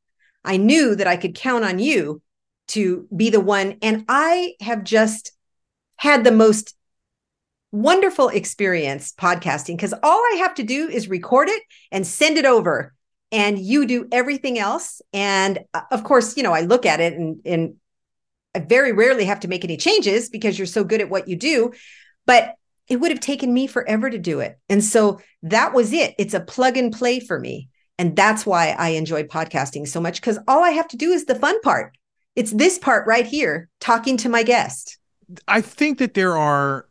I 0.45 0.57
knew 0.57 0.95
that 0.95 1.07
I 1.07 1.17
could 1.17 1.35
count 1.35 1.65
on 1.65 1.79
you 1.79 2.21
to 2.69 3.07
be 3.15 3.29
the 3.31 3.39
one. 3.39 3.77
And 3.81 4.05
I 4.07 4.53
have 4.61 4.83
just 4.83 5.31
had 5.97 6.23
the 6.23 6.31
most 6.31 6.75
wonderful 7.71 8.29
experience 8.29 9.11
podcasting 9.13 9.75
because 9.75 9.93
all 10.03 10.23
I 10.33 10.37
have 10.39 10.55
to 10.55 10.63
do 10.63 10.87
is 10.87 11.09
record 11.09 11.49
it 11.49 11.63
and 11.91 12.05
send 12.05 12.37
it 12.37 12.45
over. 12.45 12.93
And 13.31 13.59
you 13.59 13.85
do 13.85 14.07
everything 14.11 14.57
else. 14.57 15.01
And 15.13 15.59
uh, 15.73 15.81
of 15.91 16.03
course, 16.03 16.35
you 16.35 16.41
know, 16.41 16.53
I 16.53 16.61
look 16.61 16.85
at 16.85 16.99
it 16.99 17.13
and, 17.13 17.41
and 17.45 17.75
I 18.55 18.59
very 18.59 18.91
rarely 18.91 19.25
have 19.25 19.41
to 19.41 19.47
make 19.47 19.63
any 19.63 19.77
changes 19.77 20.29
because 20.29 20.57
you're 20.57 20.65
so 20.65 20.83
good 20.83 21.01
at 21.01 21.09
what 21.09 21.27
you 21.27 21.35
do. 21.35 21.73
But 22.29 22.53
it 22.87 22.97
would 22.97 23.09
have 23.09 23.19
taken 23.19 23.51
me 23.51 23.65
forever 23.65 24.07
to 24.07 24.19
do 24.19 24.39
it. 24.39 24.59
And 24.69 24.83
so 24.83 25.19
that 25.41 25.73
was 25.73 25.93
it. 25.93 26.13
It's 26.19 26.35
a 26.35 26.39
plug 26.39 26.77
and 26.77 26.93
play 26.93 27.19
for 27.19 27.39
me. 27.39 27.69
And 27.97 28.15
that's 28.15 28.45
why 28.45 28.75
I 28.77 28.89
enjoy 28.89 29.23
podcasting 29.23 29.87
so 29.87 29.99
much 29.99 30.21
because 30.21 30.37
all 30.47 30.63
I 30.63 30.69
have 30.69 30.87
to 30.89 30.97
do 30.97 31.09
is 31.09 31.25
the 31.25 31.33
fun 31.33 31.59
part. 31.61 31.97
It's 32.35 32.51
this 32.51 32.77
part 32.77 33.07
right 33.07 33.25
here, 33.25 33.67
talking 33.79 34.15
to 34.17 34.29
my 34.29 34.43
guest. 34.43 34.99
I 35.47 35.61
think 35.61 35.97
that 35.97 36.13
there 36.13 36.37
are 36.37 36.85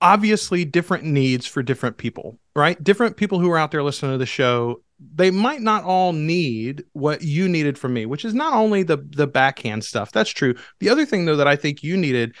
obviously 0.00 0.64
different 0.64 1.02
needs 1.02 1.44
for 1.44 1.60
different 1.60 1.96
people, 1.98 2.38
right? 2.54 2.82
Different 2.82 3.16
people 3.16 3.40
who 3.40 3.50
are 3.50 3.58
out 3.58 3.72
there 3.72 3.82
listening 3.82 4.12
to 4.12 4.18
the 4.18 4.26
show, 4.26 4.80
they 5.12 5.32
might 5.32 5.60
not 5.60 5.82
all 5.82 6.12
need 6.12 6.84
what 6.92 7.22
you 7.22 7.48
needed 7.48 7.76
from 7.76 7.94
me, 7.94 8.06
which 8.06 8.24
is 8.24 8.32
not 8.32 8.54
only 8.54 8.84
the 8.84 8.98
the 9.10 9.26
backhand 9.26 9.84
stuff. 9.84 10.12
That's 10.12 10.30
true. 10.30 10.54
The 10.78 10.88
other 10.88 11.04
thing 11.04 11.24
though 11.24 11.36
that 11.36 11.48
I 11.48 11.56
think 11.56 11.82
you 11.82 11.96
needed 11.96 12.36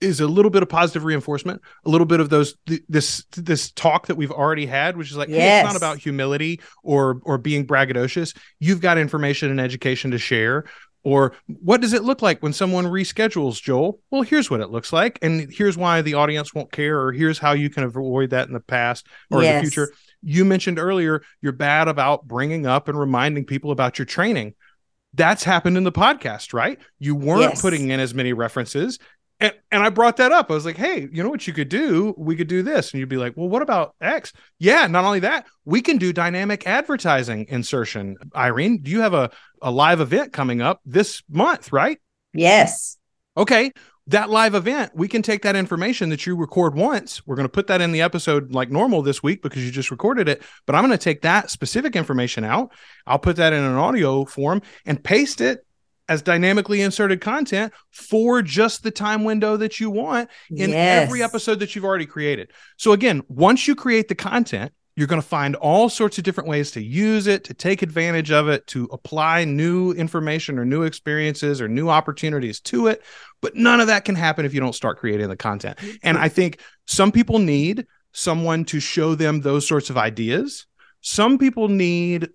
is 0.00 0.20
a 0.20 0.26
little 0.26 0.50
bit 0.50 0.62
of 0.62 0.68
positive 0.68 1.04
reinforcement, 1.04 1.60
a 1.84 1.90
little 1.90 2.06
bit 2.06 2.20
of 2.20 2.30
those 2.30 2.54
th- 2.66 2.82
this 2.88 3.24
this 3.36 3.70
talk 3.72 4.06
that 4.06 4.16
we've 4.16 4.30
already 4.30 4.66
had, 4.66 4.96
which 4.96 5.10
is 5.10 5.16
like, 5.16 5.28
yes. 5.28 5.38
hey, 5.38 5.60
it's 5.60 5.72
not 5.72 5.76
about 5.76 5.98
humility 5.98 6.60
or 6.82 7.20
or 7.24 7.38
being 7.38 7.66
braggadocious. 7.66 8.36
You've 8.58 8.80
got 8.80 8.98
information 8.98 9.50
and 9.50 9.60
education 9.60 10.10
to 10.12 10.18
share. 10.18 10.64
Or 11.02 11.32
what 11.46 11.80
does 11.80 11.94
it 11.94 12.04
look 12.04 12.20
like 12.20 12.42
when 12.42 12.52
someone 12.52 12.84
reschedules, 12.84 13.62
Joel? 13.62 14.00
Well, 14.10 14.20
here's 14.20 14.50
what 14.50 14.60
it 14.60 14.68
looks 14.68 14.92
like, 14.92 15.18
and 15.22 15.50
here's 15.50 15.78
why 15.78 16.02
the 16.02 16.12
audience 16.12 16.52
won't 16.54 16.70
care, 16.70 17.00
or 17.00 17.10
here's 17.10 17.38
how 17.38 17.52
you 17.52 17.70
can 17.70 17.84
avoid 17.84 18.30
that 18.30 18.48
in 18.48 18.52
the 18.52 18.60
past 18.60 19.06
or 19.30 19.42
yes. 19.42 19.50
in 19.50 19.56
the 19.56 19.70
future. 19.70 19.92
You 20.22 20.44
mentioned 20.44 20.78
earlier 20.78 21.22
you're 21.40 21.52
bad 21.52 21.88
about 21.88 22.28
bringing 22.28 22.66
up 22.66 22.88
and 22.88 22.98
reminding 22.98 23.46
people 23.46 23.70
about 23.70 23.98
your 23.98 24.04
training 24.04 24.54
that's 25.14 25.44
happened 25.44 25.76
in 25.76 25.84
the 25.84 25.92
podcast, 25.92 26.52
right? 26.52 26.78
You 26.98 27.14
weren't 27.14 27.40
yes. 27.40 27.62
putting 27.62 27.90
in 27.90 28.00
as 28.00 28.14
many 28.14 28.32
references 28.32 28.98
and, 29.40 29.54
and 29.72 29.82
I 29.82 29.88
brought 29.88 30.18
that 30.18 30.32
up. 30.32 30.50
I 30.50 30.54
was 30.54 30.66
like, 30.66 30.76
hey, 30.76 31.08
you 31.10 31.22
know 31.22 31.30
what 31.30 31.46
you 31.46 31.52
could 31.52 31.70
do? 31.70 32.14
We 32.18 32.36
could 32.36 32.48
do 32.48 32.62
this. 32.62 32.92
And 32.92 33.00
you'd 33.00 33.08
be 33.08 33.16
like, 33.16 33.36
well, 33.36 33.48
what 33.48 33.62
about 33.62 33.94
X? 34.00 34.32
Yeah, 34.58 34.86
not 34.86 35.04
only 35.04 35.20
that, 35.20 35.46
we 35.64 35.80
can 35.80 35.96
do 35.96 36.12
dynamic 36.12 36.66
advertising 36.66 37.46
insertion. 37.48 38.16
Irene, 38.36 38.82
do 38.82 38.90
you 38.90 39.00
have 39.00 39.14
a, 39.14 39.30
a 39.62 39.70
live 39.70 40.00
event 40.00 40.32
coming 40.32 40.60
up 40.60 40.80
this 40.84 41.22
month, 41.28 41.72
right? 41.72 41.98
Yes. 42.34 42.98
Okay. 43.36 43.72
That 44.06 44.28
live 44.28 44.54
event, 44.54 44.92
we 44.94 45.06
can 45.06 45.22
take 45.22 45.42
that 45.42 45.54
information 45.54 46.08
that 46.10 46.26
you 46.26 46.34
record 46.34 46.74
once. 46.74 47.24
We're 47.26 47.36
going 47.36 47.44
to 47.44 47.52
put 47.52 47.68
that 47.68 47.80
in 47.80 47.92
the 47.92 48.02
episode 48.02 48.52
like 48.52 48.68
normal 48.68 49.02
this 49.02 49.22
week 49.22 49.40
because 49.40 49.64
you 49.64 49.70
just 49.70 49.92
recorded 49.92 50.28
it. 50.28 50.42
But 50.66 50.74
I'm 50.74 50.84
going 50.84 50.98
to 50.98 51.02
take 51.02 51.22
that 51.22 51.48
specific 51.48 51.94
information 51.94 52.42
out. 52.42 52.72
I'll 53.06 53.20
put 53.20 53.36
that 53.36 53.52
in 53.52 53.62
an 53.62 53.76
audio 53.76 54.24
form 54.24 54.62
and 54.84 55.02
paste 55.02 55.40
it 55.40 55.64
as 56.10 56.22
dynamically 56.22 56.82
inserted 56.82 57.20
content 57.20 57.72
for 57.92 58.42
just 58.42 58.82
the 58.82 58.90
time 58.90 59.22
window 59.22 59.56
that 59.56 59.78
you 59.78 59.88
want 59.88 60.28
in 60.50 60.70
yes. 60.70 61.04
every 61.06 61.22
episode 61.22 61.60
that 61.60 61.74
you've 61.74 61.84
already 61.84 62.04
created. 62.04 62.50
So 62.76 62.90
again, 62.92 63.22
once 63.28 63.68
you 63.68 63.76
create 63.76 64.08
the 64.08 64.16
content, 64.16 64.72
you're 64.96 65.06
going 65.06 65.22
to 65.22 65.26
find 65.26 65.54
all 65.54 65.88
sorts 65.88 66.18
of 66.18 66.24
different 66.24 66.48
ways 66.50 66.72
to 66.72 66.82
use 66.82 67.28
it, 67.28 67.44
to 67.44 67.54
take 67.54 67.82
advantage 67.82 68.32
of 68.32 68.48
it, 68.48 68.66
to 68.66 68.88
apply 68.90 69.44
new 69.44 69.92
information 69.92 70.58
or 70.58 70.64
new 70.64 70.82
experiences 70.82 71.60
or 71.60 71.68
new 71.68 71.88
opportunities 71.88 72.58
to 72.60 72.88
it. 72.88 73.02
But 73.40 73.54
none 73.54 73.80
of 73.80 73.86
that 73.86 74.04
can 74.04 74.16
happen 74.16 74.44
if 74.44 74.52
you 74.52 74.58
don't 74.58 74.74
start 74.74 74.98
creating 74.98 75.28
the 75.28 75.36
content. 75.36 75.78
And 76.02 76.18
I 76.18 76.28
think 76.28 76.60
some 76.88 77.12
people 77.12 77.38
need 77.38 77.86
someone 78.12 78.64
to 78.64 78.80
show 78.80 79.14
them 79.14 79.42
those 79.42 79.66
sorts 79.66 79.90
of 79.90 79.96
ideas. 79.96 80.66
Some 81.02 81.38
people 81.38 81.68
need 81.68 82.30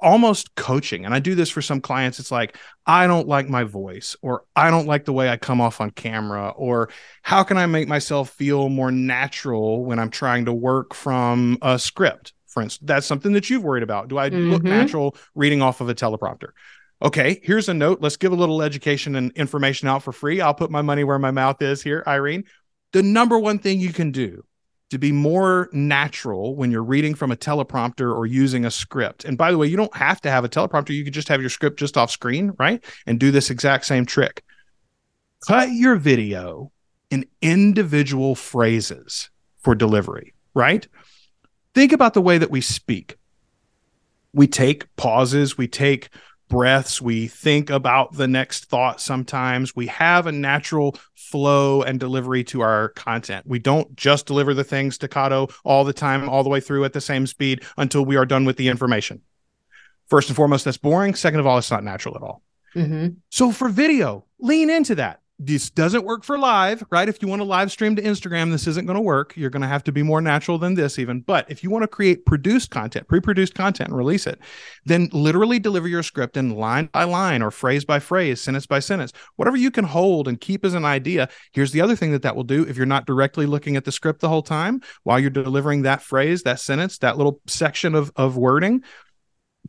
almost 0.00 0.54
coaching. 0.54 1.04
And 1.04 1.14
I 1.14 1.18
do 1.18 1.34
this 1.34 1.50
for 1.50 1.62
some 1.62 1.80
clients. 1.80 2.18
It's 2.18 2.30
like, 2.30 2.56
I 2.86 3.06
don't 3.06 3.28
like 3.28 3.48
my 3.48 3.64
voice, 3.64 4.16
or 4.22 4.44
I 4.54 4.70
don't 4.70 4.86
like 4.86 5.04
the 5.04 5.12
way 5.12 5.28
I 5.28 5.36
come 5.36 5.60
off 5.60 5.80
on 5.80 5.90
camera, 5.90 6.50
or 6.50 6.90
how 7.22 7.42
can 7.42 7.56
I 7.56 7.66
make 7.66 7.88
myself 7.88 8.30
feel 8.30 8.68
more 8.68 8.92
natural 8.92 9.84
when 9.84 9.98
I'm 9.98 10.10
trying 10.10 10.44
to 10.46 10.52
work 10.52 10.94
from 10.94 11.58
a 11.62 11.78
script? 11.78 12.32
For 12.46 12.62
instance, 12.62 12.86
that's 12.86 13.06
something 13.06 13.32
that 13.32 13.50
you've 13.50 13.64
worried 13.64 13.82
about. 13.82 14.08
Do 14.08 14.18
I 14.18 14.30
mm-hmm. 14.30 14.50
look 14.50 14.62
natural 14.62 15.16
reading 15.34 15.62
off 15.62 15.80
of 15.80 15.88
a 15.88 15.94
teleprompter? 15.94 16.50
Okay, 17.02 17.40
here's 17.42 17.68
a 17.68 17.74
note. 17.74 18.00
Let's 18.00 18.16
give 18.16 18.32
a 18.32 18.36
little 18.36 18.62
education 18.62 19.16
and 19.16 19.30
information 19.32 19.88
out 19.88 20.02
for 20.02 20.12
free. 20.12 20.40
I'll 20.40 20.54
put 20.54 20.70
my 20.70 20.80
money 20.80 21.04
where 21.04 21.18
my 21.18 21.30
mouth 21.30 21.60
is 21.60 21.82
here, 21.82 22.02
Irene. 22.06 22.44
The 22.92 23.02
number 23.02 23.38
one 23.38 23.58
thing 23.58 23.80
you 23.80 23.92
can 23.92 24.12
do 24.12 24.44
to 24.90 24.98
be 24.98 25.10
more 25.10 25.68
natural 25.72 26.54
when 26.54 26.70
you're 26.70 26.84
reading 26.84 27.14
from 27.14 27.32
a 27.32 27.36
teleprompter 27.36 28.14
or 28.14 28.24
using 28.24 28.64
a 28.64 28.70
script. 28.70 29.24
And 29.24 29.36
by 29.36 29.50
the 29.50 29.58
way, 29.58 29.66
you 29.66 29.76
don't 29.76 29.94
have 29.96 30.20
to 30.22 30.30
have 30.30 30.44
a 30.44 30.48
teleprompter. 30.48 30.90
You 30.90 31.04
could 31.04 31.12
just 31.12 31.28
have 31.28 31.40
your 31.40 31.50
script 31.50 31.78
just 31.78 31.96
off 31.96 32.10
screen, 32.10 32.52
right? 32.58 32.84
And 33.06 33.18
do 33.18 33.30
this 33.30 33.50
exact 33.50 33.86
same 33.86 34.06
trick. 34.06 34.44
Cut 35.46 35.70
your 35.70 35.96
video 35.96 36.70
in 37.10 37.26
individual 37.42 38.34
phrases 38.34 39.30
for 39.58 39.74
delivery, 39.74 40.34
right? 40.54 40.86
Think 41.74 41.92
about 41.92 42.14
the 42.14 42.22
way 42.22 42.38
that 42.38 42.50
we 42.50 42.60
speak. 42.60 43.16
We 44.32 44.46
take 44.46 44.94
pauses, 44.96 45.58
we 45.58 45.66
take 45.66 46.10
breaths. 46.48 47.00
We 47.00 47.26
think 47.26 47.70
about 47.70 48.14
the 48.14 48.28
next 48.28 48.66
thought 48.66 49.00
sometimes. 49.00 49.74
We 49.74 49.86
have 49.88 50.26
a 50.26 50.32
natural 50.32 50.96
flow 51.14 51.82
and 51.82 51.98
delivery 51.98 52.44
to 52.44 52.60
our 52.60 52.90
content. 52.90 53.46
We 53.46 53.58
don't 53.58 53.94
just 53.96 54.26
deliver 54.26 54.54
the 54.54 54.64
things 54.64 54.94
staccato 54.94 55.48
all 55.64 55.84
the 55.84 55.92
time, 55.92 56.28
all 56.28 56.42
the 56.42 56.48
way 56.48 56.60
through 56.60 56.84
at 56.84 56.92
the 56.92 57.00
same 57.00 57.26
speed 57.26 57.64
until 57.76 58.04
we 58.04 58.16
are 58.16 58.26
done 58.26 58.44
with 58.44 58.56
the 58.56 58.68
information. 58.68 59.22
First 60.08 60.28
and 60.28 60.36
foremost, 60.36 60.64
that's 60.64 60.76
boring. 60.76 61.14
Second 61.14 61.40
of 61.40 61.46
all, 61.46 61.58
it's 61.58 61.70
not 61.70 61.82
natural 61.82 62.16
at 62.16 62.22
all. 62.22 62.42
Mm-hmm. 62.74 63.08
So 63.30 63.50
for 63.50 63.68
video, 63.68 64.24
lean 64.38 64.70
into 64.70 64.94
that 64.96 65.20
this 65.38 65.68
doesn't 65.68 66.04
work 66.04 66.24
for 66.24 66.38
live, 66.38 66.82
right? 66.90 67.08
If 67.08 67.20
you 67.20 67.28
want 67.28 67.40
to 67.40 67.44
live 67.44 67.70
stream 67.70 67.94
to 67.96 68.02
Instagram, 68.02 68.50
this 68.50 68.66
isn't 68.66 68.86
going 68.86 68.96
to 68.96 69.02
work. 69.02 69.36
You're 69.36 69.50
going 69.50 69.62
to 69.62 69.68
have 69.68 69.84
to 69.84 69.92
be 69.92 70.02
more 70.02 70.22
natural 70.22 70.56
than 70.56 70.74
this, 70.74 70.98
even. 70.98 71.20
But 71.20 71.50
if 71.50 71.62
you 71.62 71.68
want 71.68 71.82
to 71.82 71.88
create 71.88 72.24
produced 72.24 72.70
content, 72.70 73.06
pre 73.06 73.20
produced 73.20 73.54
content, 73.54 73.90
and 73.90 73.98
release 73.98 74.26
it, 74.26 74.38
then 74.86 75.10
literally 75.12 75.58
deliver 75.58 75.88
your 75.88 76.02
script 76.02 76.38
in 76.38 76.50
line 76.50 76.88
by 76.90 77.04
line 77.04 77.42
or 77.42 77.50
phrase 77.50 77.84
by 77.84 77.98
phrase, 77.98 78.40
sentence 78.40 78.66
by 78.66 78.78
sentence, 78.78 79.12
whatever 79.36 79.58
you 79.58 79.70
can 79.70 79.84
hold 79.84 80.26
and 80.26 80.40
keep 80.40 80.64
as 80.64 80.72
an 80.72 80.86
idea. 80.86 81.28
Here's 81.52 81.72
the 81.72 81.82
other 81.82 81.96
thing 81.96 82.12
that 82.12 82.22
that 82.22 82.34
will 82.34 82.44
do 82.44 82.62
if 82.66 82.78
you're 82.78 82.86
not 82.86 83.06
directly 83.06 83.44
looking 83.44 83.76
at 83.76 83.84
the 83.84 83.92
script 83.92 84.20
the 84.20 84.30
whole 84.30 84.42
time 84.42 84.80
while 85.02 85.20
you're 85.20 85.28
delivering 85.28 85.82
that 85.82 86.00
phrase, 86.00 86.44
that 86.44 86.60
sentence, 86.60 86.96
that 86.98 87.18
little 87.18 87.40
section 87.46 87.94
of, 87.94 88.10
of 88.16 88.38
wording, 88.38 88.82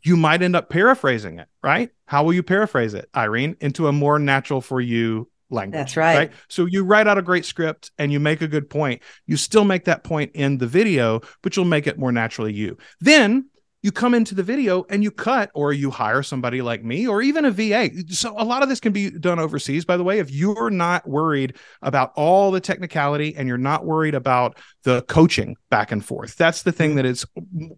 you 0.02 0.16
might 0.16 0.42
end 0.42 0.56
up 0.56 0.70
paraphrasing 0.70 1.40
it, 1.40 1.48
right? 1.62 1.90
How 2.06 2.24
will 2.24 2.34
you 2.34 2.44
paraphrase 2.44 2.94
it, 2.94 3.10
Irene, 3.14 3.58
into 3.60 3.88
a 3.88 3.92
more 3.92 4.18
natural 4.18 4.62
for 4.62 4.80
you 4.80 5.28
language. 5.50 5.78
That's 5.78 5.98
right. 5.98 6.18
right. 6.18 6.32
So 6.50 6.66
you 6.66 6.84
write 6.84 7.08
out 7.08 7.18
a 7.18 7.22
great 7.22 7.46
script 7.46 7.92
and 7.98 8.12
you 8.12 8.20
make 8.20 8.42
a 8.42 8.48
good 8.48 8.70
point. 8.70 9.02
You 9.26 9.38
still 9.38 9.64
make 9.64 9.86
that 9.86 10.04
point 10.04 10.32
in 10.34 10.58
the 10.58 10.68
video, 10.68 11.22
but 11.42 11.56
you'll 11.56 11.66
make 11.66 11.88
it 11.88 11.98
more 11.98 12.12
naturally 12.12 12.54
you. 12.54 12.78
Then 13.00 13.50
you 13.84 13.92
come 13.92 14.14
into 14.14 14.34
the 14.34 14.44
video 14.44 14.86
and 14.90 15.04
you 15.04 15.12
cut 15.12 15.52
or 15.54 15.72
you 15.72 15.92
hire 15.92 16.24
somebody 16.24 16.62
like 16.62 16.84
me 16.84 17.08
or 17.08 17.22
even 17.22 17.46
a 17.46 17.52
VA. 17.52 17.90
So 18.10 18.34
a 18.38 18.44
lot 18.44 18.64
of 18.64 18.70
this 18.70 18.80
can 18.80 18.92
be 18.92 19.12
done 19.12 19.40
overseas, 19.40 19.86
by 19.86 19.98
the 19.98 20.04
way. 20.04 20.20
If 20.20 20.32
you're 20.32 20.72
not 20.72 21.08
worried 21.08 21.56
about 21.82 22.12
all 22.16 22.52
the 22.52 22.60
technicality 22.60 23.36
and 23.36 23.48
you're 23.48 23.58
not 23.58 23.86
worried 23.86 24.16
about 24.16 24.58
the 24.84 25.04
coaching 25.04 25.56
back 25.70 25.92
and 25.92 26.04
forth, 26.04 26.36
that's 26.36 26.64
the 26.64 26.72
thing 26.72 26.92
mm-hmm. 26.92 26.98
that 26.98 27.06
is 27.06 27.26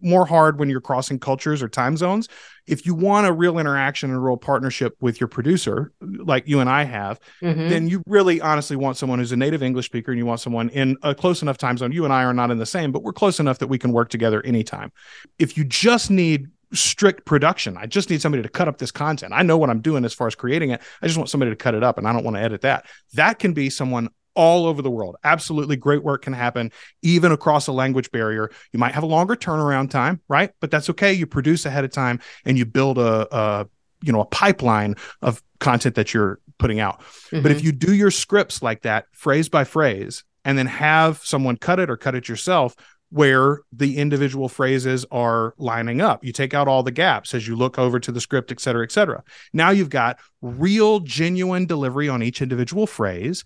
more 0.02 0.24
hard 0.24 0.58
when 0.58 0.70
you're 0.70 0.80
crossing 0.80 1.18
cultures 1.18 1.62
or 1.62 1.68
time 1.68 1.96
zones. 1.96 2.28
If 2.66 2.86
you 2.86 2.94
want 2.94 3.26
a 3.26 3.32
real 3.32 3.58
interaction 3.58 4.10
and 4.10 4.16
a 4.16 4.20
real 4.20 4.36
partnership 4.36 4.96
with 5.00 5.20
your 5.20 5.28
producer, 5.28 5.92
like 6.00 6.48
you 6.48 6.60
and 6.60 6.70
I 6.70 6.84
have, 6.84 7.20
mm-hmm. 7.42 7.68
then 7.68 7.88
you 7.88 8.02
really 8.06 8.40
honestly 8.40 8.76
want 8.76 8.96
someone 8.96 9.18
who's 9.18 9.32
a 9.32 9.36
native 9.36 9.62
English 9.62 9.86
speaker 9.86 10.12
and 10.12 10.18
you 10.18 10.26
want 10.26 10.40
someone 10.40 10.70
in 10.70 10.96
a 11.02 11.14
close 11.14 11.42
enough 11.42 11.58
time 11.58 11.76
zone. 11.76 11.92
You 11.92 12.04
and 12.04 12.12
I 12.12 12.24
are 12.24 12.34
not 12.34 12.50
in 12.50 12.58
the 12.58 12.66
same, 12.66 12.90
but 12.90 13.02
we're 13.02 13.12
close 13.12 13.38
enough 13.38 13.58
that 13.58 13.68
we 13.68 13.78
can 13.78 13.92
work 13.92 14.08
together 14.08 14.44
anytime. 14.44 14.92
If 15.38 15.56
you 15.56 15.64
just 15.64 16.00
just 16.00 16.10
need 16.10 16.48
strict 16.72 17.24
production. 17.24 17.76
I 17.76 17.86
just 17.86 18.10
need 18.10 18.22
somebody 18.22 18.44
to 18.44 18.48
cut 18.48 18.68
up 18.68 18.78
this 18.78 18.92
content. 18.92 19.32
I 19.34 19.42
know 19.42 19.58
what 19.58 19.70
I'm 19.70 19.80
doing 19.80 20.04
as 20.04 20.14
far 20.14 20.28
as 20.28 20.36
creating 20.36 20.70
it. 20.70 20.80
I 21.02 21.06
just 21.06 21.18
want 21.18 21.28
somebody 21.28 21.50
to 21.50 21.56
cut 21.56 21.74
it 21.74 21.82
up 21.82 21.98
and 21.98 22.06
I 22.06 22.12
don't 22.12 22.22
want 22.22 22.36
to 22.36 22.42
edit 22.42 22.60
that. 22.60 22.86
That 23.14 23.40
can 23.40 23.52
be 23.52 23.70
someone 23.70 24.08
all 24.34 24.66
over 24.66 24.82
the 24.82 24.90
world. 24.90 25.16
Absolutely 25.24 25.76
great 25.76 26.02
work 26.02 26.22
can 26.22 26.32
happen 26.32 26.72
even 27.02 27.32
across 27.32 27.66
a 27.66 27.72
language 27.72 28.10
barrier. 28.10 28.50
You 28.72 28.78
might 28.78 28.94
have 28.94 29.02
a 29.02 29.06
longer 29.06 29.36
turnaround 29.36 29.90
time, 29.90 30.20
right? 30.28 30.50
But 30.60 30.70
that's 30.70 30.90
okay. 30.90 31.12
You 31.12 31.26
produce 31.26 31.66
ahead 31.66 31.84
of 31.84 31.90
time 31.90 32.20
and 32.44 32.56
you 32.56 32.64
build 32.64 32.98
a, 32.98 33.28
a 33.36 33.68
you 34.02 34.12
know, 34.12 34.20
a 34.20 34.26
pipeline 34.26 34.94
of 35.20 35.42
content 35.58 35.94
that 35.96 36.14
you're 36.14 36.40
putting 36.58 36.80
out. 36.80 37.00
Mm-hmm. 37.00 37.42
But 37.42 37.52
if 37.52 37.58
mm-hmm. 37.58 37.66
you 37.66 37.72
do 37.72 37.94
your 37.94 38.10
scripts 38.10 38.62
like 38.62 38.82
that, 38.82 39.06
phrase 39.12 39.48
by 39.48 39.64
phrase, 39.64 40.24
and 40.44 40.56
then 40.56 40.66
have 40.66 41.18
someone 41.18 41.56
cut 41.56 41.78
it 41.78 41.90
or 41.90 41.98
cut 41.98 42.14
it 42.14 42.28
yourself, 42.28 42.74
where 43.10 43.60
the 43.72 43.98
individual 43.98 44.48
phrases 44.48 45.04
are 45.10 45.52
lining 45.58 46.00
up. 46.00 46.24
You 46.24 46.32
take 46.32 46.54
out 46.54 46.68
all 46.68 46.82
the 46.82 46.92
gaps 46.92 47.34
as 47.34 47.46
you 47.46 47.56
look 47.56 47.78
over 47.78 47.98
to 47.98 48.12
the 48.12 48.20
script, 48.20 48.52
et 48.52 48.60
cetera, 48.60 48.84
et 48.84 48.92
cetera. 48.92 49.24
Now 49.52 49.70
you've 49.70 49.90
got 49.90 50.18
real, 50.40 51.00
genuine 51.00 51.66
delivery 51.66 52.08
on 52.08 52.22
each 52.22 52.40
individual 52.40 52.86
phrase. 52.86 53.42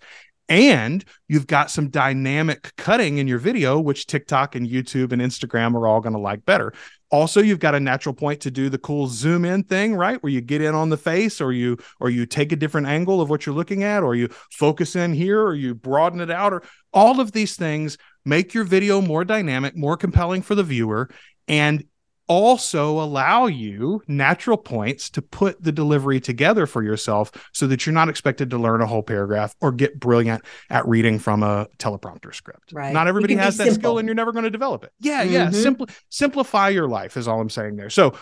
And 0.47 1.03
you've 1.27 1.47
got 1.47 1.71
some 1.71 1.89
dynamic 1.89 2.71
cutting 2.77 3.17
in 3.17 3.27
your 3.27 3.39
video, 3.39 3.79
which 3.79 4.05
TikTok 4.05 4.53
and 4.53 4.67
YouTube 4.67 5.11
and 5.11 5.21
Instagram 5.21 5.73
are 5.73 5.87
all 5.87 6.01
going 6.01 6.13
to 6.13 6.19
like 6.19 6.45
better. 6.45 6.71
Also, 7.09 7.41
you've 7.41 7.59
got 7.59 7.73
a 7.73 7.79
natural 7.79 8.13
point 8.13 8.41
to 8.41 8.51
do 8.51 8.69
the 8.69 8.77
cool 8.77 9.07
zoom 9.07 9.43
in 9.43 9.63
thing, 9.63 9.95
right? 9.95 10.21
Where 10.21 10.31
you 10.31 10.41
get 10.41 10.61
in 10.61 10.75
on 10.75 10.89
the 10.89 10.97
face 10.97 11.41
or 11.41 11.51
you 11.51 11.77
or 11.99 12.09
you 12.09 12.25
take 12.25 12.51
a 12.51 12.55
different 12.55 12.87
angle 12.87 13.21
of 13.21 13.29
what 13.29 13.45
you're 13.45 13.55
looking 13.55 13.83
at, 13.83 14.03
or 14.03 14.13
you 14.13 14.29
focus 14.51 14.95
in 14.95 15.13
here, 15.13 15.41
or 15.41 15.55
you 15.55 15.73
broaden 15.73 16.19
it 16.19 16.29
out, 16.29 16.53
or 16.53 16.61
all 16.93 17.19
of 17.19 17.31
these 17.31 17.55
things 17.55 17.97
make 18.23 18.53
your 18.53 18.65
video 18.65 19.01
more 19.01 19.23
dynamic, 19.25 19.75
more 19.75 19.97
compelling 19.97 20.41
for 20.41 20.55
the 20.55 20.63
viewer, 20.63 21.09
and 21.47 21.85
also 22.27 22.99
allow 22.99 23.45
you 23.45 24.01
natural 24.07 24.57
points 24.57 25.09
to 25.11 25.21
put 25.21 25.61
the 25.61 25.71
delivery 25.71 26.19
together 26.19 26.65
for 26.65 26.81
yourself 26.81 27.31
so 27.53 27.67
that 27.67 27.85
you're 27.85 27.93
not 27.93 28.09
expected 28.09 28.49
to 28.49 28.57
learn 28.57 28.81
a 28.81 28.87
whole 28.87 29.03
paragraph 29.03 29.55
or 29.61 29.71
get 29.71 29.99
brilliant 29.99 30.43
at 30.69 30.87
reading 30.87 31.19
from 31.19 31.43
a 31.43 31.67
teleprompter 31.77 32.33
script. 32.33 32.73
Right. 32.73 32.93
Not 32.93 33.07
everybody 33.07 33.35
has 33.35 33.57
that 33.57 33.65
simple. 33.65 33.81
skill 33.81 33.97
and 33.99 34.07
you're 34.07 34.15
never 34.15 34.31
going 34.31 34.45
to 34.45 34.49
develop 34.49 34.83
it. 34.83 34.91
Yeah, 34.99 35.23
mm-hmm. 35.23 35.33
yeah. 35.33 35.49
Simple 35.51 35.87
simplify 36.09 36.69
your 36.69 36.87
life 36.87 37.15
is 37.15 37.27
all 37.27 37.39
I'm 37.39 37.49
saying 37.49 37.75
there. 37.75 37.89
So 37.89 38.15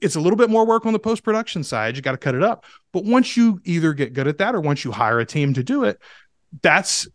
it's 0.00 0.16
a 0.16 0.20
little 0.20 0.36
bit 0.36 0.50
more 0.50 0.64
work 0.64 0.86
on 0.86 0.92
the 0.92 0.98
post-production 0.98 1.64
side. 1.64 1.96
You 1.96 2.02
got 2.02 2.12
to 2.12 2.18
cut 2.18 2.34
it 2.34 2.42
up. 2.42 2.64
But 2.92 3.04
once 3.04 3.36
you 3.36 3.60
either 3.64 3.92
get 3.92 4.12
good 4.12 4.28
at 4.28 4.38
that 4.38 4.54
or 4.54 4.60
once 4.60 4.84
you 4.84 4.92
hire 4.92 5.18
a 5.18 5.26
team 5.26 5.54
to 5.54 5.64
do 5.64 5.84
it, 5.84 6.00
that's 6.62 7.08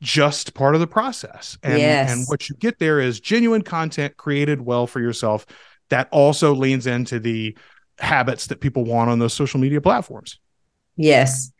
just 0.00 0.54
part 0.54 0.74
of 0.74 0.80
the 0.80 0.86
process. 0.86 1.58
And, 1.62 1.78
yes. 1.78 2.10
and 2.10 2.24
what 2.26 2.48
you 2.48 2.56
get 2.56 2.78
there 2.78 3.00
is 3.00 3.20
genuine 3.20 3.62
content 3.62 4.16
created 4.16 4.60
well 4.60 4.86
for 4.86 5.00
yourself 5.00 5.46
that 5.90 6.08
also 6.10 6.54
leans 6.54 6.86
into 6.86 7.20
the 7.20 7.56
habits 7.98 8.46
that 8.48 8.60
people 8.60 8.84
want 8.84 9.10
on 9.10 9.18
those 9.18 9.34
social 9.34 9.60
media 9.60 9.80
platforms. 9.80 10.38
Yes. 10.96 11.52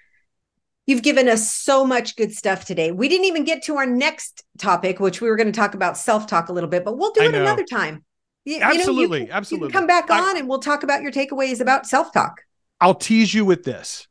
You've 0.86 1.02
given 1.02 1.28
us 1.28 1.52
so 1.52 1.84
much 1.84 2.16
good 2.16 2.32
stuff 2.32 2.64
today. 2.64 2.90
We 2.90 3.08
didn't 3.08 3.26
even 3.26 3.44
get 3.44 3.62
to 3.64 3.76
our 3.76 3.86
next 3.86 4.42
topic, 4.58 4.98
which 4.98 5.20
we 5.20 5.28
were 5.28 5.36
going 5.36 5.46
to 5.46 5.52
talk 5.52 5.74
about 5.74 5.96
self 5.96 6.26
talk 6.26 6.48
a 6.48 6.52
little 6.52 6.70
bit, 6.70 6.84
but 6.84 6.96
we'll 6.98 7.12
do 7.12 7.22
it 7.22 7.34
another 7.34 7.64
time. 7.64 8.04
You, 8.44 8.60
absolutely. 8.60 9.20
You 9.20 9.24
know, 9.26 9.30
you, 9.30 9.32
absolutely. 9.32 9.72
Come 9.72 9.86
back 9.86 10.10
on 10.10 10.36
I, 10.36 10.38
and 10.38 10.48
we'll 10.48 10.58
talk 10.58 10.82
about 10.82 11.02
your 11.02 11.12
takeaways 11.12 11.60
about 11.60 11.86
self 11.86 12.12
talk. 12.12 12.40
I'll 12.80 12.94
tease 12.94 13.34
you 13.34 13.44
with 13.44 13.64
this 13.64 14.08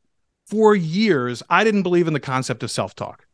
for 0.50 0.74
years, 0.74 1.44
I 1.48 1.62
didn't 1.62 1.84
believe 1.84 2.08
in 2.08 2.12
the 2.12 2.20
concept 2.20 2.64
of 2.64 2.70
self 2.72 2.94
talk. 2.96 3.26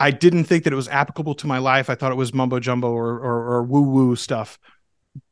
I 0.00 0.10
didn't 0.10 0.44
think 0.44 0.64
that 0.64 0.72
it 0.72 0.76
was 0.76 0.88
applicable 0.88 1.36
to 1.36 1.46
my 1.46 1.58
life. 1.58 1.88
I 1.88 1.94
thought 1.94 2.10
it 2.10 2.16
was 2.16 2.34
mumbo 2.34 2.58
jumbo 2.58 2.90
or, 2.90 3.20
or, 3.20 3.54
or 3.54 3.62
woo 3.62 3.82
woo 3.82 4.16
stuff. 4.16 4.58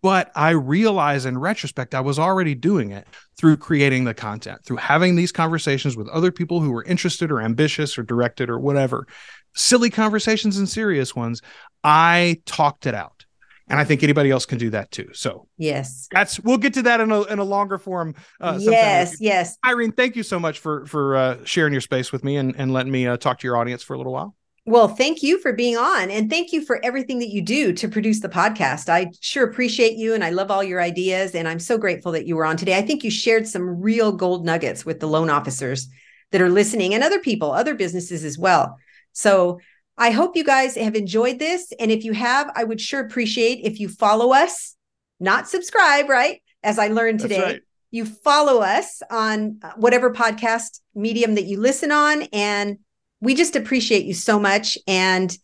But 0.03 0.30
I 0.35 0.51
realize 0.51 1.26
in 1.26 1.39
retrospect, 1.39 1.95
I 1.95 2.01
was 2.01 2.18
already 2.18 2.55
doing 2.55 2.93
it 2.93 3.07
through 3.37 3.57
creating 3.57 4.05
the 4.05 4.14
content, 4.14 4.64
through 4.64 4.78
having 4.78 5.16
these 5.16 5.33
conversations 5.33 5.97
with 5.97 6.09
other 6.09 6.33
people 6.33 6.61
who 6.61 6.70
were 6.70 6.85
interested 6.85 7.30
or 7.30 7.41
ambitious 7.41 7.99
or 7.99 8.03
directed 8.03 8.51
or 8.51 8.59
whatever. 8.59 9.07
Silly 9.55 9.91
conversations 9.91 10.57
and 10.57 10.68
serious 10.68 11.14
ones. 11.14 11.43
I 11.85 12.41
talked 12.47 12.87
it 12.87 12.95
out 12.95 13.24
and 13.68 13.80
I 13.80 13.85
think 13.85 14.03
anybody 14.03 14.30
else 14.30 14.45
can 14.45 14.59
do 14.59 14.70
that 14.70 14.91
too. 14.91 15.09
So 15.12 15.49
yes, 15.57 16.09
that's 16.11 16.39
we'll 16.41 16.59
get 16.59 16.74
to 16.74 16.83
that 16.83 17.01
in 17.01 17.11
a 17.11 17.22
in 17.22 17.39
a 17.39 17.45
longer 17.45 17.78
form. 17.78 18.14
Uh, 18.41 18.59
yes, 18.61 19.16
yes. 19.20 19.57
Irene, 19.64 19.93
thank 19.93 20.14
you 20.16 20.22
so 20.22 20.39
much 20.39 20.59
for 20.59 20.85
for 20.87 21.16
uh, 21.16 21.39
sharing 21.45 21.72
your 21.72 21.80
space 21.80 22.12
with 22.12 22.22
me 22.22 22.37
and 22.37 22.55
and 22.57 22.72
letting 22.72 22.93
me 22.93 23.07
uh, 23.07 23.16
talk 23.16 23.39
to 23.41 23.47
your 23.47 23.57
audience 23.57 23.83
for 23.83 23.95
a 23.95 23.97
little 23.97 24.12
while. 24.12 24.35
Well, 24.64 24.86
thank 24.86 25.24
you 25.24 25.40
for 25.40 25.52
being 25.52 25.76
on 25.76 26.10
and 26.10 26.30
thank 26.30 26.52
you 26.52 26.64
for 26.64 26.78
everything 26.84 27.18
that 27.18 27.30
you 27.30 27.42
do 27.42 27.72
to 27.72 27.88
produce 27.88 28.20
the 28.20 28.28
podcast. 28.28 28.88
I 28.88 29.10
sure 29.20 29.44
appreciate 29.44 29.96
you 29.96 30.14
and 30.14 30.22
I 30.22 30.30
love 30.30 30.52
all 30.52 30.62
your 30.62 30.80
ideas. 30.80 31.34
And 31.34 31.48
I'm 31.48 31.58
so 31.58 31.76
grateful 31.76 32.12
that 32.12 32.26
you 32.26 32.36
were 32.36 32.44
on 32.44 32.56
today. 32.56 32.78
I 32.78 32.82
think 32.82 33.02
you 33.02 33.10
shared 33.10 33.48
some 33.48 33.80
real 33.80 34.12
gold 34.12 34.44
nuggets 34.44 34.84
with 34.84 35.00
the 35.00 35.08
loan 35.08 35.30
officers 35.30 35.88
that 36.30 36.40
are 36.40 36.48
listening 36.48 36.94
and 36.94 37.02
other 37.02 37.18
people, 37.18 37.50
other 37.50 37.74
businesses 37.74 38.22
as 38.22 38.38
well. 38.38 38.78
So 39.12 39.58
I 39.98 40.12
hope 40.12 40.36
you 40.36 40.44
guys 40.44 40.76
have 40.76 40.94
enjoyed 40.94 41.40
this. 41.40 41.72
And 41.80 41.90
if 41.90 42.04
you 42.04 42.12
have, 42.12 42.50
I 42.54 42.62
would 42.62 42.80
sure 42.80 43.00
appreciate 43.00 43.64
if 43.64 43.80
you 43.80 43.88
follow 43.88 44.32
us, 44.32 44.76
not 45.18 45.48
subscribe, 45.48 46.08
right? 46.08 46.40
As 46.62 46.78
I 46.78 46.86
learned 46.86 47.18
today. 47.18 47.42
Right. 47.42 47.60
you 47.90 48.04
follow 48.04 48.62
us 48.62 49.02
on 49.10 49.58
uh, 49.62 49.72
whatever 49.76 50.12
podcast 50.12 50.80
medium 50.94 51.34
that 51.34 51.44
you 51.44 51.58
listen 51.58 51.90
on. 51.90 52.22
And 52.32 52.78
we 53.23 53.35
just 53.35 53.57
appreciate 53.57 54.05
you 54.05 54.12
so 54.12 54.39
much. 54.39 54.77
And 54.87 55.35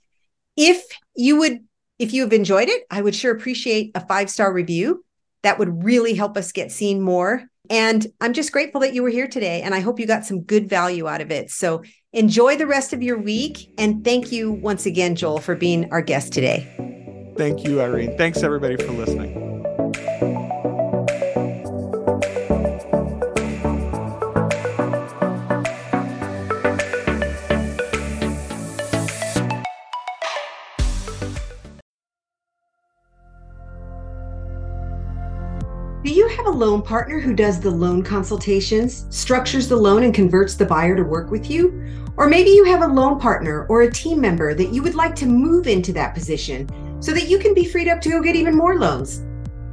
if 0.57 0.85
you 1.17 1.39
would, 1.39 1.61
if 1.99 2.13
you 2.13 2.23
have 2.23 2.33
enjoyed 2.33 2.69
it, 2.69 2.83
I 2.91 3.01
would 3.01 3.15
sure 3.15 3.35
appreciate 3.35 3.93
a 3.95 4.07
five 4.07 4.29
star 4.29 4.53
review. 4.53 5.05
That 5.45 5.59
would 5.59 5.85
really 5.85 6.15
help 6.15 6.37
us 6.37 6.53
get 6.53 6.73
seen 6.73 7.01
more. 7.01 7.45
And 7.71 8.07
I'm 8.21 8.33
just 8.33 8.53
grateful 8.53 8.81
that 8.81 8.95
you 8.95 9.03
were 9.03 9.09
here 9.09 9.29
today. 9.29 9.63
And 9.63 9.75
I 9.75 9.81
hope 9.81 10.01
you 10.01 10.07
got 10.07 10.25
some 10.25 10.43
good 10.43 10.69
value 10.69 11.07
out 11.07 11.21
of 11.21 11.31
it. 11.31 11.51
So 11.51 11.83
enjoy 12.13 12.57
the 12.57 12.67
rest 12.67 12.93
of 12.93 13.03
your 13.03 13.19
week. 13.19 13.73
And 13.79 14.05
thank 14.05 14.33
you 14.33 14.51
once 14.51 14.85
again, 14.85 15.15
Joel, 15.15 15.39
for 15.39 15.55
being 15.55 15.91
our 15.93 16.03
guest 16.03 16.33
today. 16.33 16.67
Thank 17.37 17.63
you, 17.65 17.81
Irene. 17.81 18.17
Thanks, 18.19 18.43
everybody, 18.43 18.77
for 18.77 18.91
listening. 18.91 19.58
A 36.49 36.51
loan 36.51 36.81
partner 36.81 37.21
who 37.21 37.35
does 37.35 37.61
the 37.61 37.71
loan 37.71 38.03
consultations, 38.03 39.07
structures 39.11 39.69
the 39.69 39.77
loan, 39.77 40.05
and 40.05 40.15
converts 40.15 40.55
the 40.55 40.65
buyer 40.65 40.97
to 40.97 41.03
work 41.03 41.31
with 41.31 41.51
you? 41.51 41.85
Or 42.17 42.27
maybe 42.27 42.49
you 42.49 42.65
have 42.65 42.81
a 42.81 42.87
loan 42.87 43.21
partner 43.21 43.67
or 43.67 43.83
a 43.83 43.93
team 43.93 44.19
member 44.19 44.55
that 44.55 44.73
you 44.73 44.83
would 44.83 44.95
like 44.95 45.15
to 45.17 45.27
move 45.27 45.67
into 45.67 45.93
that 45.93 46.15
position 46.15 46.67
so 47.03 47.13
that 47.13 47.29
you 47.29 47.39
can 47.39 47.53
be 47.53 47.67
freed 47.67 47.87
up 47.87 48.01
to 48.01 48.09
go 48.09 48.23
get 48.23 48.35
even 48.35 48.57
more 48.57 48.79
loans. 48.79 49.27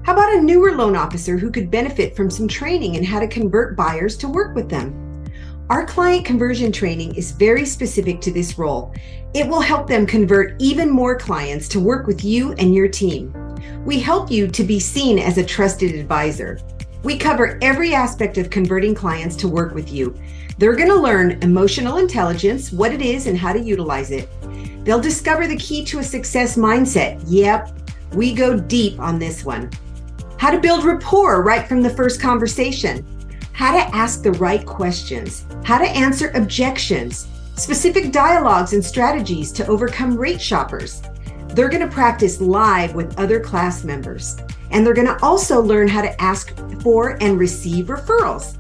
How 0.04 0.12
about 0.12 0.34
a 0.34 0.42
newer 0.42 0.74
loan 0.74 0.98
officer 0.98 1.38
who 1.38 1.50
could 1.50 1.72
benefit 1.72 2.14
from 2.14 2.30
some 2.30 2.48
training 2.48 2.96
in 2.96 3.06
how 3.06 3.22
to 3.22 3.28
convert 3.28 3.78
buyers 3.78 4.18
to 4.18 4.28
work 4.28 4.54
with 4.54 4.70
them? 4.70 5.24
Our 5.70 5.86
client 5.86 6.26
conversion 6.26 6.74
training 6.74 7.16
is 7.16 7.32
very 7.32 7.66
specific 7.66 8.20
to 8.20 8.32
this 8.32 8.58
role. 8.58 8.94
It 9.34 9.48
will 9.48 9.62
help 9.62 9.88
them 9.88 10.06
convert 10.06 10.62
even 10.62 10.90
more 10.90 11.18
clients 11.18 11.70
to 11.70 11.80
work 11.80 12.06
with 12.06 12.26
you 12.26 12.52
and 12.54 12.76
your 12.76 12.90
team. 12.90 13.34
We 13.86 14.00
help 14.00 14.32
you 14.32 14.48
to 14.48 14.64
be 14.64 14.80
seen 14.80 15.20
as 15.20 15.38
a 15.38 15.46
trusted 15.46 15.94
advisor. 15.94 16.60
We 17.04 17.18
cover 17.18 17.60
every 17.62 17.94
aspect 17.94 18.40
of 18.40 18.50
converting 18.50 18.96
clients 18.96 19.36
to 19.38 19.48
work 19.48 19.76
with 19.76 19.92
you. 19.92 20.16
They're 20.58 20.76
going 20.76 20.90
to 20.90 20.96
learn 20.96 21.44
emotional 21.44 21.98
intelligence, 21.98 22.72
what 22.72 22.94
it 22.94 23.02
is, 23.02 23.28
and 23.28 23.38
how 23.38 23.54
to 23.54 23.60
utilize 23.60 24.10
it. 24.10 24.28
They'll 24.84 25.00
discover 25.00 25.48
the 25.48 25.58
key 25.58 25.86
to 25.86 26.00
a 26.00 26.04
success 26.04 26.58
mindset. 26.58 27.22
Yep, 27.28 27.78
we 28.14 28.34
go 28.34 28.60
deep 28.60 29.00
on 29.00 29.20
this 29.20 29.46
one. 29.46 29.70
How 30.40 30.50
to 30.50 30.60
build 30.60 30.84
rapport 30.84 31.44
right 31.44 31.68
from 31.68 31.82
the 31.82 31.90
first 31.90 32.20
conversation. 32.22 33.06
How 33.54 33.72
to 33.72 33.96
ask 33.96 34.24
the 34.24 34.32
right 34.34 34.66
questions. 34.66 35.46
How 35.64 35.78
to 35.78 35.86
answer 35.86 36.32
objections. 36.34 37.28
Specific 37.56 38.12
dialogues 38.12 38.74
and 38.74 38.84
strategies 38.84 39.52
to 39.54 39.68
overcome 39.68 40.18
rate 40.18 40.42
shoppers 40.42 41.02
they're 41.56 41.70
going 41.70 41.88
to 41.88 41.94
practice 41.94 42.42
live 42.42 42.94
with 42.96 43.18
other 43.18 43.40
class 43.40 43.86
members. 43.86 44.36
And 44.72 44.86
they're 44.86 44.94
going 44.94 45.08
to 45.08 45.24
also 45.24 45.62
learn 45.62 45.88
how 45.88 46.02
to 46.02 46.22
ask 46.22 46.54
for 46.82 47.18
and 47.22 47.40
receive 47.40 47.86
referrals. 47.86 48.58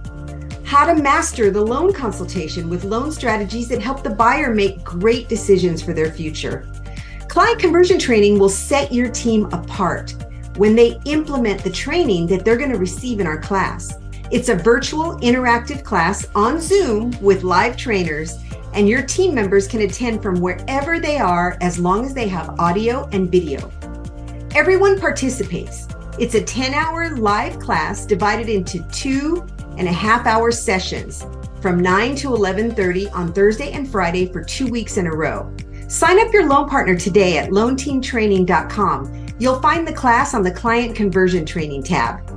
How 0.66 0.86
to 0.86 0.96
master 0.96 1.52
the 1.52 1.62
loan 1.62 1.91
consultation 1.91 2.70
with 2.70 2.86
loan 2.86 3.12
strategies 3.12 3.68
that 3.68 3.82
help 3.82 4.02
the 4.02 4.10
buyer 4.10 4.54
make 4.54 4.82
great 4.86 5.28
decisions 5.28 5.82
for 5.82 5.91
their 5.91 6.10
future. 6.10 6.68
Client 7.28 7.60
conversion 7.60 8.00
training 8.00 8.39
will 8.39 8.48
set 8.48 8.93
your 8.93 9.10
team 9.10 9.46
apart 9.52 10.16
when 10.56 10.74
they 10.74 10.98
implement 11.04 11.62
the 11.62 11.70
training 11.70 12.28
that 12.28 12.46
they're 12.46 12.58
going 12.58 12.72
to 12.72 12.78
receive 12.78 13.20
in 13.20 13.28
our 13.28 13.39
class. 13.41 13.93
It's 14.32 14.48
a 14.48 14.56
virtual 14.56 15.20
interactive 15.20 15.84
class 15.84 16.26
on 16.34 16.62
Zoom 16.62 17.12
with 17.22 17.43
live 17.43 17.76
trainers 17.76 18.38
and 18.76 18.88
your 18.88 19.01
team 19.01 19.34
members 19.34 19.67
can 19.67 19.82
attend 19.82 20.21
from 20.21 20.39
wherever 20.41 20.99
they 20.99 21.17
are 21.17 21.57
as 21.61 21.80
long 21.80 22.05
as 22.05 22.13
they 22.13 22.28
have 22.28 22.59
audio 22.59 23.07
and 23.11 23.32
video. 23.32 23.71
Everyone 24.53 24.99
participates. 24.99 25.88
It's 26.19 26.36
a 26.36 26.43
10 26.43 26.73
hour 26.73 27.17
live 27.17 27.59
class 27.59 28.05
divided 28.05 28.49
into 28.49 28.84
two 28.91 29.45
and 29.78 29.88
a 29.88 29.91
half 29.91 30.26
hour 30.26 30.51
sessions 30.51 31.26
from 31.61 31.80
9 31.80 32.15
to 32.17 32.28
11:30 32.30 33.09
on 33.11 33.34
Thursday 33.34 33.71
and 33.71 33.89
Friday 33.89 34.32
for 34.32 34.43
2 34.43 34.67
weeks 34.67 34.97
in 34.97 35.07
a 35.07 35.11
row. 35.11 35.51
Sign 35.88 36.19
up 36.19 36.34
your 36.34 36.47
loan 36.47 36.69
partner 36.69 36.95
today 36.95 37.38
at 37.38 37.49
loanteamtraining.com. 37.49 39.26
You'll 39.39 39.61
find 39.61 39.88
the 39.88 39.93
class 39.93 40.34
on 40.34 40.43
the 40.43 40.51
client 40.51 40.95
conversion 40.95 41.45
training 41.45 41.84
tab. 41.84 42.34